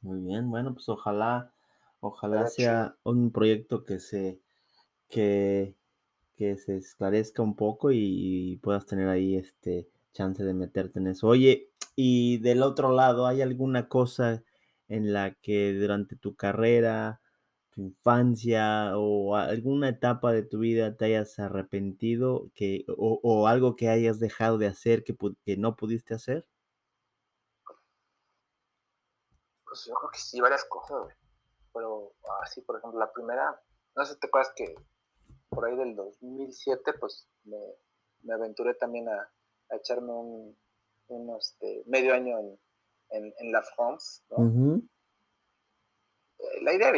Muy 0.00 0.20
bien, 0.20 0.48
bueno, 0.50 0.74
pues 0.74 0.88
ojalá, 0.88 1.52
ojalá 2.00 2.46
sea 2.46 2.96
un 3.02 3.32
proyecto 3.32 3.84
que 3.84 3.98
se, 3.98 4.40
que, 5.08 5.76
que 6.36 6.56
se 6.56 6.76
esclarezca 6.76 7.42
un 7.42 7.56
poco 7.56 7.90
y, 7.90 8.60
puedas 8.62 8.86
tener 8.86 9.08
ahí 9.08 9.36
este 9.36 9.88
chance 10.12 10.44
de 10.44 10.54
meterte 10.54 11.00
en 11.00 11.08
eso. 11.08 11.26
Oye, 11.26 11.70
y 11.96 12.38
del 12.38 12.62
otro 12.62 12.92
lado, 12.92 13.26
¿hay 13.26 13.42
alguna 13.42 13.88
cosa 13.88 14.44
en 14.88 15.12
la 15.12 15.34
que 15.34 15.72
durante 15.72 16.16
tu 16.16 16.36
carrera, 16.36 17.20
tu 17.74 17.82
infancia 17.82 18.92
o 18.96 19.36
alguna 19.36 19.88
etapa 19.88 20.32
de 20.32 20.42
tu 20.42 20.58
vida 20.58 20.96
te 20.96 21.06
hayas 21.06 21.38
arrepentido 21.38 22.50
que, 22.54 22.84
o, 22.88 23.48
algo 23.48 23.76
que 23.76 23.88
hayas 23.88 24.20
dejado 24.20 24.58
de 24.58 24.66
hacer 24.66 25.04
que, 25.04 25.16
que 25.44 25.56
no 25.56 25.76
pudiste 25.76 26.14
hacer? 26.14 26.46
Pues 29.66 29.86
yo 29.86 29.94
creo 29.94 30.10
que 30.10 30.18
sí, 30.18 30.40
varias 30.40 30.64
cosas, 30.64 31.12
Pero 31.72 32.14
así, 32.42 32.60
por 32.60 32.78
ejemplo, 32.78 33.00
la 33.00 33.12
primera, 33.12 33.60
no 33.96 34.04
sé 34.04 34.14
si 34.14 34.20
te 34.20 34.28
acuerdas 34.28 34.52
que 34.54 34.74
por 35.48 35.64
ahí 35.64 35.76
del 35.76 35.96
2007, 35.96 36.92
pues 37.00 37.28
me, 37.44 37.58
me 38.22 38.34
aventuré 38.34 38.74
también 38.74 39.08
a, 39.08 39.30
a 39.70 39.76
echarme 39.76 40.12
un, 40.12 40.56
un 41.08 41.36
este, 41.36 41.82
medio 41.86 42.14
año 42.14 42.38
en, 42.38 42.58
en, 43.10 43.34
en 43.38 43.52
la 43.52 43.62
France, 43.62 44.22
¿no? 44.30 44.80
La, 46.62 46.72
idea, 46.72 46.92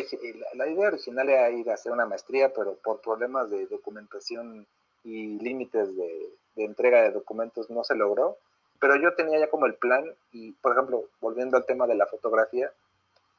la, 0.55 0.69
idea 0.69 0.89
original 0.89 1.29
era 1.29 1.51
ir 1.51 1.71
a 1.71 1.75
hacer 1.75 1.93
una 1.93 2.07
maestría, 2.07 2.53
pero 2.53 2.77
por 2.77 3.01
problemas 3.01 3.51
de 3.51 3.67
documentación 3.67 4.67
y 5.05 5.39
límites 5.39 5.97
de, 5.97 6.33
entrega 6.57 7.03
de 7.03 7.13
documentos 7.13 7.71
no 7.71 7.85
se 7.85 7.95
logró. 7.95 8.39
Pero 8.79 8.97
yo 8.97 9.15
tenía 9.15 9.39
ya 9.39 9.49
como 9.49 9.67
el 9.67 9.75
plan, 9.75 10.05
y 10.33 10.53
por 10.53 10.73
ejemplo, 10.73 11.05
volviendo 11.21 11.57
al 11.57 11.65
tema 11.65 11.87
de 11.87 11.95
la 11.95 12.07
fotografía, 12.07 12.71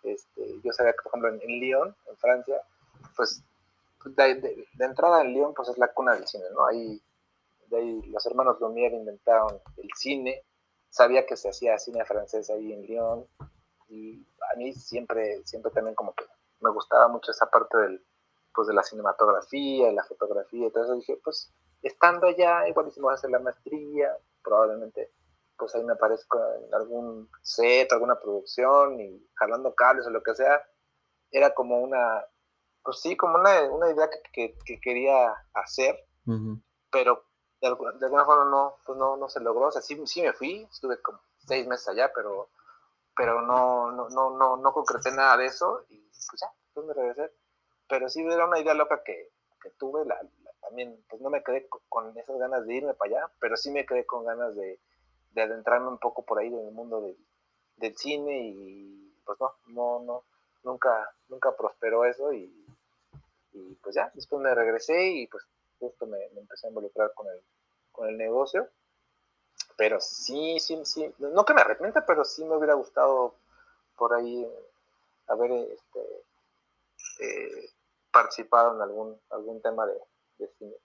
este, 0.03 0.59
yo 0.63 0.73
sabía 0.73 0.93
que, 0.93 1.03
por 1.03 1.11
ejemplo, 1.11 1.29
en, 1.29 1.41
en 1.41 1.59
Lyon, 1.59 1.95
en 2.09 2.17
Francia, 2.17 2.61
pues 3.15 3.43
de, 4.15 4.67
entrada 4.79 5.21
en 5.21 5.33
Lyon, 5.33 5.53
pues 5.53 5.69
es 5.69 5.77
la 5.77 5.93
cuna 5.93 6.15
del 6.15 6.27
cine, 6.27 6.45
¿no? 6.53 6.65
Ahí, 6.65 7.01
de 7.67 7.77
ahí 7.77 8.01
los 8.03 8.25
hermanos 8.25 8.59
Lumière 8.59 8.95
inventaron 8.95 9.59
el 9.77 9.89
cine, 9.95 10.43
sabía 10.89 11.25
que 11.25 11.35
se 11.35 11.49
hacía 11.49 11.77
cine 11.77 12.05
francés 12.05 12.49
ahí 12.49 12.73
en 12.73 12.85
Lyon, 12.85 13.27
y 13.87 14.25
a 14.53 14.57
mí 14.57 14.73
siempre, 14.73 15.45
siempre 15.45 15.71
también 15.71 15.95
como 15.95 16.13
que 16.13 16.25
me 16.61 16.71
gustaba 16.71 17.07
mucho 17.07 17.31
esa 17.31 17.49
parte 17.49 17.77
del, 17.77 18.05
pues 18.53 18.67
de 18.67 18.73
la 18.73 18.83
cinematografía, 18.83 19.91
y 19.91 19.95
la 19.95 20.03
fotografía, 20.03 20.67
entonces 20.67 20.97
dije, 20.97 21.19
pues 21.23 21.53
estando 21.81 22.27
allá, 22.27 22.67
igual 22.67 22.87
hicimos 22.87 23.13
hacer 23.13 23.29
la 23.29 23.39
maestría, 23.39 24.17
probablemente 24.43 25.11
pues 25.57 25.73
ahí 25.75 25.83
me 25.83 25.93
aparezco 25.93 26.39
en 26.55 26.73
algún 26.73 27.29
set, 27.41 27.91
alguna 27.91 28.19
producción 28.19 28.99
y 29.01 29.27
jalando 29.35 29.73
cables 29.73 30.05
o 30.05 30.11
lo 30.11 30.21
que 30.21 30.35
sea, 30.35 30.61
era 31.31 31.53
como 31.53 31.79
una, 31.79 32.23
pues 32.83 33.01
sí, 33.01 33.17
como 33.17 33.35
una, 33.37 33.63
una 33.63 33.91
idea 33.91 34.09
que, 34.31 34.55
que, 34.63 34.79
quería 34.79 35.33
hacer, 35.53 35.97
pero 36.91 37.23
de 37.59 37.67
alguna, 37.67 37.91
de 37.93 38.05
alguna, 38.05 38.25
forma 38.25 38.45
no, 38.45 38.75
pues 38.85 38.97
no, 38.97 39.17
no 39.17 39.29
se 39.29 39.39
logró. 39.39 39.67
O 39.67 39.71
sea, 39.71 39.81
sí, 39.81 39.99
sí 40.05 40.21
me 40.21 40.33
fui, 40.33 40.67
estuve 40.71 41.01
como 41.01 41.19
seis 41.37 41.67
meses 41.67 41.87
allá, 41.87 42.11
pero, 42.13 42.49
pero 43.17 43.41
no, 43.41 43.91
no, 43.91 44.09
no, 44.09 44.37
no, 44.37 44.57
no 44.57 44.73
concreté 44.73 45.11
nada 45.11 45.37
de 45.37 45.47
eso 45.47 45.85
y 45.89 45.99
pues 45.99 46.41
ya, 46.41 46.51
pues 46.73 46.85
me 46.85 46.93
regresé. 46.93 47.31
Pero 47.89 48.09
sí 48.09 48.21
era 48.21 48.45
una 48.45 48.59
idea 48.59 48.73
loca 48.73 49.01
que, 49.03 49.31
que 49.61 49.71
tuve, 49.71 50.05
la, 50.05 50.19
también, 50.61 51.03
pues 51.09 51.21
no 51.21 51.29
me 51.29 51.43
quedé 51.43 51.67
con 51.89 52.17
esas 52.17 52.37
ganas 52.37 52.65
de 52.65 52.75
irme 52.75 52.93
para 52.93 53.11
allá, 53.11 53.31
pero 53.39 53.57
sí 53.57 53.71
me 53.71 53.85
quedé 53.85 54.05
con 54.05 54.25
ganas 54.25 54.55
de, 54.55 54.79
de 55.31 55.41
adentrarme 55.41 55.87
un 55.87 55.97
poco 55.99 56.23
por 56.23 56.39
ahí 56.39 56.47
en 56.47 56.67
el 56.67 56.71
mundo 56.71 57.01
del, 57.01 57.17
del 57.77 57.97
cine 57.97 58.39
y 58.39 59.21
pues 59.25 59.39
no, 59.39 59.53
no, 59.67 59.99
no, 60.03 60.23
nunca, 60.63 61.13
nunca 61.27 61.55
prosperó 61.55 62.05
eso 62.05 62.31
y 62.33 62.67
y 63.57 63.75
pues 63.75 63.95
ya, 63.95 64.11
después 64.13 64.41
me 64.41 64.53
regresé 64.53 65.09
y 65.09 65.27
pues 65.27 65.43
justo 65.79 66.05
me, 66.05 66.17
empecé 66.35 66.67
a 66.67 66.69
involucrar 66.69 67.13
con 67.13 67.27
el, 67.27 67.41
con 67.91 68.07
el 68.07 68.17
negocio. 68.17 68.69
Pero 69.77 69.99
sí, 70.01 70.59
sí, 70.59 70.79
sí, 70.83 71.13
no 71.19 71.45
que 71.45 71.53
me 71.53 71.61
arrepienta, 71.61 72.05
pero 72.05 72.25
sí 72.25 72.43
me 72.43 72.55
hubiera 72.55 72.73
gustado 72.73 73.35
por 73.95 74.13
ahí 74.13 74.45
haber 75.27 75.51
este, 75.51 75.99
eh, 77.19 77.69
participado 78.11 78.75
en 78.75 78.81
algún, 78.81 79.15
algún 79.29 79.61
tema 79.61 79.85
de, 79.85 79.93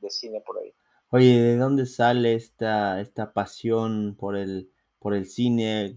de, 0.01 0.11
cine, 0.11 0.40
por 0.43 0.59
ahí. 0.59 0.74
Oye, 1.11 1.40
¿de 1.40 1.57
dónde 1.57 1.86
sale 1.86 2.34
esta, 2.34 3.01
esta 3.01 3.32
pasión 3.32 4.16
por 4.18 4.36
el, 4.36 4.70
por 4.99 5.14
el 5.14 5.26
cine? 5.26 5.95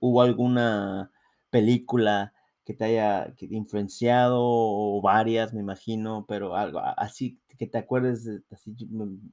¿Hubo 0.00 0.22
alguna 0.22 1.10
película 1.50 2.32
que 2.64 2.74
te 2.74 2.84
haya 2.84 3.34
influenciado 3.40 4.38
o 4.40 5.00
varias, 5.02 5.52
me 5.52 5.60
imagino, 5.60 6.24
pero 6.26 6.56
algo 6.56 6.80
así 6.80 7.38
que 7.58 7.66
te 7.66 7.78
acuerdes, 7.78 8.28
así, 8.50 8.74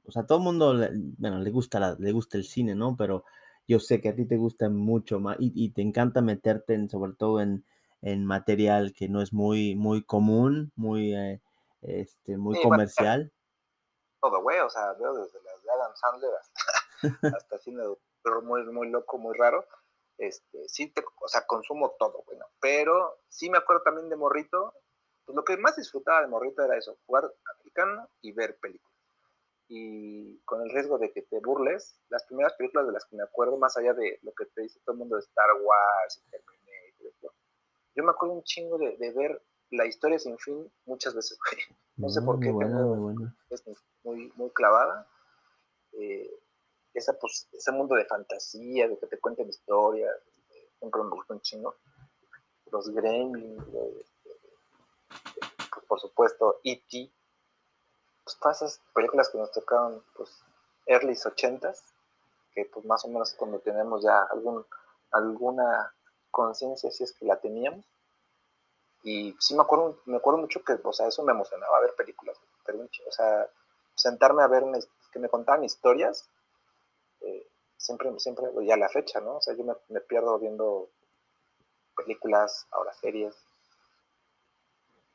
o 0.04 0.12
sea, 0.12 0.26
todo 0.26 0.38
el 0.38 0.44
mundo, 0.44 0.74
bueno, 1.18 1.38
le 1.40 1.50
gusta, 1.50 1.96
le 1.98 2.12
gusta 2.12 2.38
el 2.38 2.44
cine, 2.44 2.74
¿no? 2.74 2.96
Pero 2.96 3.24
yo 3.66 3.80
sé 3.80 4.00
que 4.00 4.10
a 4.10 4.14
ti 4.14 4.26
te 4.26 4.36
gusta 4.36 4.68
mucho 4.68 5.18
más 5.20 5.36
y, 5.40 5.70
te 5.70 5.82
encanta 5.82 6.20
meterte 6.20 6.74
en, 6.74 6.88
sobre 6.88 7.14
todo 7.14 7.40
en, 7.40 7.64
en, 8.00 8.24
material 8.24 8.92
que 8.92 9.08
no 9.08 9.22
es 9.22 9.32
muy, 9.32 9.74
muy 9.74 10.04
común, 10.04 10.72
muy, 10.76 11.14
eh, 11.14 11.40
este, 11.82 12.36
muy 12.36 12.60
comercial. 12.62 13.32
todo, 14.20 14.42
güey, 14.42 14.60
o 14.60 14.70
sea, 14.70 14.92
veo 14.94 15.14
desde 15.14 15.40
las 15.42 15.62
de 15.62 15.70
Adam 15.70 15.92
Sandler 15.94 16.30
hasta, 16.40 17.36
hasta 17.36 17.58
cine 17.58 17.82
muy, 18.44 18.64
muy 18.66 18.88
loco, 18.90 19.18
muy 19.18 19.36
raro. 19.36 19.64
Este, 20.22 20.68
sí, 20.68 20.86
te, 20.92 21.02
o 21.20 21.26
sea, 21.26 21.44
consumo 21.48 21.96
todo, 21.98 22.22
bueno, 22.28 22.46
pero 22.60 23.18
sí 23.28 23.50
me 23.50 23.58
acuerdo 23.58 23.82
también 23.82 24.08
de 24.08 24.14
Morrito, 24.14 24.72
pues 25.24 25.34
lo 25.34 25.44
que 25.44 25.56
más 25.56 25.74
disfrutaba 25.74 26.20
de 26.20 26.28
Morrito 26.28 26.62
era 26.62 26.78
eso, 26.78 26.96
jugar 27.06 27.28
americano 27.56 28.08
y 28.20 28.30
ver 28.30 28.56
películas. 28.60 28.96
Y 29.66 30.38
con 30.44 30.62
el 30.62 30.70
riesgo 30.70 30.96
de 30.98 31.12
que 31.12 31.22
te 31.22 31.40
burles, 31.40 32.00
las 32.08 32.24
primeras 32.26 32.52
películas 32.52 32.86
de 32.86 32.92
las 32.92 33.04
que 33.06 33.16
me 33.16 33.24
acuerdo, 33.24 33.56
más 33.56 33.76
allá 33.76 33.94
de 33.94 34.20
lo 34.22 34.32
que 34.32 34.46
te 34.46 34.62
dice 34.62 34.78
todo 34.84 34.92
el 34.92 35.00
mundo 35.00 35.16
de 35.16 35.22
Star 35.22 35.50
Wars 35.60 36.22
y 36.24 36.30
Terminator, 36.30 37.34
yo 37.96 38.04
me 38.04 38.10
acuerdo 38.10 38.36
un 38.36 38.44
chingo 38.44 38.78
de, 38.78 39.12
ver 39.12 39.42
la 39.70 39.86
historia 39.86 40.20
sin 40.20 40.38
fin 40.38 40.72
muchas 40.84 41.16
veces, 41.16 41.36
No 41.96 42.08
sé 42.08 42.22
por 42.22 42.38
qué, 42.38 42.52
bueno, 42.52 43.34
es 43.50 43.64
muy, 44.04 44.32
muy 44.36 44.50
clavada. 44.50 45.08
Eh, 45.94 46.41
esa, 46.94 47.14
pues, 47.14 47.48
ese 47.52 47.72
mundo 47.72 47.94
de 47.94 48.04
fantasía, 48.04 48.88
de 48.88 48.98
que 48.98 49.06
te 49.06 49.18
cuenten 49.18 49.48
historias, 49.48 50.14
siempre 50.78 51.02
me 51.02 51.10
gustó 51.10 51.34
un 51.34 51.40
chingo. 51.40 51.74
Los 52.70 52.90
Gremlins, 52.90 53.64
pues, 55.72 55.86
por 55.86 56.00
supuesto, 56.00 56.60
E.T., 56.64 57.10
pues, 58.24 58.38
todas 58.38 58.62
esas 58.62 58.80
películas 58.94 59.28
que 59.28 59.38
nos 59.38 59.52
tocaron, 59.52 60.02
pues, 60.16 60.42
early 60.86 61.14
80s, 61.14 61.80
que 62.54 62.66
pues 62.66 62.84
más 62.84 63.04
o 63.04 63.08
menos 63.08 63.34
cuando 63.34 63.58
tenemos 63.60 64.02
ya 64.02 64.22
algún, 64.24 64.64
alguna 65.10 65.94
conciencia, 66.30 66.90
si 66.90 67.04
es 67.04 67.12
que 67.12 67.24
la 67.24 67.36
teníamos. 67.40 67.84
Y 69.04 69.34
sí 69.40 69.54
me 69.54 69.62
acuerdo, 69.62 69.98
me 70.04 70.16
acuerdo 70.16 70.40
mucho 70.40 70.62
que, 70.62 70.78
o 70.82 70.92
sea, 70.92 71.08
eso 71.08 71.22
me 71.22 71.32
emocionaba 71.32 71.80
ver 71.80 71.94
películas, 71.94 72.38
pero, 72.64 72.78
o 72.80 73.12
sea, 73.12 73.48
sentarme 73.94 74.42
a 74.42 74.46
ver, 74.46 74.64
que 75.12 75.18
me 75.18 75.28
contaban 75.28 75.64
historias, 75.64 76.28
siempre, 77.82 78.10
siempre, 78.18 78.46
y 78.62 78.70
a 78.70 78.76
la 78.76 78.88
fecha, 78.88 79.20
¿no? 79.20 79.36
O 79.36 79.40
sea, 79.40 79.54
yo 79.54 79.64
me, 79.64 79.74
me 79.88 80.00
pierdo 80.00 80.38
viendo 80.38 80.88
películas, 81.96 82.66
ahora 82.70 82.92
series, 82.94 83.34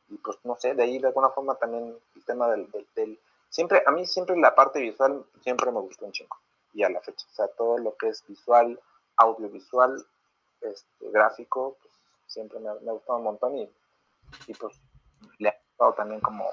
y 0.09 0.17
pues 0.17 0.37
no 0.43 0.55
sé, 0.55 0.73
de 0.73 0.83
ahí 0.83 0.99
de 0.99 1.07
alguna 1.07 1.29
forma 1.29 1.55
también 1.55 1.97
el 2.15 2.25
tema 2.25 2.49
del, 2.49 2.69
del, 2.95 3.19
siempre, 3.49 3.83
a 3.85 3.91
mí 3.91 4.05
siempre 4.05 4.37
la 4.37 4.53
parte 4.53 4.79
visual 4.79 5.25
siempre 5.41 5.71
me 5.71 5.79
gustó 5.79 6.05
un 6.05 6.11
chingo 6.11 6.37
y 6.73 6.83
a 6.83 6.89
la 6.89 7.01
fecha, 7.01 7.25
o 7.29 7.33
sea, 7.33 7.47
todo 7.47 7.77
lo 7.77 7.95
que 7.95 8.09
es 8.09 8.25
visual, 8.27 8.79
audiovisual, 9.15 10.05
este, 10.61 11.09
gráfico, 11.09 11.77
pues 11.81 11.93
siempre 12.27 12.59
me, 12.59 12.73
me 12.81 12.91
ha 12.91 12.93
gustado 12.93 13.17
un 13.17 13.23
montón 13.23 13.57
y, 13.57 13.73
y 14.47 14.53
pues 14.53 14.79
le 15.39 15.49
ha 15.49 15.57
gustado 15.69 15.93
también 15.93 16.21
como 16.21 16.45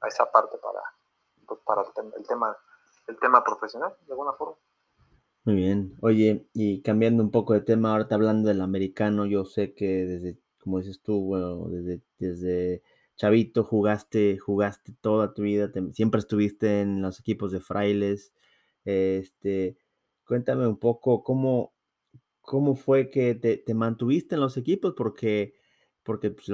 a 0.00 0.08
esa 0.08 0.30
parte 0.30 0.56
para, 0.58 0.82
pues, 1.46 1.60
para 1.60 1.82
el, 2.16 2.26
tema, 2.26 2.56
el 3.06 3.18
tema 3.18 3.44
profesional, 3.44 3.94
de 4.06 4.12
alguna 4.12 4.32
forma. 4.32 4.56
Muy 5.44 5.56
bien. 5.56 5.96
Oye, 6.00 6.46
y 6.52 6.82
cambiando 6.82 7.22
un 7.22 7.30
poco 7.30 7.54
de 7.54 7.62
tema, 7.62 7.92
ahorita 7.92 8.14
hablando 8.14 8.48
del 8.48 8.60
americano, 8.60 9.24
yo 9.26 9.44
sé 9.46 9.74
que 9.74 9.86
desde 10.06 10.38
como 10.58 10.78
dices 10.78 11.00
tú, 11.02 11.18
bueno, 11.24 11.68
desde, 11.68 12.02
desde 12.18 12.82
chavito 13.16 13.64
jugaste, 13.64 14.36
jugaste 14.38 14.92
toda 15.00 15.32
tu 15.32 15.42
vida, 15.42 15.70
siempre 15.92 16.18
estuviste 16.20 16.82
en 16.82 17.00
los 17.00 17.18
equipos 17.20 17.52
de 17.52 17.60
frailes. 17.60 18.34
Este, 18.84 19.78
cuéntame 20.26 20.66
un 20.66 20.78
poco 20.78 21.24
cómo, 21.24 21.72
cómo 22.42 22.76
fue 22.76 23.10
que 23.10 23.34
te, 23.34 23.74
mantuviste 23.74 24.34
en 24.36 24.42
los 24.42 24.56
equipos, 24.58 24.94
porque, 24.96 25.54
porque 26.02 26.30
pues, 26.30 26.48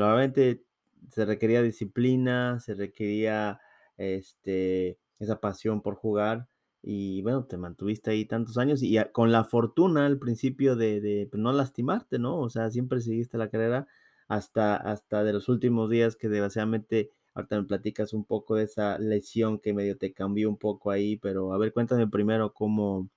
se 1.11 1.25
requería 1.25 1.63
disciplina, 1.63 2.61
se 2.61 2.75
requería 2.75 3.61
este, 3.97 4.99
esa 5.19 5.41
pasión 5.41 5.83
por 5.83 5.97
jugar 5.97 6.49
y 6.89 7.21
bueno, 7.23 7.45
te 7.47 7.57
mantuviste 7.57 8.13
ahí 8.13 8.27
tantos 8.27 8.59
años 8.59 8.81
y 8.81 8.97
con 9.13 9.33
la 9.33 9.43
fortuna 9.43 10.07
al 10.07 10.21
principio 10.21 10.77
de, 10.77 11.27
pues, 11.29 11.43
no 11.43 11.53
lastimarte, 11.53 12.21
¿no? 12.21 12.39
O 12.39 12.49
sea, 12.49 12.71
siempre 12.71 13.01
seguiste 13.01 13.39
la 13.39 13.51
carrera 13.51 13.89
hasta, 14.29 14.77
hasta 14.77 15.25
de 15.25 15.33
los 15.33 15.49
últimos 15.49 15.91
días 15.91 16.15
que 16.15 16.29
desgraciadamente 16.29 17.11
ahorita 17.35 17.61
me 17.61 17.67
platicas 17.67 18.13
un 18.15 18.25
poco 18.25 18.55
de 18.55 18.65
esa 18.65 18.99
lesión 19.01 19.59
que 19.59 19.75
medio 19.75 19.99
te 19.99 20.13
cambió 20.13 20.49
un 20.49 20.59
poco 20.59 20.93
ahí, 20.93 21.17
pero 21.17 21.53
a 21.53 21.59
ver, 21.59 21.73
cuéntame 21.73 22.07
primero 22.07 22.55
cómo, 22.55 23.11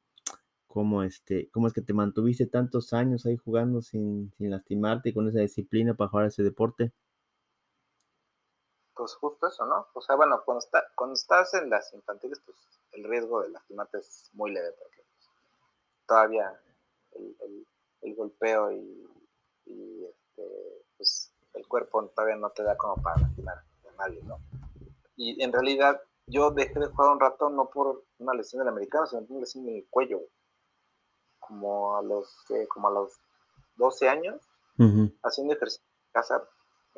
cómo, 0.68 1.04
este, 1.04 1.50
cómo 1.52 1.68
es 1.68 1.74
que 1.74 1.82
te 1.82 1.94
mantuviste 1.94 2.48
tantos 2.48 2.94
años 2.94 3.26
ahí 3.28 3.38
jugando 3.38 3.82
sin, 3.84 4.32
sin 4.38 4.52
lastimarte 4.52 5.10
y 5.10 5.14
con 5.14 5.28
esa 5.30 5.42
disciplina 5.42 5.94
para 5.96 6.10
jugar 6.10 6.28
ese 6.28 6.44
deporte 6.44 6.92
pues 9.00 9.16
justo 9.16 9.48
eso, 9.48 9.66
¿no? 9.66 9.88
O 9.94 10.02
sea, 10.02 10.18
bueno, 10.18 10.42
cuando, 10.44 10.60
está, 10.60 10.84
cuando 10.94 11.14
estás 11.14 11.54
en 11.54 11.70
las 11.70 11.94
infantiles, 11.94 12.42
pues 12.46 12.58
el 12.92 13.06
riesgo 13.06 13.42
de 13.42 13.50
lastimarte 13.50 14.00
es 14.00 14.30
muy 14.34 14.52
leve, 14.52 14.74
porque 14.78 15.06
pues, 15.14 15.30
todavía 16.06 16.62
el, 17.14 17.66
el, 18.02 18.16
golpeo 18.16 18.74
y, 18.74 20.06
este, 20.06 20.84
pues, 20.98 21.32
el 21.54 21.66
cuerpo 21.66 22.06
todavía 22.10 22.36
no 22.36 22.50
te 22.50 22.62
da 22.62 22.76
como 22.76 23.02
para 23.02 23.22
lastimar 23.22 23.56
a 23.58 24.06
nadie, 24.06 24.22
¿no? 24.24 24.38
Y 25.16 25.42
en 25.42 25.54
realidad 25.54 26.02
yo 26.28 26.52
dejé 26.52 26.78
de 26.78 26.88
jugar 26.88 27.12
un 27.12 27.22
rato 27.22 27.50
no 27.50 27.70
por 27.70 28.04
una 28.18 28.34
lesión 28.34 28.60
del 28.60 28.68
americano, 28.68 29.06
sino 29.06 29.22
por 29.22 29.32
una 29.32 29.40
lesión 29.42 29.66
en 29.70 29.78
el 29.78 29.88
cuello, 29.90 30.20
como 31.40 31.96
a 31.96 32.02
los, 32.02 32.36
como 32.68 32.90
a 32.90 32.92
los 32.92 33.18
12 33.78 34.10
años, 34.10 34.42
haciendo 35.24 35.54
ejercicio 35.54 35.86
en 35.88 36.12
casa, 36.12 36.44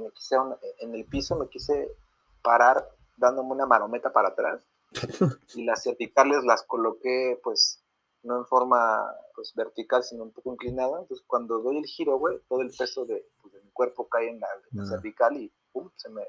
me 0.02 0.12
quise 0.12 0.36
en 0.80 0.96
el 0.96 1.06
piso 1.06 1.36
me 1.38 1.48
quise 1.50 1.96
parar 2.42 2.88
dándome 3.18 3.52
una 3.52 3.66
marometa 3.66 4.12
para 4.12 4.30
atrás 4.30 4.66
y 5.56 5.64
las 5.64 5.84
cervicales 5.84 6.44
las 6.44 6.64
coloqué 6.64 7.40
pues 7.44 7.84
no 8.24 8.38
en 8.38 8.46
forma 8.46 9.16
pues 9.36 9.54
vertical 9.56 10.04
sino 10.04 10.24
un 10.24 10.32
poco 10.32 10.52
inclinada 10.52 11.00
entonces 11.00 11.26
cuando 11.26 11.60
doy 11.60 11.78
el 11.78 11.86
giro 11.86 12.18
güey 12.18 12.40
todo 12.48 12.62
el 12.62 12.72
peso 12.78 13.06
de, 13.06 13.28
pues, 13.42 13.54
mi 13.64 13.72
cuerpo 13.72 14.08
cae 14.10 14.30
en 14.30 14.40
la, 14.40 14.48
ah. 14.48 14.86
cervical 14.86 15.38
y 15.38 15.52
pum 15.72 15.90
se 15.96 16.10
me 16.10 16.24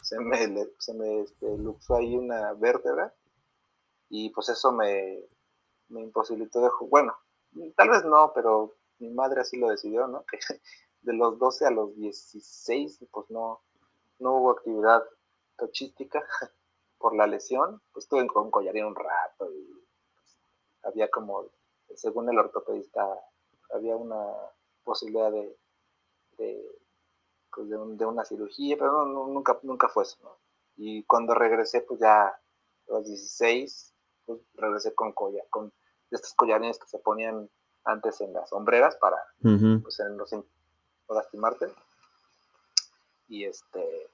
se 0.00 0.18
me, 0.18 0.68
se 0.78 0.94
me 0.94 1.20
este, 1.20 1.56
luxó 1.58 1.94
ahí 1.94 2.16
una 2.16 2.52
vértebra 2.54 3.14
y 4.08 4.30
pues 4.30 4.48
eso 4.48 4.72
me, 4.72 5.20
me 5.88 6.00
imposibilitó 6.00 6.60
de 6.60 6.70
bueno 6.88 7.16
tal 7.76 7.90
vez 7.90 8.04
no 8.04 8.32
pero 8.34 8.74
mi 8.98 9.10
madre 9.10 9.42
así 9.42 9.58
lo 9.58 9.68
decidió 9.68 10.08
no 10.08 10.24
que 10.30 10.38
de 11.02 11.12
los 11.12 11.38
12 11.38 11.66
a 11.66 11.70
los 11.70 11.94
16, 11.96 13.06
pues 13.10 13.30
no, 13.30 13.60
no 14.18 14.36
hubo 14.36 14.50
actividad 14.52 15.04
tochística 15.56 16.24
por 16.98 17.14
la 17.14 17.26
lesión. 17.26 17.82
Pues 17.92 18.04
estuve 18.04 18.26
con 18.26 18.50
collarín 18.50 18.86
un 18.86 18.94
rato 18.94 19.52
y 19.52 19.84
pues, 20.14 20.38
había 20.84 21.10
como, 21.10 21.46
según 21.94 22.30
el 22.30 22.38
ortopedista, 22.38 23.06
había 23.74 23.96
una 23.96 24.26
posibilidad 24.84 25.30
de, 25.30 25.56
de, 26.38 26.80
pues 27.54 27.68
de, 27.68 28.06
una 28.06 28.24
cirugía, 28.24 28.76
pero 28.78 29.04
nunca, 29.04 29.58
nunca 29.62 29.88
fue 29.88 30.04
eso. 30.04 30.38
Y 30.76 31.04
cuando 31.04 31.34
regresé, 31.34 31.82
pues 31.82 32.00
ya 32.00 32.28
a 32.28 32.40
los 32.88 33.04
16, 33.04 33.94
pues 34.24 34.40
regresé 34.54 34.94
con 34.94 35.12
collar, 35.12 35.46
con 35.50 35.72
estos 36.10 36.34
collarines 36.34 36.78
que 36.78 36.88
se 36.88 36.98
ponían 36.98 37.50
antes 37.84 38.20
en 38.20 38.32
las 38.32 38.50
sombreras 38.50 38.96
para, 38.96 39.18
pues 39.40 40.00
en 40.00 40.16
los 40.16 40.32
lastimarte. 41.14 41.66
Y 43.28 43.44
este, 43.44 44.10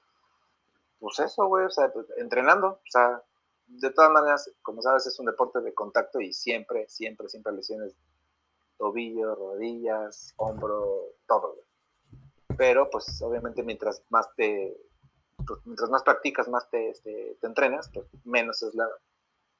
pues 0.99 1.19
eso, 1.19 1.45
güey, 1.47 1.65
o 1.65 1.69
sea, 1.69 1.91
pues, 1.91 2.07
entrenando, 2.17 2.67
o 2.67 2.91
sea, 2.91 3.23
de 3.67 3.91
todas 3.91 4.11
maneras, 4.11 4.51
como 4.61 4.81
sabes, 4.81 5.05
es 5.05 5.19
un 5.19 5.27
deporte 5.27 5.61
de 5.61 5.73
contacto 5.73 6.19
y 6.19 6.33
siempre, 6.33 6.87
siempre, 6.89 7.29
siempre 7.29 7.53
lesiones, 7.53 7.95
tobillo, 8.77 9.35
rodillas, 9.35 10.33
hombro, 10.37 11.13
todo, 11.27 11.55
Pero, 12.57 12.89
pues, 12.89 13.21
obviamente, 13.21 13.63
mientras 13.63 14.01
más 14.09 14.33
te, 14.35 14.75
pues, 15.45 15.59
mientras 15.65 15.89
más 15.89 16.03
practicas, 16.03 16.47
más 16.47 16.69
te, 16.69 16.89
este, 16.89 17.37
te 17.39 17.47
entrenas, 17.47 17.89
pues 17.93 18.07
menos 18.25 18.61
es 18.63 18.73
la, 18.73 18.85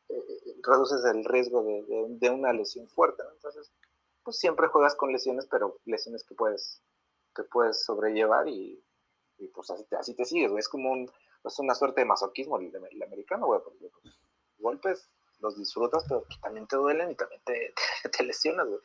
eh, 0.09 0.15
eh, 0.17 0.55
reduces 0.63 1.03
el 1.05 1.23
riesgo 1.23 1.63
de, 1.63 1.85
de, 2.09 2.29
una 2.29 2.51
lesión 2.51 2.87
fuerte, 2.87 3.23
Entonces, 3.33 3.71
pues 4.23 4.37
siempre 4.37 4.67
juegas 4.67 4.95
con 4.95 5.11
lesiones, 5.11 5.45
pero 5.45 5.79
lesiones 5.85 6.23
que 6.23 6.35
puedes 6.35 6.81
puedes 7.51 7.83
sobrellevar 7.83 8.47
y, 8.47 8.83
y 9.37 9.47
pues 9.47 9.69
así 9.71 9.83
te, 9.85 9.95
así 9.95 10.13
te 10.15 10.25
sigues, 10.25 10.51
güey. 10.51 10.59
Es 10.59 10.69
como 10.69 10.91
un, 10.91 11.09
es 11.43 11.59
una 11.59 11.75
suerte 11.75 12.01
de 12.01 12.05
masoquismo 12.05 12.57
el, 12.57 12.71
el 12.91 13.03
americano, 13.03 13.47
güey, 13.47 13.61
pues, 13.63 13.75
golpes 14.57 15.09
los 15.39 15.57
disfrutas, 15.57 16.03
pero 16.07 16.25
también 16.41 16.67
te 16.67 16.75
duelen 16.75 17.11
y 17.11 17.15
también 17.15 17.41
te, 17.45 17.73
te, 18.17 18.23
lesionas, 18.23 18.67
güey. 18.67 18.79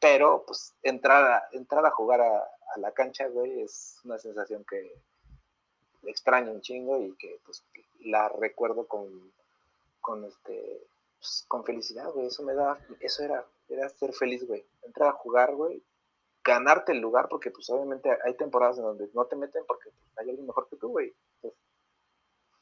Pero, 0.00 0.44
pues, 0.46 0.74
entrar 0.82 1.24
a, 1.24 1.48
entrar 1.52 1.86
a 1.86 1.90
jugar 1.90 2.20
a, 2.20 2.38
a 2.38 2.78
la 2.78 2.92
cancha, 2.92 3.28
güey, 3.28 3.62
es 3.62 4.00
una 4.04 4.18
sensación 4.18 4.64
que 4.64 5.00
extraño 6.04 6.50
un 6.50 6.60
chingo 6.60 7.00
y 7.00 7.14
que, 7.16 7.40
pues, 7.44 7.64
la 8.00 8.28
recuerdo 8.28 8.86
con, 8.88 9.32
con 10.00 10.24
este, 10.24 10.86
pues, 11.18 11.44
con 11.46 11.64
felicidad, 11.64 12.10
güey. 12.10 12.26
Eso 12.26 12.42
me 12.42 12.54
da, 12.54 12.78
eso 13.00 13.22
era, 13.22 13.46
era 13.68 13.88
ser 13.88 14.12
feliz, 14.12 14.46
güey. 14.46 14.64
Entrar 14.82 15.10
a 15.10 15.12
jugar, 15.12 15.54
güey, 15.54 15.82
ganarte 16.44 16.92
el 16.92 16.98
lugar, 16.98 17.28
porque 17.28 17.50
pues 17.50 17.68
obviamente 17.70 18.10
hay 18.24 18.34
temporadas 18.34 18.78
en 18.78 18.84
donde 18.84 19.08
no 19.14 19.24
te 19.26 19.36
meten 19.36 19.64
porque 19.66 19.90
pues, 19.90 20.18
hay 20.18 20.28
alguien 20.30 20.46
mejor 20.46 20.68
que 20.68 20.76
tú, 20.76 20.88
güey. 20.88 21.14
Pues, 21.40 21.54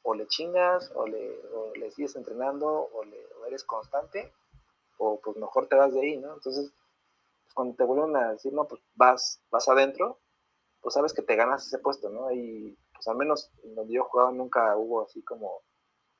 o 0.03 0.15
le 0.15 0.27
chingas, 0.27 0.91
o 0.95 1.05
le, 1.05 1.39
o 1.53 1.73
le 1.75 1.91
sigues 1.91 2.15
entrenando, 2.15 2.89
o, 2.91 3.03
le, 3.03 3.17
eres 3.47 3.63
constante, 3.63 4.33
o 4.97 5.19
pues 5.19 5.37
mejor 5.37 5.67
te 5.67 5.75
vas 5.75 5.93
de 5.93 6.01
ahí, 6.01 6.17
¿no? 6.17 6.33
Entonces, 6.33 6.71
pues, 7.43 7.53
cuando 7.53 7.75
te 7.75 7.83
vuelven 7.83 8.15
a 8.15 8.31
decir, 8.31 8.53
no, 8.53 8.67
pues 8.67 8.81
vas, 8.95 9.41
vas 9.51 9.67
adentro, 9.67 10.19
pues 10.81 10.93
sabes 10.95 11.13
que 11.13 11.21
te 11.21 11.35
ganas 11.35 11.67
ese 11.67 11.77
puesto, 11.79 12.09
¿no? 12.09 12.31
Y 12.31 12.77
pues 12.93 13.07
al 13.07 13.17
menos 13.17 13.51
en 13.63 13.75
donde 13.75 13.93
yo 13.93 14.03
jugaba 14.05 14.31
nunca 14.31 14.75
hubo 14.75 15.03
así 15.03 15.23
como, 15.23 15.61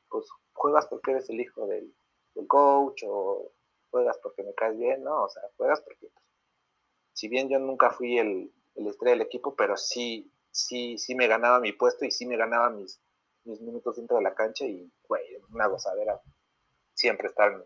pues 0.09 0.28
juegas 0.53 0.88
porque 0.88 1.12
eres 1.12 1.30
el 1.30 1.39
hijo 1.39 1.66
del, 1.66 1.93
del 2.36 2.47
coach, 2.47 3.03
o 3.07 3.51
juegas 3.89 4.18
porque 4.22 4.43
me 4.43 4.53
caes 4.53 4.78
bien, 4.78 5.03
¿no? 5.03 5.24
O 5.24 5.30
sea, 5.30 5.43
juegas 5.57 5.82
porque, 5.82 6.07
pues, 6.07 6.26
si 7.14 7.28
bien 7.28 7.49
yo 7.49 7.59
nunca 7.59 7.91
fui 7.91 8.18
el, 8.18 8.51
el 8.76 8.88
estrella 8.88 9.18
del 9.18 9.26
equipo, 9.26 9.55
pero 9.55 9.78
sí, 9.78 10.32
sí, 10.51 10.97
sí 10.97 11.16
me 11.16 11.28
ganaba 11.28 11.59
mi 11.59 11.72
puesto 11.74 12.05
y 12.05 12.12
sí 12.12 12.26
me 12.26 12.38
ganaba 12.38 12.70
mis, 12.70 13.01
mis 13.43 13.62
minutos 13.62 13.95
dentro 13.95 14.18
de 14.18 14.24
la 14.24 14.34
cancha 14.34 14.66
y, 14.66 14.91
güey, 15.07 15.24
una 15.51 15.68
gozadera 15.68 16.20
siempre 16.93 17.28
estar 17.28 17.66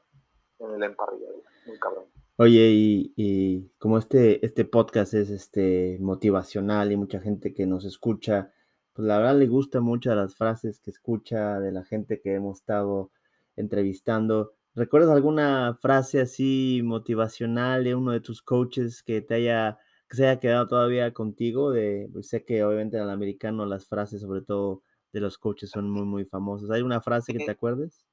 en, 0.59 0.73
el 0.73 0.83
emparrilla, 0.83 1.27
muy 1.65 1.79
cabrón. 1.79 2.05
Oye, 2.37 2.69
y, 2.71 3.13
y, 3.15 3.69
como 3.77 3.97
este, 3.97 4.45
este 4.45 4.65
podcast 4.65 5.13
es 5.13 5.29
este 5.29 5.97
motivacional 5.99 6.91
y 6.91 6.97
mucha 6.97 7.19
gente 7.19 7.53
que 7.53 7.65
nos 7.65 7.85
escucha, 7.85 8.51
pues 8.93 9.07
la 9.07 9.17
verdad 9.17 9.37
le 9.37 9.47
gusta 9.47 9.79
mucho 9.79 10.13
las 10.15 10.35
frases 10.35 10.79
que 10.79 10.91
escucha 10.91 11.59
de 11.59 11.71
la 11.71 11.85
gente 11.85 12.19
que 12.21 12.33
hemos 12.33 12.59
estado 12.59 13.11
entrevistando. 13.55 14.54
¿Recuerdas 14.75 15.09
alguna 15.09 15.77
frase 15.81 16.19
así 16.19 16.81
motivacional 16.83 17.85
de 17.85 17.95
uno 17.95 18.11
de 18.11 18.19
tus 18.19 18.41
coaches 18.41 19.03
que 19.03 19.21
te 19.21 19.35
haya, 19.35 19.79
que 20.09 20.17
se 20.17 20.27
haya 20.27 20.39
quedado 20.41 20.67
todavía 20.67 21.13
contigo? 21.13 21.71
De, 21.71 22.09
pues 22.11 22.27
sé 22.27 22.43
que 22.43 22.61
obviamente 22.63 22.97
en 22.97 23.03
el 23.03 23.09
americano 23.09 23.65
las 23.65 23.87
frases, 23.87 24.19
sobre 24.19 24.41
todo 24.41 24.83
de 25.13 25.21
los 25.21 25.37
coaches 25.37 25.69
son 25.69 25.89
muy, 25.89 26.03
muy 26.03 26.25
famosos. 26.25 26.69
¿Hay 26.71 26.81
una 26.81 26.99
frase 26.99 27.31
que 27.31 27.45
te 27.45 27.51
acuerdes? 27.51 28.05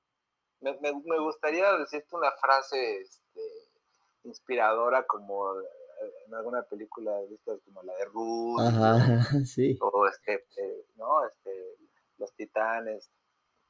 Me, 0.60 0.78
me, 0.80 1.18
gustaría 1.18 1.76
decirte 1.78 2.14
una 2.14 2.30
frase 2.40 3.00
este, 3.00 3.40
inspiradora 4.22 5.04
como 5.04 5.58
eh, 5.58 5.64
en 6.28 6.34
alguna 6.34 6.62
película 6.62 7.12
como 7.64 7.82
la 7.82 7.92
de 7.96 8.04
Ruth 8.04 8.60
sí. 9.46 9.76
o 9.80 10.06
este, 10.06 10.34
eh, 10.34 10.86
no, 10.94 11.26
este, 11.26 11.50
los 12.18 12.32
titanes. 12.34 13.10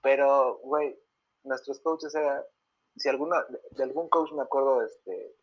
Pero, 0.03 0.59
güey, 0.59 0.95
nuestros 1.45 1.81
coaches 1.81 2.15
era, 2.15 2.45
si 2.97 3.09
alguna, 3.09 3.45
de 3.71 3.83
algún 3.83 4.09
coach 4.09 4.33
me 4.33 4.43
acuerdo, 4.43 4.83
este, 4.83 5.35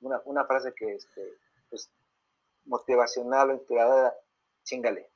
una, 0.00 0.20
una 0.24 0.44
frase 0.44 0.72
que, 0.74 0.94
este, 0.94 1.38
pues, 1.70 1.90
motivacional 2.64 3.50
o 3.50 3.54
inspiradora, 3.54 4.14
chingale, 4.64 5.10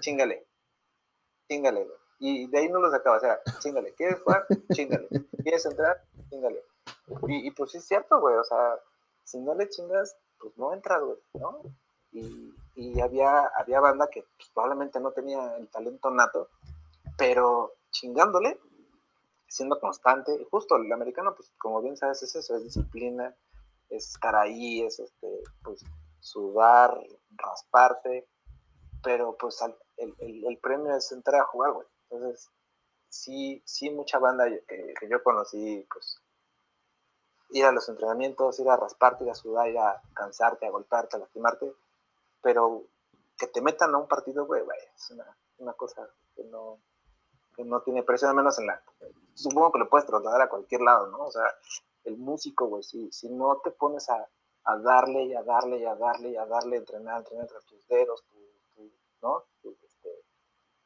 chingale 0.00 0.48
chingale, 1.48 1.88
Y 2.18 2.46
de 2.48 2.58
ahí 2.58 2.68
no 2.68 2.80
lo 2.80 2.90
sacaba, 2.90 3.16
o 3.16 3.20
sea, 3.20 3.40
chingale. 3.60 3.94
¿Quieres 3.94 4.20
jugar? 4.20 4.46
Chingale. 4.72 5.08
¿Quieres 5.42 5.64
entrar? 5.66 6.04
Chingale. 6.28 6.62
Y, 7.28 7.50
pues 7.52 7.72
sí 7.72 7.78
es 7.78 7.86
cierto, 7.86 8.20
güey, 8.20 8.36
o 8.36 8.44
sea, 8.44 8.78
si 9.24 9.38
no 9.38 9.54
le 9.54 9.68
chingas, 9.70 10.16
pues 10.38 10.56
no 10.58 10.74
entras, 10.74 11.00
güey, 11.02 11.18
¿no? 11.34 11.62
Y, 12.12 12.54
y, 12.74 13.00
había, 13.00 13.46
había 13.56 13.80
banda 13.80 14.08
que 14.08 14.24
pues, 14.36 14.50
probablemente 14.52 15.00
no 15.00 15.12
tenía 15.12 15.56
el 15.56 15.68
talento 15.68 16.10
nato, 16.10 16.50
pero 17.16 17.72
chingándole, 17.90 18.60
siendo 19.48 19.80
constante, 19.80 20.46
justo 20.50 20.76
el 20.76 20.92
americano, 20.92 21.34
pues 21.34 21.50
como 21.58 21.82
bien 21.82 21.96
sabes, 21.96 22.22
es 22.22 22.34
eso, 22.36 22.56
es 22.56 22.64
disciplina, 22.64 23.34
es 23.88 24.10
estar 24.14 24.36
ahí, 24.36 24.82
es 24.82 24.98
este, 24.98 25.42
pues 25.62 25.84
sudar, 26.20 26.98
rasparte, 27.30 28.28
pero 29.02 29.36
pues 29.36 29.58
el, 29.96 30.58
premio 30.58 30.94
es 30.96 31.10
entrar 31.12 31.42
a 31.42 31.46
jugar, 31.46 31.72
güey. 31.72 31.86
Entonces, 32.10 32.50
sí, 33.08 33.62
sí, 33.64 33.90
mucha 33.90 34.18
banda 34.18 34.46
que, 34.46 35.08
yo 35.08 35.22
conocí, 35.22 35.86
pues, 35.90 36.20
ir 37.50 37.64
a 37.64 37.72
los 37.72 37.88
entrenamientos, 37.88 38.60
ir 38.60 38.68
a 38.68 38.76
rasparte, 38.76 39.24
ir 39.24 39.30
a 39.30 39.34
sudar, 39.34 39.68
ir 39.68 39.78
a 39.78 40.02
cansarte, 40.14 40.66
a 40.66 40.70
golpearte, 40.70 41.16
a 41.16 41.20
lastimarte, 41.20 41.72
pero 42.42 42.84
que 43.38 43.46
te 43.46 43.60
metan 43.60 43.94
a 43.94 43.98
un 43.98 44.08
partido, 44.08 44.46
güey, 44.46 44.62
güey, 44.62 44.78
es 44.94 45.10
una, 45.10 45.72
cosa 45.74 46.08
que 46.34 46.44
no, 46.44 46.80
que 46.96 46.97
no 47.64 47.80
tiene 47.82 48.02
precio, 48.02 48.28
al 48.28 48.34
menos 48.34 48.58
en 48.58 48.66
la... 48.66 48.82
Supongo 49.34 49.72
que 49.72 49.78
lo 49.78 49.88
puedes 49.88 50.06
trasladar 50.06 50.42
a 50.42 50.48
cualquier 50.48 50.80
lado, 50.80 51.08
¿no? 51.08 51.18
O 51.18 51.30
sea, 51.30 51.44
el 52.04 52.16
músico, 52.16 52.66
güey, 52.66 52.82
si, 52.82 53.10
si 53.12 53.28
no 53.28 53.60
te 53.62 53.70
pones 53.70 54.08
a, 54.08 54.28
a 54.64 54.76
darle 54.78 55.24
y 55.24 55.34
a 55.34 55.42
darle 55.42 55.78
y 55.78 55.84
a 55.84 55.94
darle 55.94 56.30
y 56.30 56.36
a 56.36 56.46
darle, 56.46 56.76
entrenar, 56.76 57.18
entrenar 57.18 57.44
entre 57.44 57.60
tus 57.68 57.86
dedos, 57.88 58.24
¿no? 59.22 59.44
Este, 59.62 60.10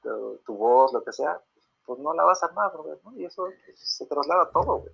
tu, 0.03 0.55
voz, 0.55 0.93
lo 0.93 1.03
que 1.03 1.13
sea, 1.13 1.41
pues 1.85 1.99
no 1.99 2.13
la 2.15 2.25
vas 2.25 2.43
a 2.43 2.47
armar, 2.47 2.73
¿no? 3.05 3.17
Y 3.17 3.25
eso 3.25 3.49
se 3.75 4.07
traslada 4.07 4.51
todo, 4.51 4.79
güey. 4.79 4.93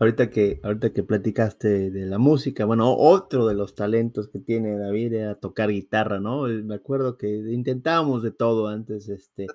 Ahorita 0.00 0.30
que, 0.30 0.60
ahorita 0.64 0.94
que 0.94 1.02
platicaste 1.02 1.90
de 1.90 2.06
la 2.06 2.16
música, 2.18 2.64
bueno, 2.64 2.96
otro 2.96 3.46
de 3.46 3.54
los 3.54 3.74
talentos 3.74 4.28
que 4.28 4.38
tiene 4.38 4.78
David 4.78 5.12
era 5.12 5.34
tocar 5.34 5.68
guitarra, 5.68 6.18
¿no? 6.18 6.44
Me 6.44 6.74
acuerdo 6.74 7.18
que 7.18 7.28
intentábamos 7.28 8.22
de 8.22 8.30
todo 8.30 8.68
antes, 8.68 9.10
este. 9.10 9.46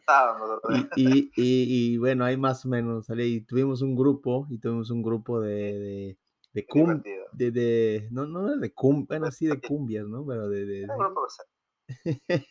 Y, 0.96 1.32
y, 1.36 1.98
bueno, 1.98 2.26
ahí 2.26 2.38
más 2.38 2.64
o 2.64 2.70
menos, 2.70 3.08
y 3.10 3.42
tuvimos 3.42 3.82
un 3.82 3.96
grupo, 3.96 4.46
y 4.52 4.60
tuvimos 4.60 4.92
un 4.92 5.02
grupo 5.02 5.42
de 5.42 6.18
de 6.56 6.66
cum, 6.66 7.04
de, 7.34 7.52
de, 7.52 8.08
no, 8.12 8.26
no 8.26 8.56
de 8.56 8.74
cum, 8.74 9.06
bueno, 9.06 9.30
sí 9.30 9.46
de 9.46 9.60
cumbias, 9.60 10.08
¿no? 10.08 10.26
Pero 10.26 10.48
de, 10.48 10.66
de, 10.66 10.88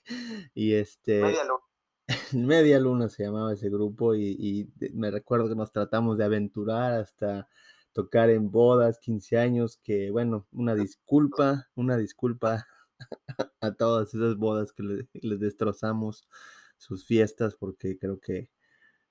y 0.55 0.75
este 0.75 1.23
media 1.23 1.45
luna. 1.45 1.65
media 2.33 2.79
luna 2.79 3.09
se 3.09 3.25
llamaba 3.25 3.55
ese 3.55 3.71
grupo 3.71 4.15
y, 4.15 4.37
y, 4.39 4.91
me 4.93 5.11
recuerdo 5.11 5.49
que 5.49 5.55
nos 5.55 5.73
tratamos 5.73 6.19
de 6.19 6.25
aventurar 6.25 6.93
hasta 6.93 7.49
tocar 7.95 8.29
en 8.29 8.51
bodas, 8.51 8.99
15 8.99 9.39
años, 9.39 9.81
que 9.83 10.11
bueno, 10.11 10.47
una 10.53 10.75
disculpa, 10.75 11.69
una 11.75 11.97
disculpa 11.97 12.67
a 13.61 13.73
todas 13.73 14.13
esas 14.13 14.37
bodas 14.37 14.73
que 14.73 14.83
les, 14.83 15.41
destrozamos 15.41 16.29
sus 16.77 17.07
fiestas 17.07 17.55
porque 17.55 17.97
creo 17.99 18.21
que 18.21 18.51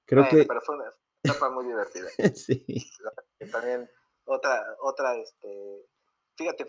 creo 0.06 0.28
que 0.30 0.46
pero 0.46 0.62
fue 0.62 0.76
una 0.76 0.92
etapa 1.24 1.50
muy 1.50 1.66
divertida. 1.66 2.08
sí. 2.36 2.64
También 3.52 3.90
otra, 4.26 4.64
otra, 4.82 5.16
este, 5.18 5.86
fíjate, 6.36 6.66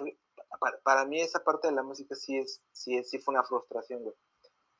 para, 0.82 1.04
mí 1.04 1.20
esa 1.20 1.42
parte 1.42 1.68
de 1.68 1.74
la 1.74 1.82
música 1.82 2.14
sí 2.14 2.38
es, 2.38 2.62
sí 2.72 3.02
sí 3.04 3.18
fue 3.18 3.34
una 3.34 3.44
frustración, 3.44 4.02
güey, 4.02 4.16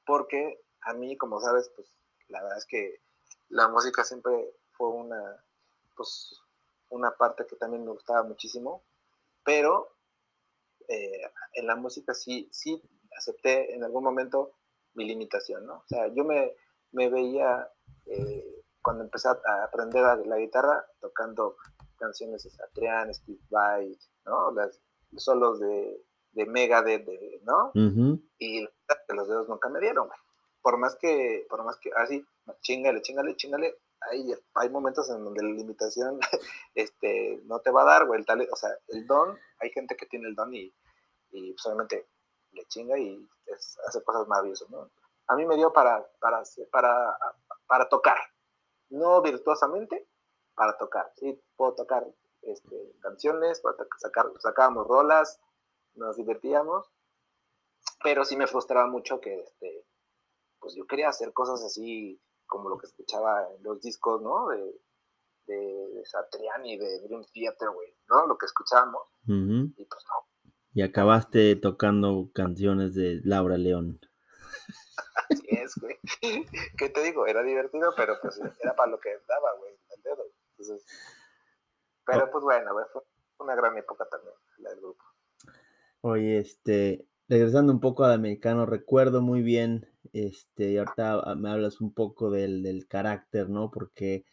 porque 0.07 0.61
a 0.83 0.95
mí, 0.95 1.17
como 1.17 1.41
sabes, 1.41 1.71
pues, 1.75 1.89
la 2.29 2.43
verdad 2.43 2.59
es 2.59 2.67
que 2.67 3.01
la 3.49 3.69
música 3.69 4.05
siempre 4.05 4.55
fue 4.73 4.89
una, 4.89 5.45
pues, 5.97 6.44
una 6.91 7.13
parte 7.13 7.47
que 7.47 7.57
también 7.57 7.85
me 7.85 7.93
gustaba 7.93 8.23
muchísimo, 8.23 8.85
pero 9.45 9.97
eh, 10.89 11.31
en 11.55 11.67
la 11.67 11.77
música 11.77 12.15
sí, 12.15 12.49
sí 12.53 12.81
acepté 13.17 13.75
en 13.75 13.85
algún 13.85 14.05
momento 14.05 14.53
mi 14.95 15.05
limitación, 15.07 15.67
¿no? 15.67 15.77
O 15.77 15.87
sea, 15.87 16.09
yo 16.09 16.25
me, 16.25 16.55
me 16.93 17.09
veía 17.09 17.69
eh, 18.07 18.63
cuando 18.83 19.05
empecé 19.05 19.29
a 19.29 19.65
aprender 19.65 20.27
la 20.27 20.39
guitarra 20.39 20.85
tocando 21.01 21.57
canciones 21.97 22.45
de 22.45 22.51
Satrián, 22.51 23.13
Steve 23.15 23.41
Vai, 23.51 23.99
¿no? 24.27 24.53
Las 24.53 24.81
solos 25.17 25.61
de, 25.61 26.05
de 26.33 26.47
Megadeth, 26.47 27.05
de, 27.07 27.41
¿no? 27.45 27.73
Y 28.39 28.67
los 29.09 29.29
dedos 29.29 29.49
nunca 29.49 29.69
me 29.69 29.81
dieron, 29.81 30.07
güey. 30.07 30.19
Por 30.61 30.79
más 30.79 30.97
que, 30.97 31.47
por 31.49 31.65
más 31.65 31.77
que, 31.79 31.91
así, 31.97 32.25
chingale, 32.61 33.03
chingale, 33.03 33.37
chingale, 33.37 33.79
hay, 34.11 34.71
momentos 34.71 35.09
en 35.11 35.25
donde 35.25 35.43
la 35.43 35.51
limitación 35.51 36.19
este, 36.75 37.41
no 37.45 37.61
te 37.61 37.71
va 37.71 37.83
a 37.83 37.87
dar, 37.87 38.07
güey, 38.07 38.21
el 38.21 38.27
tal, 38.27 38.47
o 38.51 38.57
sea, 38.57 38.71
el 38.89 39.07
don, 39.07 39.39
hay 39.61 39.71
gente 39.71 39.97
que 39.97 40.07
tiene 40.07 40.29
el 40.29 40.35
don 40.35 40.55
y, 40.55 40.73
y 41.33 41.55
solamente 41.57 42.09
le 42.53 42.65
chinga 42.67 42.99
y 42.99 43.27
hace 43.87 44.03
cosas 44.03 44.27
maravillosas, 44.29 44.71
¿no? 44.71 44.91
A 45.27 45.37
mí 45.37 45.47
me 45.47 45.57
dio 45.57 45.73
para, 45.73 46.07
para, 46.21 46.43
para, 46.71 47.19
para 47.67 47.89
tocar, 47.89 48.19
no 48.91 49.23
virtuosamente, 49.23 50.07
para 50.55 50.77
tocar. 50.77 51.13
Sí, 51.17 51.41
puedo 51.57 51.75
tocar 51.75 52.07
este, 52.43 52.93
canciones, 53.01 53.63
sacar, 53.99 54.27
sacábamos 54.39 54.87
rolas, 54.87 55.41
nos 55.95 56.17
divertíamos, 56.17 56.91
pero 58.03 58.25
sí 58.25 58.37
me 58.37 58.47
frustraba 58.47 58.87
mucho 58.87 59.21
que, 59.21 59.41
este, 59.41 59.87
pues 60.61 60.75
yo 60.75 60.87
quería 60.87 61.09
hacer 61.09 61.33
cosas 61.33 61.63
así 61.63 62.21
como 62.55 62.69
lo 62.69 62.79
que 62.79 62.87
escuchaba 62.87 63.49
en 63.53 63.65
los 63.65 63.81
discos, 63.81 64.23
¿no? 64.23 64.47
De, 64.49 64.81
de, 65.47 66.05
Satriani, 66.05 66.79
de 66.79 67.01
Dream 67.01 67.25
Theater, 67.33 67.69
güey, 67.71 67.97
¿no? 68.09 68.29
Lo 68.29 68.39
que 68.39 68.47
escuchábamos. 68.47 69.03
Y 69.27 69.85
pues 69.87 70.05
no. 70.09 70.53
Y 70.73 70.83
acabaste 70.83 71.57
tocando 71.57 72.31
canciones 72.33 72.95
de 72.95 73.21
Laura 73.25 73.57
León. 73.57 74.01
Así 75.29 75.47
es, 75.49 75.75
güey. 75.81 75.99
¿Qué 76.79 76.89
te 76.91 77.03
digo? 77.03 77.27
Era 77.27 77.43
divertido, 77.43 77.93
pero 77.97 78.15
pues 78.23 78.41
era 78.61 78.77
para 78.77 78.93
lo 78.93 79.01
que 79.01 79.11
daba, 79.27 79.57
güey, 79.59 79.73
el 79.97 80.03
dedo. 80.03 80.25
Entonces, 80.51 80.87
pero 82.07 82.31
pues 82.31 82.45
bueno, 82.45 82.71
fue 82.93 83.03
una 83.39 83.57
gran 83.57 83.77
época 83.77 84.07
también 84.09 84.35
la 84.59 84.71
del 84.71 84.79
grupo. 84.79 85.05
Oye, 86.03 86.39
este, 86.39 87.09
regresando 87.29 87.73
un 87.73 87.81
poco 87.81 88.05
al 88.05 88.13
americano, 88.13 88.67
recuerdo 88.67 89.23
muy 89.23 89.43
bien, 89.43 89.89
este, 90.13 90.73
y 90.73 90.77
ahorita 90.79 91.35
me 91.37 91.51
hablas 91.51 91.81
un 91.81 91.93
poco 91.93 92.31
del, 92.31 92.63
del 92.63 92.87
carácter, 92.87 93.49
¿no? 93.49 93.71
Porque 93.71 94.25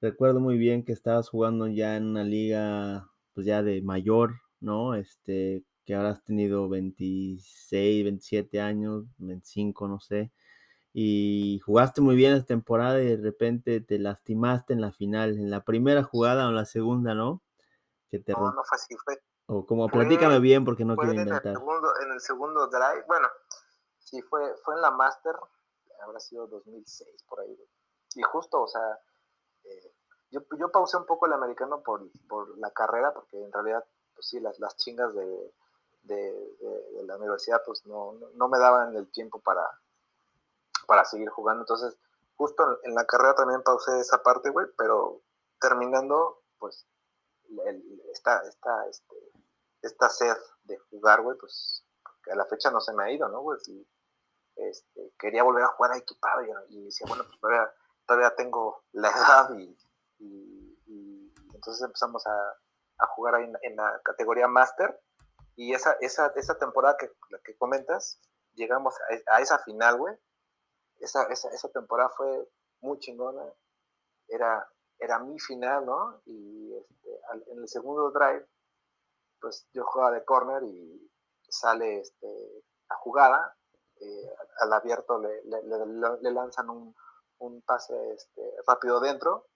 recuerdo 0.00 0.40
muy 0.40 0.58
bien 0.58 0.84
que 0.84 0.92
estabas 0.92 1.28
jugando 1.28 1.68
ya 1.68 1.96
en 1.96 2.06
una 2.06 2.24
liga, 2.24 3.10
pues 3.34 3.46
ya 3.46 3.62
de 3.62 3.82
mayor, 3.82 4.34
¿no? 4.60 4.94
Este, 4.94 5.64
que 5.84 5.94
ahora 5.94 6.10
has 6.10 6.24
tenido 6.24 6.68
26, 6.68 8.04
27 8.04 8.60
años, 8.60 9.04
25, 9.18 9.88
no 9.88 10.00
sé, 10.00 10.32
y 10.92 11.60
jugaste 11.64 12.00
muy 12.00 12.16
bien 12.16 12.34
esta 12.34 12.46
temporada 12.48 13.02
y 13.02 13.06
de 13.06 13.16
repente 13.18 13.80
te 13.80 13.98
lastimaste 13.98 14.72
en 14.74 14.80
la 14.82 14.92
final, 14.92 15.38
en 15.38 15.50
la 15.50 15.64
primera 15.64 16.02
jugada 16.04 16.46
o 16.46 16.50
en 16.50 16.56
la 16.56 16.66
segunda, 16.66 17.14
¿no? 17.14 17.42
Que 18.10 18.18
te 18.20 18.32
no, 18.32 18.40
no 18.52 18.62
fue 18.68 18.76
así, 18.76 18.94
fue. 19.04 19.16
O 19.52 19.66
como, 19.66 19.88
platícame 19.88 20.38
bien 20.38 20.64
porque 20.64 20.84
no 20.84 20.94
quiero 20.96 21.12
inventar. 21.12 21.42
En 21.44 21.48
el, 21.50 21.56
segundo, 21.56 21.92
en 22.00 22.12
el 22.12 22.20
segundo 22.20 22.66
drive, 22.68 23.04
bueno, 23.08 23.26
sí, 23.98 24.22
fue, 24.22 24.54
fue 24.64 24.74
en 24.74 24.80
la 24.80 24.92
Master, 24.92 25.34
habrá 26.04 26.20
sido 26.20 26.46
2006, 26.46 27.24
por 27.28 27.40
ahí, 27.40 27.58
Y 28.14 28.22
justo, 28.22 28.62
o 28.62 28.68
sea, 28.68 29.00
eh, 29.64 29.92
yo, 30.30 30.42
yo 30.56 30.70
pausé 30.70 30.98
un 30.98 31.04
poco 31.04 31.26
el 31.26 31.32
americano 31.32 31.82
por, 31.82 32.00
por 32.28 32.56
la 32.58 32.70
carrera, 32.70 33.12
porque 33.12 33.42
en 33.42 33.52
realidad, 33.52 33.84
pues 34.14 34.28
sí, 34.28 34.38
las, 34.38 34.60
las 34.60 34.76
chingas 34.76 35.12
de, 35.14 35.52
de, 36.04 37.02
la 37.04 37.16
universidad, 37.16 37.60
pues 37.66 37.84
no, 37.86 38.14
no, 38.34 38.48
me 38.48 38.58
daban 38.58 38.94
el 38.94 39.10
tiempo 39.10 39.40
para, 39.40 39.66
para 40.86 41.04
seguir 41.04 41.28
jugando. 41.28 41.62
Entonces, 41.62 41.98
justo 42.36 42.78
en, 42.84 42.94
la 42.94 43.04
carrera 43.04 43.34
también 43.34 43.62
pausé 43.64 43.98
esa 43.98 44.22
parte, 44.22 44.50
güey, 44.50 44.66
pero 44.78 45.22
terminando, 45.60 46.42
pues, 46.60 46.86
esta, 48.12 48.42
esta, 48.42 48.86
este, 48.86 49.29
esta 49.82 50.08
sed 50.08 50.36
de 50.64 50.78
jugar, 50.90 51.22
güey, 51.22 51.36
pues, 51.38 51.84
a 52.30 52.34
la 52.36 52.46
fecha 52.46 52.70
no 52.70 52.80
se 52.80 52.92
me 52.92 53.04
ha 53.04 53.10
ido, 53.10 53.28
¿no, 53.28 53.40
güey? 53.40 53.58
este, 54.56 55.12
quería 55.18 55.42
volver 55.42 55.64
a 55.64 55.68
jugar 55.68 55.92
a 55.92 55.96
equipado 55.96 56.42
y, 56.68 56.84
decía, 56.84 57.06
bueno, 57.08 57.24
pues 57.24 57.40
todavía, 57.40 57.74
todavía 58.06 58.34
tengo 58.36 58.84
la 58.92 59.08
edad 59.10 59.50
y, 59.54 59.76
entonces 61.54 61.82
empezamos 61.82 62.26
a, 62.26 62.56
jugar 63.14 63.34
ahí 63.34 63.50
en, 63.62 63.76
la 63.76 64.00
categoría 64.02 64.46
Master 64.46 64.98
y 65.56 65.74
esa, 65.74 65.92
esa, 66.00 66.32
esa 66.36 66.58
temporada 66.58 66.96
que, 66.98 67.10
que 67.44 67.56
comentas, 67.56 68.20
llegamos 68.54 68.94
a, 69.26 69.40
esa 69.40 69.58
final, 69.58 69.98
güey. 69.98 70.14
Esa, 70.98 71.24
esa, 71.24 71.48
esa, 71.50 71.68
temporada 71.70 72.10
fue 72.10 72.48
muy 72.80 72.98
chingona. 72.98 73.42
Era, 74.28 74.68
era 74.98 75.18
mi 75.18 75.38
final, 75.38 75.86
¿no? 75.86 76.20
Y 76.26 76.74
este, 76.74 77.20
en 77.52 77.58
el 77.58 77.68
segundo 77.68 78.10
drive, 78.10 78.46
pues 79.40 79.66
yo 79.72 79.84
jugaba 79.84 80.12
de 80.12 80.24
corner 80.24 80.62
y 80.64 81.10
sale 81.48 82.00
este, 82.00 82.64
a 82.88 82.96
jugada. 82.96 83.56
Eh, 84.00 84.34
al 84.60 84.72
abierto 84.72 85.18
le, 85.18 85.42
le, 85.44 85.62
le, 86.22 86.30
lanzan 86.30 86.70
un, 86.70 86.94
un 87.38 87.60
pase 87.62 87.94
este, 88.14 88.42
rápido 88.66 89.00
dentro. 89.00 89.46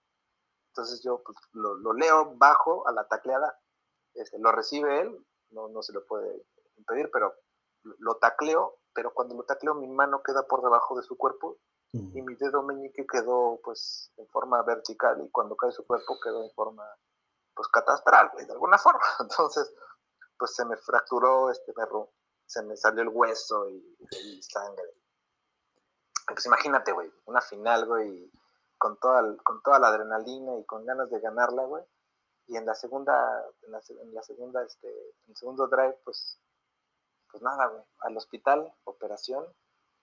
Entonces 0.69 1.01
yo 1.03 1.23
pues, 1.23 1.37
lo, 1.53 1.75
lo, 1.75 1.93
leo 1.93 2.35
bajo 2.35 2.87
a 2.87 2.91
la 2.91 3.07
tacleada. 3.07 3.59
Este, 4.13 4.37
lo 4.39 4.51
recibe 4.51 5.01
él, 5.01 5.25
no, 5.49 5.67
no 5.69 5.81
se 5.81 5.93
lo 5.93 6.05
puede 6.05 6.45
impedir, 6.77 7.09
pero 7.11 7.33
lo 7.99 8.17
tacleo, 8.17 8.79
pero 8.93 9.13
cuando 9.13 9.35
lo 9.35 9.43
tacleo 9.43 9.75
mi 9.75 9.87
mano 9.87 10.21
queda 10.23 10.47
por 10.47 10.63
debajo 10.63 10.95
de 10.95 11.03
su 11.03 11.17
cuerpo 11.17 11.57
y 11.91 12.21
mi 12.21 12.35
dedo 12.35 12.61
meñique 12.61 13.05
quedó 13.07 13.59
pues 13.63 14.11
en 14.17 14.27
forma 14.27 14.61
vertical 14.63 15.23
y 15.23 15.29
cuando 15.29 15.55
cae 15.55 15.71
su 15.71 15.85
cuerpo 15.85 16.19
quedó 16.21 16.43
en 16.43 16.51
forma 16.51 16.83
pues 17.55 17.67
catastral, 17.69 18.31
de 18.37 18.51
alguna 18.51 18.77
forma. 18.77 19.03
Entonces, 19.19 19.73
pues 20.37 20.53
se 20.53 20.65
me 20.65 20.77
fracturó, 20.77 21.49
este, 21.49 21.73
me, 21.75 21.85
se 22.45 22.63
me 22.63 22.75
salió 22.75 23.01
el 23.03 23.09
hueso 23.09 23.69
y, 23.69 24.41
sangre. 24.41 24.93
Pues 26.27 26.45
imagínate, 26.45 26.91
güey, 26.91 27.11
una 27.25 27.41
final, 27.41 27.85
güey, 27.85 28.31
con 28.77 28.99
toda, 28.99 29.21
con 29.43 29.61
toda 29.61 29.79
la 29.79 29.87
adrenalina 29.87 30.57
y 30.57 30.65
con 30.65 30.85
ganas 30.85 31.09
de 31.09 31.19
ganarla, 31.19 31.63
güey 31.65 31.83
y 32.47 32.57
en 32.57 32.65
la 32.65 32.75
segunda, 32.75 33.43
en 33.63 33.71
la, 33.71 33.81
segunda, 34.21 34.63
este, 34.63 34.87
en 34.87 35.29
el 35.29 35.35
segundo 35.35 35.67
drive, 35.67 35.97
pues, 36.03 36.39
pues 37.31 37.41
nada, 37.41 37.67
güey, 37.67 37.83
al 38.01 38.17
hospital, 38.17 38.73
operación, 38.83 39.45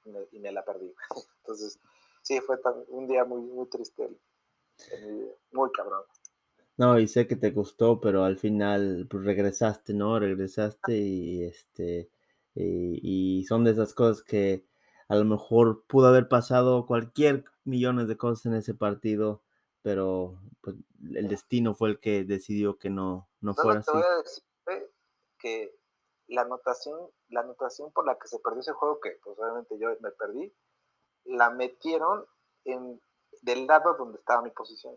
y 0.05 0.41
me, 0.41 0.51
la 0.51 0.65
perdí. 0.65 0.93
Entonces, 1.43 1.79
sí, 2.23 2.41
fue 2.41 2.61
un 2.89 3.07
día 3.07 3.25
muy, 3.25 3.41
muy 3.43 3.69
triste, 3.69 4.09
muy 5.53 5.71
cabrón. 5.71 6.05
No, 6.77 6.99
y 6.99 7.07
sé 7.07 7.27
que 7.27 7.37
te 7.37 7.51
gustó, 7.51 8.01
pero 8.01 8.25
al 8.25 8.39
final 8.39 9.07
pues, 9.11 9.25
regresaste, 9.25 9.95
¿no? 9.95 10.19
Regresaste 10.19 10.97
y 10.97 11.45
este 11.45 12.11
y, 12.55 13.39
y, 13.41 13.45
son 13.45 13.65
de 13.65 13.71
esas 13.71 13.95
cosas 13.95 14.23
que 14.23 14.67
a 15.09 15.17
lo 15.17 15.25
mejor 15.25 15.85
pudo 15.87 16.09
haber 16.09 16.29
pasado 16.29 16.87
cualquier 16.87 17.45
millones 17.65 18.09
de 18.09 18.17
cosas 18.17 18.47
en 18.47 18.55
ese 18.55 18.75
partido, 18.75 19.43
pero 19.83 20.39
pues, 20.61 20.77
el 21.15 21.29
destino 21.29 21.75
fue 21.75 21.91
el 21.91 22.01
que 22.01 22.25
decidió 22.25 22.79
que 22.79 22.91
no, 22.91 23.29
no 23.41 23.55
fuera 23.55 23.81
así. 23.81 23.91
Voy 23.93 24.03
a 24.03 24.17
decir 24.19 24.45
que 25.43 25.77
la 26.29 26.43
anotación, 26.43 27.11
la 27.29 27.41
anotación 27.41 27.93
por 27.93 28.07
la 28.07 28.17
que 28.17 28.29
se 28.29 28.39
perdió 28.39 28.61
ese 28.61 28.73
juego, 28.73 29.01
que 29.01 29.19
pues 29.23 29.39
obviamente 29.39 29.77
yo 29.79 29.89
me 30.01 30.13
perdí, 30.13 30.55
la 31.25 31.51
metieron 31.51 32.25
en, 32.65 33.01
del 33.43 33.67
lado 33.67 33.95
donde 33.99 34.19
estaba 34.19 34.43
mi 34.43 34.51
posición. 34.51 34.95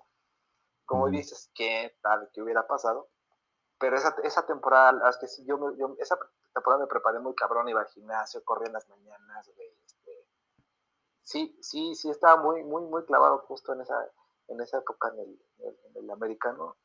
Como 0.86 1.10
dices, 1.10 1.50
quién 1.56 1.92
sabe 2.02 2.30
qué 2.34 2.42
hubiera 2.42 2.68
pasado, 2.68 3.10
pero 3.80 3.98
esa, 3.98 4.16
esa 4.24 4.46
temporada, 4.46 5.10
es 5.10 5.18
que 5.18 5.28
sí, 5.28 5.44
yo, 5.46 5.76
yo, 5.78 5.96
esa 6.00 6.18
temporada 6.54 6.84
me 6.84 6.88
preparé 6.88 7.20
muy 7.20 7.36
cabrón, 7.36 7.68
iba 7.68 7.82
al 7.82 7.88
gimnasio, 7.88 8.44
corría 8.44 8.68
en 8.68 8.74
las 8.74 8.88
mañanas, 8.88 9.48
este, 9.48 10.28
sí, 11.24 11.58
sí, 11.62 11.96
sí, 11.96 12.10
estaba 12.10 12.42
muy, 12.42 12.64
muy, 12.64 12.84
muy 12.84 13.04
clavado 13.06 13.40
justo 13.40 13.74
en 13.74 13.82
esa, 13.82 14.10
en 14.48 14.62
esa 14.62 14.78
época 14.78 15.10
en 15.10 15.20
el, 15.20 15.42
en 15.60 16.04
el 16.04 16.12
americano 16.12 16.78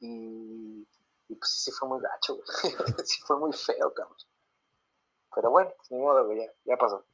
y, 0.00 0.86
y, 1.28 1.34
pues 1.36 1.50
sí 1.50 1.70
fue 1.70 1.88
muy 1.88 2.00
gacho, 2.00 2.38
sí 3.04 3.20
fue 3.24 3.38
muy 3.38 3.52
feo, 3.52 3.92
cabrón. 3.94 4.16
Pero 5.34 5.50
bueno, 5.50 5.70
pues 5.76 5.90
ni 5.90 5.98
modo, 5.98 6.30
ya, 6.32 6.52
ya 6.64 6.76
pasó. 6.76 7.04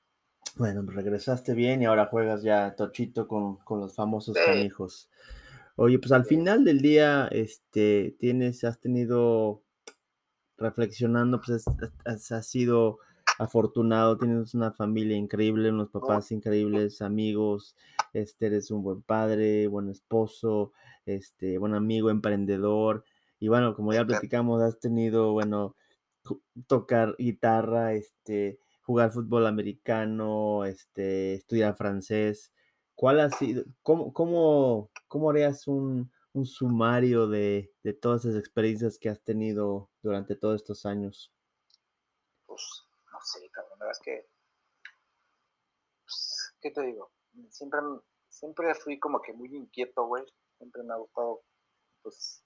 Bueno, 0.56 0.82
pues 0.84 0.96
regresaste 0.96 1.52
bien 1.54 1.82
y 1.82 1.86
ahora 1.86 2.06
juegas 2.06 2.42
ya 2.42 2.74
tochito 2.74 3.28
con, 3.28 3.56
con 3.58 3.80
los 3.80 3.94
famosos 3.94 4.36
canijos. 4.36 5.08
Oye, 5.80 6.00
pues 6.00 6.10
al 6.10 6.24
final 6.24 6.64
del 6.64 6.80
día, 6.80 7.28
este, 7.30 8.16
tienes, 8.18 8.64
has 8.64 8.80
tenido, 8.80 9.62
reflexionando, 10.56 11.40
pues 11.40 11.64
has, 12.04 12.32
has 12.32 12.46
sido 12.48 12.98
afortunado, 13.38 14.18
tienes 14.18 14.54
una 14.54 14.72
familia 14.72 15.16
increíble, 15.16 15.70
unos 15.70 15.90
papás 15.90 16.32
increíbles, 16.32 17.00
amigos, 17.00 17.76
este, 18.12 18.46
eres 18.46 18.72
un 18.72 18.82
buen 18.82 19.02
padre, 19.02 19.68
buen 19.68 19.88
esposo, 19.88 20.72
este, 21.06 21.58
buen 21.58 21.76
amigo, 21.76 22.10
emprendedor. 22.10 23.04
Y 23.38 23.46
bueno, 23.46 23.76
como 23.76 23.92
ya 23.92 24.04
platicamos, 24.04 24.60
has 24.60 24.80
tenido, 24.80 25.30
bueno, 25.30 25.76
tocar 26.66 27.14
guitarra, 27.18 27.92
este, 27.92 28.58
jugar 28.82 29.12
fútbol 29.12 29.46
americano, 29.46 30.64
este, 30.64 31.34
estudiar 31.34 31.76
francés. 31.76 32.50
¿Cuál 32.98 33.20
ha 33.20 33.30
sido, 33.30 33.62
cómo, 33.84 34.12
cómo, 34.12 34.90
cómo 35.06 35.30
harías 35.30 35.68
un, 35.68 36.12
un 36.32 36.46
sumario 36.46 37.28
de, 37.28 37.72
de, 37.84 37.92
todas 37.92 38.24
esas 38.24 38.40
experiencias 38.40 38.98
que 38.98 39.08
has 39.08 39.22
tenido 39.22 39.88
durante 40.02 40.34
todos 40.34 40.56
estos 40.56 40.84
años? 40.84 41.32
Pues 42.44 42.60
sí, 43.22 43.48
cabrón, 43.50 43.78
la 43.78 43.86
verdad 43.86 44.00
es 44.00 44.04
que, 44.04 44.28
pues, 46.02 46.54
¿qué 46.60 46.72
te 46.72 46.82
digo? 46.82 47.12
Siempre, 47.50 47.78
siempre 48.28 48.74
fui 48.74 48.98
como 48.98 49.22
que 49.22 49.32
muy 49.32 49.54
inquieto, 49.54 50.04
güey. 50.06 50.24
Siempre 50.56 50.82
me 50.82 50.94
ha 50.94 50.96
gustado, 50.96 51.44
pues, 52.02 52.42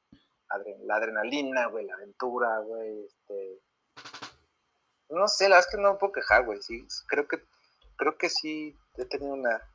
la 0.85 0.97
adrenalina, 0.97 1.69
güey, 1.69 1.87
la 1.87 1.95
aventura, 1.95 2.59
güey, 2.59 3.07
este... 3.07 3.63
No 5.09 5.27
sé, 5.29 5.49
la 5.49 5.57
verdad 5.57 5.71
es 5.71 5.75
que 5.75 5.83
no 5.83 5.93
me 5.95 5.99
puedo 5.99 6.13
quejar, 6.13 6.45
güey, 6.45 6.61
sí, 6.61 6.87
creo 7.09 7.27
que, 7.27 7.43
creo 7.97 8.19
que 8.19 8.29
sí 8.29 8.77
he 8.99 9.07
tenido 9.07 9.33
una, 9.33 9.72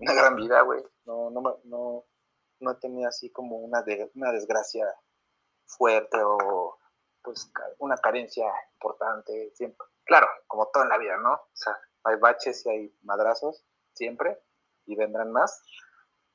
una 0.00 0.14
gran 0.14 0.36
vida, 0.36 0.62
güey. 0.62 0.82
No, 1.04 1.30
no, 1.30 1.60
no, 1.64 2.04
no 2.60 2.70
he 2.70 2.74
tenido 2.76 3.08
así 3.08 3.30
como 3.30 3.58
una, 3.58 3.82
de, 3.82 4.10
una 4.14 4.32
desgracia 4.32 4.86
fuerte 5.66 6.18
o 6.22 6.78
pues 7.22 7.52
una 7.78 7.96
carencia 7.96 8.46
importante 8.74 9.52
siempre. 9.54 9.86
Claro, 10.04 10.26
como 10.46 10.68
todo 10.68 10.84
en 10.84 10.88
la 10.88 10.98
vida, 10.98 11.16
¿no? 11.18 11.34
O 11.34 11.50
sea, 11.52 11.78
hay 12.04 12.16
baches 12.16 12.64
y 12.66 12.70
hay 12.70 12.98
madrazos 13.02 13.64
siempre 13.92 14.40
y 14.86 14.96
vendrán 14.96 15.30
más, 15.30 15.62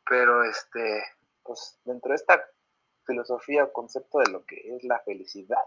pero 0.06 0.44
este, 0.44 1.04
pues 1.44 1.80
dentro 1.84 2.10
de 2.10 2.16
esta 2.16 2.44
filosofía 3.06 3.66
o 3.66 3.74
concepto 3.74 4.20
de 4.20 4.32
lo 4.32 4.46
que 4.46 4.76
es 4.76 4.84
la 4.84 5.00
felicidad, 5.00 5.64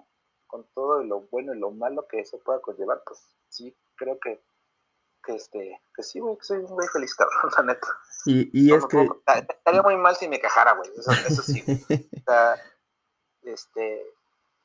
con 0.47 0.67
todo 0.73 1.03
lo 1.03 1.23
bueno 1.23 1.55
y 1.55 1.59
lo 1.59 1.71
malo 1.71 2.07
que 2.07 2.21
eso 2.21 2.39
pueda 2.39 2.61
conllevar, 2.61 3.03
pues 3.05 3.21
sí, 3.49 3.77
creo 3.97 4.19
que, 4.21 4.43
que 5.29 5.35
este, 5.35 5.81
que 5.95 6.03
sí, 6.03 6.21
güey, 6.21 6.37
que 6.39 6.45
soy 6.45 6.59
muy 6.63 6.87
feliz, 6.89 7.15
cabrón, 7.17 7.53
la 7.57 7.63
neta. 7.65 7.89
Y, 8.25 8.51
y 8.53 8.73
es 8.73 8.87
que... 8.87 9.09
estaría 9.51 9.83
muy 9.83 9.97
mal 9.97 10.17
si 10.17 10.29
me 10.29 10.41
quejara, 10.41 10.75
güey, 10.75 10.91
eso, 10.97 11.13
eso 11.13 11.43
sí. 11.43 11.63
o 12.17 12.25
sea, 12.25 12.57
este, 13.43 14.07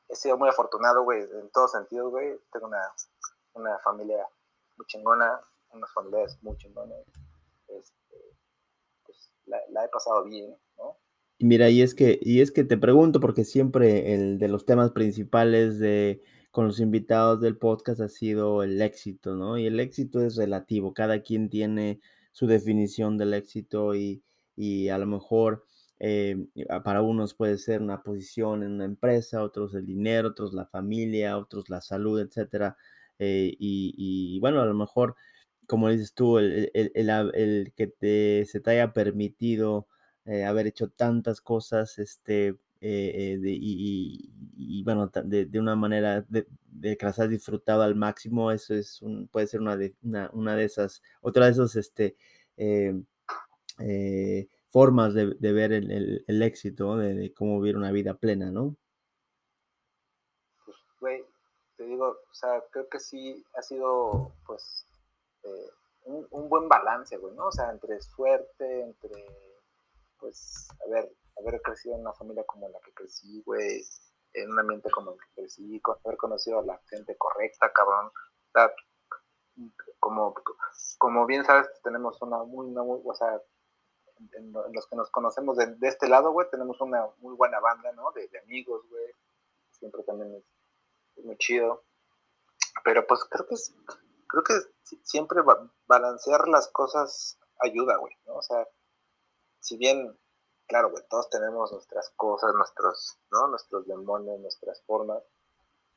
he 0.08 0.16
sido 0.16 0.38
muy 0.38 0.48
afortunado, 0.48 1.04
güey, 1.04 1.22
en 1.22 1.50
todos 1.52 1.72
sentidos, 1.72 2.10
güey. 2.10 2.38
Tengo 2.52 2.66
una, 2.66 2.82
una 3.54 3.78
familia 3.80 4.26
muy 4.76 4.86
chingona, 4.86 5.40
unas 5.70 5.92
familias 5.92 6.38
muy 6.42 6.56
chingonas. 6.56 6.98
Este, 7.68 8.16
pues 9.04 9.32
la, 9.46 9.58
la, 9.70 9.84
he 9.84 9.88
pasado 9.88 10.24
bien, 10.24 10.56
¿no? 10.78 10.96
Y 11.38 11.46
mira, 11.46 11.68
y 11.68 11.82
es 11.82 11.94
que, 11.94 12.18
y 12.22 12.40
es 12.40 12.52
que 12.52 12.64
te 12.64 12.78
pregunto, 12.78 13.20
porque 13.20 13.44
siempre 13.44 14.14
el 14.14 14.38
de 14.38 14.48
los 14.48 14.64
temas 14.64 14.92
principales 14.92 15.78
de 15.78 16.22
con 16.54 16.68
los 16.68 16.78
invitados 16.78 17.40
del 17.40 17.58
podcast 17.58 18.00
ha 18.00 18.08
sido 18.08 18.62
el 18.62 18.80
éxito, 18.80 19.34
¿no? 19.34 19.58
Y 19.58 19.66
el 19.66 19.80
éxito 19.80 20.20
es 20.22 20.36
relativo, 20.36 20.94
cada 20.94 21.20
quien 21.20 21.50
tiene 21.50 22.00
su 22.30 22.46
definición 22.46 23.18
del 23.18 23.34
éxito 23.34 23.96
y, 23.96 24.22
y 24.54 24.88
a 24.88 24.98
lo 24.98 25.06
mejor 25.06 25.64
eh, 25.98 26.46
para 26.84 27.02
unos 27.02 27.34
puede 27.34 27.58
ser 27.58 27.82
una 27.82 28.04
posición 28.04 28.62
en 28.62 28.70
una 28.70 28.84
empresa, 28.84 29.42
otros 29.42 29.74
el 29.74 29.84
dinero, 29.84 30.28
otros 30.28 30.52
la 30.54 30.64
familia, 30.66 31.38
otros 31.38 31.68
la 31.70 31.80
salud, 31.80 32.20
etcétera. 32.20 32.76
Eh, 33.18 33.56
y, 33.58 34.38
bueno, 34.38 34.60
a 34.60 34.66
lo 34.66 34.74
mejor, 34.74 35.16
como 35.66 35.88
dices 35.88 36.14
tú, 36.14 36.38
el, 36.38 36.70
el, 36.72 37.72
que 37.76 37.88
te, 37.88 38.44
se 38.46 38.60
te 38.60 38.70
haya 38.70 38.92
permitido 38.92 39.88
eh, 40.24 40.44
haber 40.44 40.68
hecho 40.68 40.88
tantas 40.88 41.40
cosas, 41.40 41.98
este, 41.98 42.58
y, 42.86 44.82
bueno, 44.84 45.10
de, 45.24 45.58
una 45.58 45.74
manera 45.76 46.24
de, 46.28 46.46
que 46.96 47.06
las 47.06 47.18
has 47.18 47.30
disfrutado 47.30 47.82
al 47.82 47.94
máximo, 47.94 48.50
eso 48.50 48.74
es 48.74 49.00
un, 49.00 49.28
puede 49.28 49.46
ser 49.46 49.60
una 49.60 49.76
de, 49.76 49.94
una, 50.02 50.56
de 50.56 50.64
esas, 50.64 51.02
otra 51.22 51.46
de 51.46 51.52
esos, 51.52 51.76
este, 51.76 52.16
formas 54.70 55.14
de, 55.14 55.52
ver 55.52 55.72
el, 55.72 56.42
éxito, 56.42 56.96
de, 56.96 57.32
cómo 57.32 57.60
vivir 57.60 57.76
una 57.76 57.92
vida 57.92 58.14
plena, 58.14 58.50
¿no? 58.50 58.76
Pues, 60.64 60.76
güey, 61.00 61.24
te 61.76 61.84
digo, 61.84 62.06
o 62.08 62.34
sea, 62.34 62.62
creo 62.70 62.88
que 62.88 62.98
sí 62.98 63.44
ha 63.56 63.62
sido, 63.62 64.32
pues, 64.44 64.84
eh, 65.44 65.70
un, 66.04 66.48
buen 66.48 66.68
balance, 66.68 67.16
güey, 67.16 67.34
¿no? 67.34 67.46
O 67.46 67.52
sea, 67.52 67.70
entre 67.70 68.00
suerte, 68.02 68.82
entre, 68.82 69.24
pues, 70.18 70.68
haber, 70.86 71.08
haber 71.36 71.60
crecido 71.62 71.94
en 71.94 72.02
una 72.02 72.12
familia 72.12 72.44
como 72.44 72.68
la 72.68 72.80
que 72.80 72.92
crecí, 72.92 73.42
güey, 73.42 73.84
en 74.32 74.50
un 74.50 74.58
ambiente 74.58 74.90
como 74.90 75.12
el 75.12 75.18
que 75.18 75.42
crecí, 75.42 75.80
haber 76.04 76.16
conocido 76.16 76.58
a 76.60 76.64
la 76.64 76.80
gente 76.88 77.16
correcta, 77.16 77.72
cabrón. 77.72 78.10
Como, 79.98 80.34
como 80.98 81.26
bien 81.26 81.44
sabes, 81.44 81.68
tenemos 81.82 82.20
una 82.22 82.42
muy, 82.42 82.66
una 82.66 82.82
muy, 82.82 83.00
o 83.04 83.14
sea, 83.14 83.40
en, 84.32 84.52
los 84.52 84.86
que 84.86 84.96
nos 84.96 85.10
conocemos 85.10 85.56
de, 85.56 85.76
este 85.82 86.08
lado, 86.08 86.32
güey, 86.32 86.48
tenemos 86.50 86.80
una 86.80 87.08
muy 87.18 87.34
buena 87.36 87.60
banda, 87.60 87.92
¿no? 87.92 88.12
De, 88.12 88.28
amigos, 88.38 88.82
güey. 88.88 89.12
Siempre 89.72 90.02
también 90.04 90.34
es, 90.34 91.24
muy 91.24 91.36
chido. 91.38 91.84
Pero 92.82 93.06
pues 93.06 93.24
creo 93.24 93.46
que 93.46 93.54
es, 93.54 93.74
creo 94.26 94.42
que 94.42 94.54
siempre 95.02 95.40
balancear 95.86 96.48
las 96.48 96.68
cosas 96.68 97.38
ayuda, 97.60 97.96
güey, 97.96 98.14
¿no? 98.26 98.36
O 98.36 98.42
sea, 98.42 98.66
si 99.60 99.76
bien, 99.76 100.18
claro, 100.66 100.90
güey, 100.90 101.02
todos 101.08 101.28
tenemos 101.30 101.72
nuestras 101.72 102.10
cosas, 102.16 102.54
nuestros, 102.54 103.18
¿no? 103.30 103.48
Nuestros 103.48 103.86
demonios, 103.86 104.40
nuestras 104.40 104.82
formas. 104.82 105.22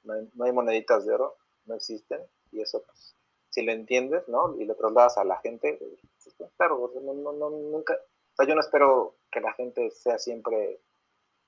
No 0.03 0.13
hay, 0.13 0.30
no 0.34 0.53
moneditas 0.53 1.05
de 1.05 1.13
oro, 1.13 1.38
no 1.65 1.76
existen. 1.76 2.22
Y 2.51 2.61
eso, 2.61 2.84
pues, 2.84 3.15
si 3.49 3.63
lo 3.63 3.72
entiendes, 3.72 4.28
¿no? 4.28 4.55
Y 4.59 4.65
lo 4.65 4.76
trasladas 4.76 5.18
a 5.18 5.24
la 5.24 5.38
gente, 5.38 5.78
pues, 5.80 6.51
claro, 6.57 6.91
no, 7.01 7.34
no, 7.34 7.49
nunca, 7.49 7.93
o 7.93 8.36
sea, 8.36 8.47
yo 8.47 8.55
no 8.55 8.61
espero 8.61 9.15
que 9.32 9.41
la 9.41 9.53
gente 9.53 9.89
sea 9.91 10.20
siempre, 10.20 10.82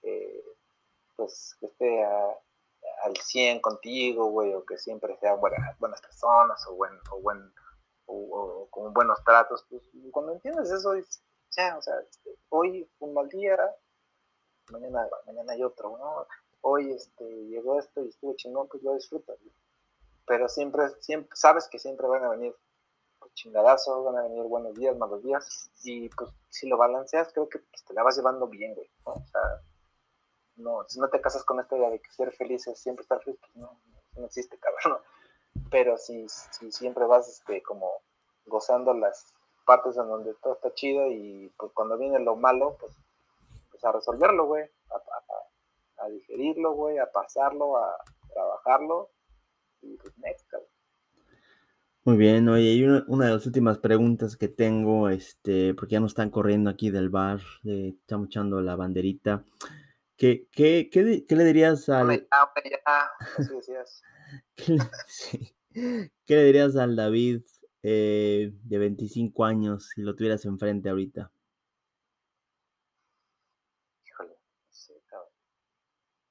eh, 0.02 0.44
pues, 1.16 1.56
que 1.60 1.68
esté 1.68 2.04
al 2.04 3.16
100 3.16 3.62
contigo, 3.62 4.26
güey, 4.26 4.54
o 4.54 4.66
que 4.66 4.78
siempre 4.78 5.18
sean 5.20 5.40
buenas, 5.40 6.02
personas 6.02 6.66
o, 6.68 6.76
buen, 6.76 6.94
o, 7.12 7.22
buen, 7.22 7.54
o, 8.08 8.68
con 8.72 8.94
buenos 8.94 9.24
tratos, 9.24 9.66
pues, 9.70 9.84
cuando 10.12 10.34
entiendes 10.34 10.72
eso, 10.72 10.96
ya, 11.56 11.78
o 11.78 11.82
sea, 11.82 12.00
este, 12.00 12.38
hoy 12.50 12.90
un 13.00 13.14
mal 13.14 13.30
día, 13.30 13.58
mañana, 14.72 15.08
mañana 15.26 15.54
hay 15.54 15.64
otro, 15.64 15.98
¿no? 15.98 16.28
Hoy 16.62 16.92
este, 16.92 17.24
llegó 17.48 17.80
esto 17.80 18.04
y 18.04 18.10
estuvo 18.10 18.36
chingón, 18.36 18.68
pues 18.68 18.84
lo 18.84 18.94
disfrutas, 18.96 19.38
pero 20.26 20.48
siempre, 20.48 20.90
siempre, 21.00 21.30
sabes 21.36 21.68
que 21.68 21.80
siempre 21.80 22.08
van 22.08 22.24
a 22.24 22.30
venir 22.30 22.56
pues, 23.20 23.34
chingadazos, 23.34 24.06
van 24.06 24.18
a 24.18 24.24
venir 24.24 24.44
buenos 24.44 24.76
días, 24.76 24.96
malos 24.98 25.24
días, 25.24 25.72
y 25.84 26.10
pues 26.10 26.30
si 26.50 26.68
lo 26.68 26.78
balanceas, 26.78 27.32
creo 27.34 27.50
que 27.50 27.60
pues, 27.60 27.84
te 27.86 27.94
la 27.94 28.04
vas 28.04 28.18
llevando 28.18 28.48
bien, 28.48 28.76
güey, 28.76 28.90
¿no? 29.06 29.14
O 29.14 29.26
sea, 29.26 29.62
no, 30.58 30.86
si 30.88 31.00
no 31.00 31.10
te 31.10 31.22
casas 31.22 31.44
con 31.46 31.60
esta 31.60 31.78
idea 31.78 31.90
de 31.90 32.00
que 32.00 32.12
ser 32.12 32.32
feliz 32.34 32.68
es 32.68 32.80
siempre 32.80 33.04
estar 33.04 33.22
feliz, 33.24 33.40
pues 33.40 33.56
no, 33.56 33.80
no 34.18 34.26
existe, 34.26 34.58
cabrón, 34.60 35.02
Pero 35.72 35.98
si, 35.98 36.28
si 36.28 36.72
siempre 36.72 37.06
vas, 37.06 37.28
este, 37.30 37.64
como 37.64 38.04
gozando 38.46 38.94
las 38.94 39.34
partes 39.70 39.96
en 39.98 40.08
donde 40.08 40.34
todo 40.42 40.54
está 40.54 40.74
chido 40.74 41.12
y 41.12 41.54
pues 41.56 41.72
cuando 41.76 41.96
viene 41.96 42.18
lo 42.20 42.36
malo, 42.36 42.76
pues, 42.80 42.92
pues 43.70 43.86
a 43.86 43.92
resolverlo, 43.92 44.48
güey, 44.48 44.64
a, 44.64 44.96
a, 44.96 46.06
a 46.06 46.10
digerirlo, 46.10 46.74
güey, 46.74 46.98
a 46.98 47.12
pasarlo, 47.12 47.78
a 47.78 47.96
trabajarlo 48.34 49.12
pues, 49.80 50.14
Muy 52.04 52.18
bien, 52.18 52.50
oye, 52.50 52.74
y 52.74 52.84
una, 52.84 53.26
de 53.26 53.32
las 53.32 53.46
últimas 53.46 53.78
preguntas 53.78 54.36
que 54.36 54.48
tengo, 54.48 55.08
este, 55.10 55.76
porque 55.76 55.94
ya 55.94 56.00
nos 56.00 56.14
están 56.14 56.32
corriendo 56.32 56.72
aquí 56.72 56.90
del 56.90 57.10
bar, 57.10 57.42
eh, 57.64 57.94
estamos 58.00 58.30
echando 58.30 58.62
la 58.62 58.76
banderita. 58.76 59.44
¿Qué, 60.18 60.48
qué, 60.52 60.90
qué, 60.92 61.24
qué 61.28 61.36
le 61.36 61.44
dirías 61.44 61.88
al... 61.90 62.28
¿Qué, 66.26 66.36
le 66.36 66.44
dirías 66.44 66.76
al 66.76 66.96
David 66.96 67.44
eh, 67.84 68.52
de 68.64 68.78
25 68.78 69.46
años 69.46 69.90
si 69.94 70.02
lo 70.02 70.16
tuvieras 70.16 70.46
enfrente 70.46 70.90
ahorita? 70.90 71.32
Híjole, 74.06 74.36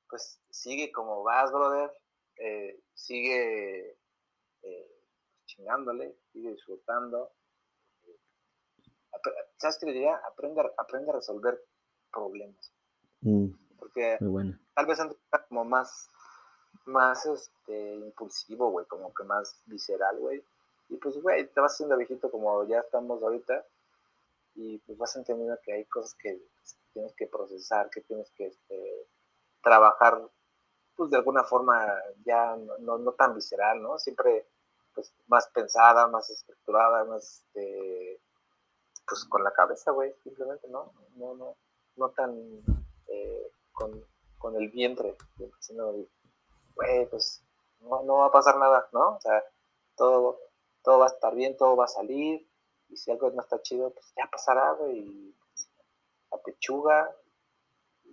Pues 0.09 0.41
sigue 0.51 0.93
como 0.93 1.23
vas, 1.23 1.51
brother. 1.51 1.91
Eh, 2.37 2.81
sigue 2.95 3.99
eh, 4.63 5.03
chingándole, 5.47 6.17
sigue 6.33 6.51
disfrutando. 6.53 7.33
¿Sabes 9.57 9.79
qué 9.79 9.87
le 9.87 9.93
diría? 9.93 10.15
Aprende, 10.31 10.63
aprende 10.77 11.11
a 11.11 11.15
resolver 11.15 11.61
problemas. 12.13 12.73
Mm, 13.21 13.49
Porque 13.79 14.19
tal 14.75 14.87
vez 14.87 15.01
antes 15.01 15.19
como 15.49 15.65
más, 15.65 16.09
más 16.87 17.27
este, 17.27 17.97
impulsivo, 17.97 18.71
güey, 18.71 18.87
como 18.87 19.13
que 19.13 19.25
más 19.25 19.61
visceral, 19.67 20.19
güey. 20.19 20.45
Y 20.89 20.97
pues, 20.97 21.21
güey, 21.21 21.47
te 21.49 21.61
vas 21.61 21.75
haciendo 21.75 21.97
viejito 21.97 22.31
como 22.31 22.65
ya 22.65 22.81
estamos 22.81 23.23
ahorita. 23.23 23.65
Y 24.55 24.79
pues 24.79 24.99
vas 24.99 25.15
entendiendo 25.17 25.59
que 25.63 25.73
hay 25.73 25.85
cosas 25.85 26.15
que 26.15 26.41
tienes 26.93 27.15
que 27.15 27.27
procesar, 27.27 27.91
que 27.91 28.01
tienes 28.01 28.31
que 28.33 28.47
este, 28.47 29.07
trabajar 29.63 30.21
pues 30.99 31.11
de 31.11 31.17
alguna 31.17 31.45
forma 31.45 31.95
ya 32.25 32.57
no, 32.81 32.99
no, 32.99 33.13
tan 33.13 33.33
visceral, 33.33 33.81
¿no? 33.81 33.99
Siempre 34.01 34.49
pues 34.93 35.15
más 35.29 35.49
pensada, 35.51 36.09
más 36.09 36.29
estructurada, 36.29 37.05
más 37.05 37.45
este, 37.45 38.21
pues 39.07 39.25
con 39.27 39.45
la 39.45 39.53
cabeza, 39.53 39.93
güey, 39.93 40.13
simplemente, 40.25 40.67
¿no? 40.67 40.93
No, 41.15 41.37
no, 41.37 41.57
no 41.95 42.11
tan 42.11 42.37
eh, 43.07 43.53
con, 43.71 44.05
con, 44.39 44.57
el 44.57 44.71
vientre, 44.71 45.17
sino, 45.61 45.93
güey, 46.75 47.07
pues 47.09 47.45
no, 47.79 48.03
no 48.03 48.17
va 48.17 48.27
a 48.27 48.33
pasar 48.33 48.59
nada, 48.59 48.89
¿no? 48.93 49.15
O 49.17 49.21
sea, 49.21 49.45
todo, 49.97 50.41
todo 50.89 51.01
va 51.01 51.05
a 51.05 51.09
estar 51.09 51.35
bien, 51.35 51.55
todo 51.55 51.77
va 51.77 51.85
a 51.85 51.89
salir, 51.89 52.49
y 52.89 52.97
si 52.97 53.11
algo 53.11 53.31
no 53.31 53.43
está 53.43 53.61
chido, 53.61 53.93
pues 53.93 54.07
ya 54.17 54.27
pasará, 54.33 54.73
güey, 54.73 55.01
y 55.01 55.35
la 56.33 56.39
pechuga, 56.43 57.15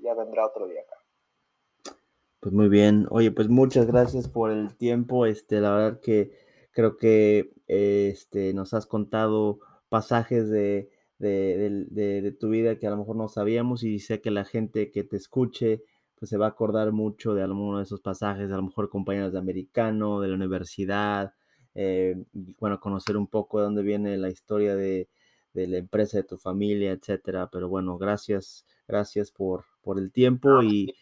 ya 0.01 0.13
vendrá 0.13 0.45
otro 0.45 0.67
día 0.67 0.81
acá. 0.81 1.95
Pues 2.41 2.53
muy 2.53 2.67
bien. 2.67 3.07
Oye, 3.11 3.31
pues 3.31 3.47
muchas 3.47 3.87
gracias 3.87 4.27
por 4.27 4.51
el 4.51 4.75
tiempo. 4.75 5.25
Este, 5.25 5.61
la 5.61 5.71
verdad 5.71 6.01
que 6.01 6.37
creo 6.71 6.97
que 6.97 7.53
este, 7.67 8.53
nos 8.53 8.73
has 8.73 8.85
contado 8.85 9.59
pasajes 9.87 10.49
de, 10.49 10.91
de, 11.17 12.35
tu 12.37 12.49
vida 12.49 12.77
que 12.77 12.87
a 12.87 12.89
lo 12.89 12.97
mejor 12.97 13.15
no 13.15 13.29
sabíamos 13.29 13.83
y 13.83 13.99
sé 13.99 14.19
que 14.19 14.31
la 14.31 14.43
gente 14.43 14.91
que 14.91 15.05
te 15.05 15.15
escuche, 15.15 15.81
pues 16.19 16.29
se 16.29 16.35
va 16.35 16.47
a 16.47 16.49
acordar 16.49 16.91
mucho 16.91 17.35
de 17.35 17.43
alguno 17.43 17.77
de 17.77 17.83
esos 17.83 18.01
pasajes, 18.01 18.51
a 18.51 18.57
lo 18.57 18.63
mejor 18.63 18.89
compañeros 18.89 19.31
de 19.31 19.39
americano, 19.39 20.19
de 20.19 20.27
la 20.27 20.35
universidad, 20.35 21.33
eh, 21.75 22.15
y 22.33 22.55
bueno, 22.59 22.79
conocer 22.79 23.17
un 23.17 23.27
poco 23.27 23.59
de 23.59 23.65
dónde 23.65 23.83
viene 23.83 24.17
la 24.17 24.29
historia 24.29 24.75
de, 24.75 25.09
de 25.53 25.67
la 25.67 25.77
empresa, 25.77 26.17
de 26.17 26.23
tu 26.23 26.37
familia, 26.37 26.91
etcétera. 26.91 27.49
Pero 27.51 27.69
bueno, 27.69 27.97
gracias, 27.97 28.65
gracias 28.87 29.31
por, 29.31 29.65
por 29.81 29.99
el 29.99 30.11
tiempo 30.11 30.63
y, 30.63 30.95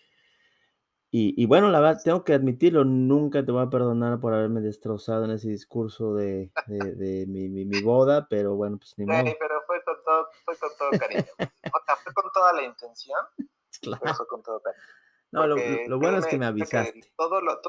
y, 1.16 1.46
bueno, 1.46 1.70
la 1.70 1.80
verdad, 1.80 2.02
tengo 2.04 2.24
que 2.24 2.34
admitirlo, 2.34 2.86
nunca 2.86 3.46
te 3.46 3.52
voy 3.52 3.62
a 3.62 3.70
perdonar 3.70 4.20
por 4.20 4.34
haberme 4.34 4.62
destrozado 4.62 5.26
en 5.26 5.32
ese 5.32 5.48
discurso 5.48 6.16
de, 6.16 6.52
de, 6.66 7.26
mi, 7.28 7.50
mi, 7.50 7.82
boda, 7.84 8.26
pero 8.28 8.56
bueno, 8.56 8.80
pues 8.80 8.98
ni 8.98 9.06
modo. 9.06 9.24
pero 9.40 9.62
fue 9.68 9.84
con 9.84 9.96
todo, 10.04 10.28
fue 10.44 10.58
con 10.58 10.70
todo 10.76 10.90
cariño. 11.00 11.24
O 11.38 11.86
sea, 11.86 11.96
fue 11.98 12.14
con 12.14 12.32
toda 12.34 12.54
la 12.54 12.64
intención, 12.64 13.20
claro. 13.84 14.16
fue 14.16 14.26
con 14.26 14.42
todo 14.42 14.60
cariño. 14.60 14.84
No, 15.30 15.46
lo, 15.46 15.56
lo, 15.88 16.00
bueno 16.00 16.18
es 16.18 16.26
que 16.26 16.40
me 16.40 16.48
avisaste. 16.48 17.00
todo 17.16 17.42
lo, 17.42 17.62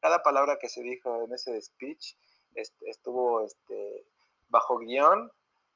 cada 0.00 0.22
palabra 0.22 0.58
que 0.60 0.68
se 0.68 0.82
dijo 0.82 1.24
en 1.24 1.32
ese 1.32 1.58
speech 1.62 2.18
estuvo 2.54 3.40
este, 3.42 4.06
bajo 4.48 4.78
guion, 4.78 5.30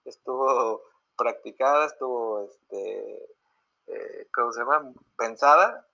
estuvo 0.04 0.82
practicada, 1.16 1.86
estuvo, 1.86 2.44
este, 2.44 3.36
eh, 3.86 4.28
¿cómo 4.32 4.52
se 4.52 4.60
llama? 4.60 4.92
Pensada, 5.16 5.86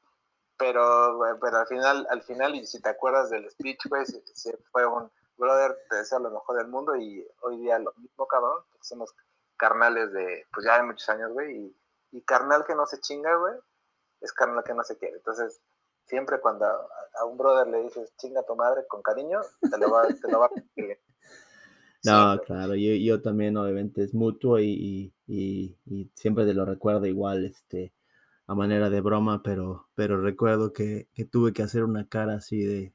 pero, 0.57 1.19
pero 1.41 1.59
al 1.59 1.67
final, 1.67 2.07
al 2.11 2.23
final, 2.23 2.55
y 2.55 2.67
si 2.67 2.81
te 2.81 2.91
acuerdas 2.91 3.31
del 3.31 3.51
speech, 3.51 3.87
güey, 3.89 4.05
se, 4.07 4.57
fue 4.71 4.87
un 4.87 5.11
brother, 5.37 5.77
te 5.89 5.97
deseo 5.97 6.19
lo 6.21 6.31
mejor 6.31 6.57
del 6.59 6.69
mundo 6.69 6.95
y 6.97 7.27
hoy 7.43 7.59
día 7.59 7.79
lo 7.79 7.93
mismo, 7.97 8.27
cabrón, 8.27 8.63
somos 8.81 9.15
carnales 9.57 10.13
de, 10.13 10.47
pues 10.53 10.67
ya 10.67 10.77
de 10.77 10.85
muchos 10.85 11.09
años, 11.09 11.33
güey, 11.33 11.57
y, 11.57 11.77
y 12.13 12.23
carnal 12.23 12.65
que 12.65 12.75
no 12.75 12.87
se 12.87 13.01
chinga, 13.01 13.35
güey, 13.37 13.55
es 14.21 14.33
carnal 14.33 14.65
que 14.65 14.75
no 14.75 14.85
se 14.85 14.97
quiere. 14.97 15.17
Entonces, 15.17 15.61
siempre 16.07 16.41
cuando 16.41 16.67
a, 16.67 17.25
un 17.27 17.37
brother 17.37 17.67
le 17.69 17.83
dices 17.83 18.15
chinga 18.17 18.43
tu 18.45 18.57
madre 18.57 18.87
con 18.89 19.03
cariño, 19.03 19.41
te 19.61 19.79
lo 19.79 19.91
va, 19.91 20.07
te 20.07 20.31
lo 20.31 20.41
va 20.41 20.47
a 20.47 20.51
pedir. 20.51 20.99
No, 22.07 22.39
claro, 22.45 22.75
yo, 22.75 22.93
yo, 22.93 23.23
también 23.23 23.57
obviamente 23.57 24.05
es 24.05 24.13
mutuo 24.13 24.59
y, 24.59 25.15
y, 25.27 25.79
y, 25.87 26.11
siempre 26.15 26.45
te 26.45 26.53
lo 26.53 26.67
recuerdo 26.67 27.07
igual, 27.07 27.47
este, 27.47 27.95
a 28.47 28.55
manera 28.55 28.91
de 28.91 29.01
broma, 29.01 29.43
pero, 29.43 29.89
pero 29.95 30.21
recuerdo 30.21 30.75
que, 30.75 31.09
que 31.15 31.25
tuve 31.25 31.55
que 31.55 31.63
hacer 31.63 31.83
una 31.83 32.07
cara 32.07 32.35
así 32.35 32.63
de, 32.63 32.93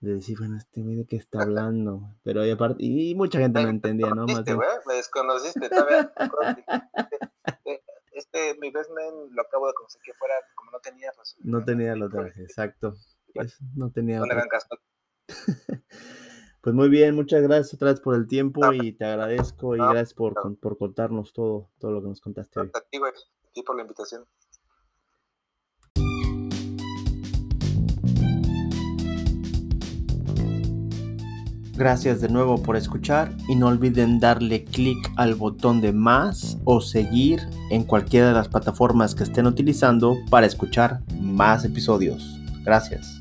de 0.00 0.14
decir, 0.14 0.38
bueno, 0.38 0.56
este 0.56 0.82
de 0.82 1.06
qué 1.06 1.16
está 1.16 1.42
hablando, 1.42 2.14
pero 2.22 2.44
y 2.44 2.50
aparte, 2.50 2.76
y 2.84 3.14
mucha 3.14 3.38
gente 3.38 3.62
no 3.62 3.68
entendía, 3.70 4.10
¿no? 4.10 4.26
Más 4.26 4.44
Me 4.86 4.94
desconociste, 4.94 5.68
todavía 5.68 6.12
este, 8.16 8.56
mi 8.58 8.70
best 8.70 8.90
man 8.90 9.28
lo 9.30 9.42
acabo 9.42 9.66
de 9.66 9.74
conseguir 9.74 10.04
que 10.06 10.18
fuera, 10.18 10.34
como 10.54 10.70
no 10.70 10.80
tenía 10.80 11.12
razón. 11.16 11.38
No 11.44 11.64
tenía 11.64 11.94
lo 11.94 12.08
traje, 12.08 12.42
exacto. 12.42 12.94
Pues, 13.34 13.58
no 13.74 13.92
tenía. 13.92 14.20
No 14.20 14.26
le 14.26 14.48
caso. 14.48 14.68
pues 16.62 16.74
muy 16.74 16.88
bien, 16.88 17.14
muchas 17.14 17.42
gracias 17.42 17.74
otra 17.74 17.90
vez 17.90 18.00
por 18.00 18.14
el 18.14 18.26
tiempo 18.26 18.72
y 18.72 18.92
te 18.92 19.04
agradezco 19.04 19.76
y 19.76 19.78
gracias 19.78 20.14
por, 20.14 20.34
por 20.58 20.78
contarnos 20.78 21.34
todo, 21.34 21.70
todo 21.78 21.90
lo 21.92 22.00
que 22.00 22.08
nos 22.08 22.20
contaste 22.22 22.60
hoy. 22.60 22.70
A 22.72 22.80
ti, 22.80 22.98
güey, 22.98 23.12
y 23.54 23.62
por 23.62 23.76
la 23.76 23.82
invitación. 23.82 24.24
Gracias 31.76 32.22
de 32.22 32.30
nuevo 32.30 32.62
por 32.62 32.76
escuchar 32.76 33.32
y 33.48 33.54
no 33.54 33.66
olviden 33.66 34.18
darle 34.18 34.64
clic 34.64 35.12
al 35.16 35.34
botón 35.34 35.82
de 35.82 35.92
más 35.92 36.56
o 36.64 36.80
seguir 36.80 37.40
en 37.70 37.84
cualquiera 37.84 38.28
de 38.28 38.32
las 38.32 38.48
plataformas 38.48 39.14
que 39.14 39.24
estén 39.24 39.46
utilizando 39.46 40.16
para 40.30 40.46
escuchar 40.46 41.00
más 41.20 41.66
episodios. 41.66 42.40
Gracias. 42.64 43.15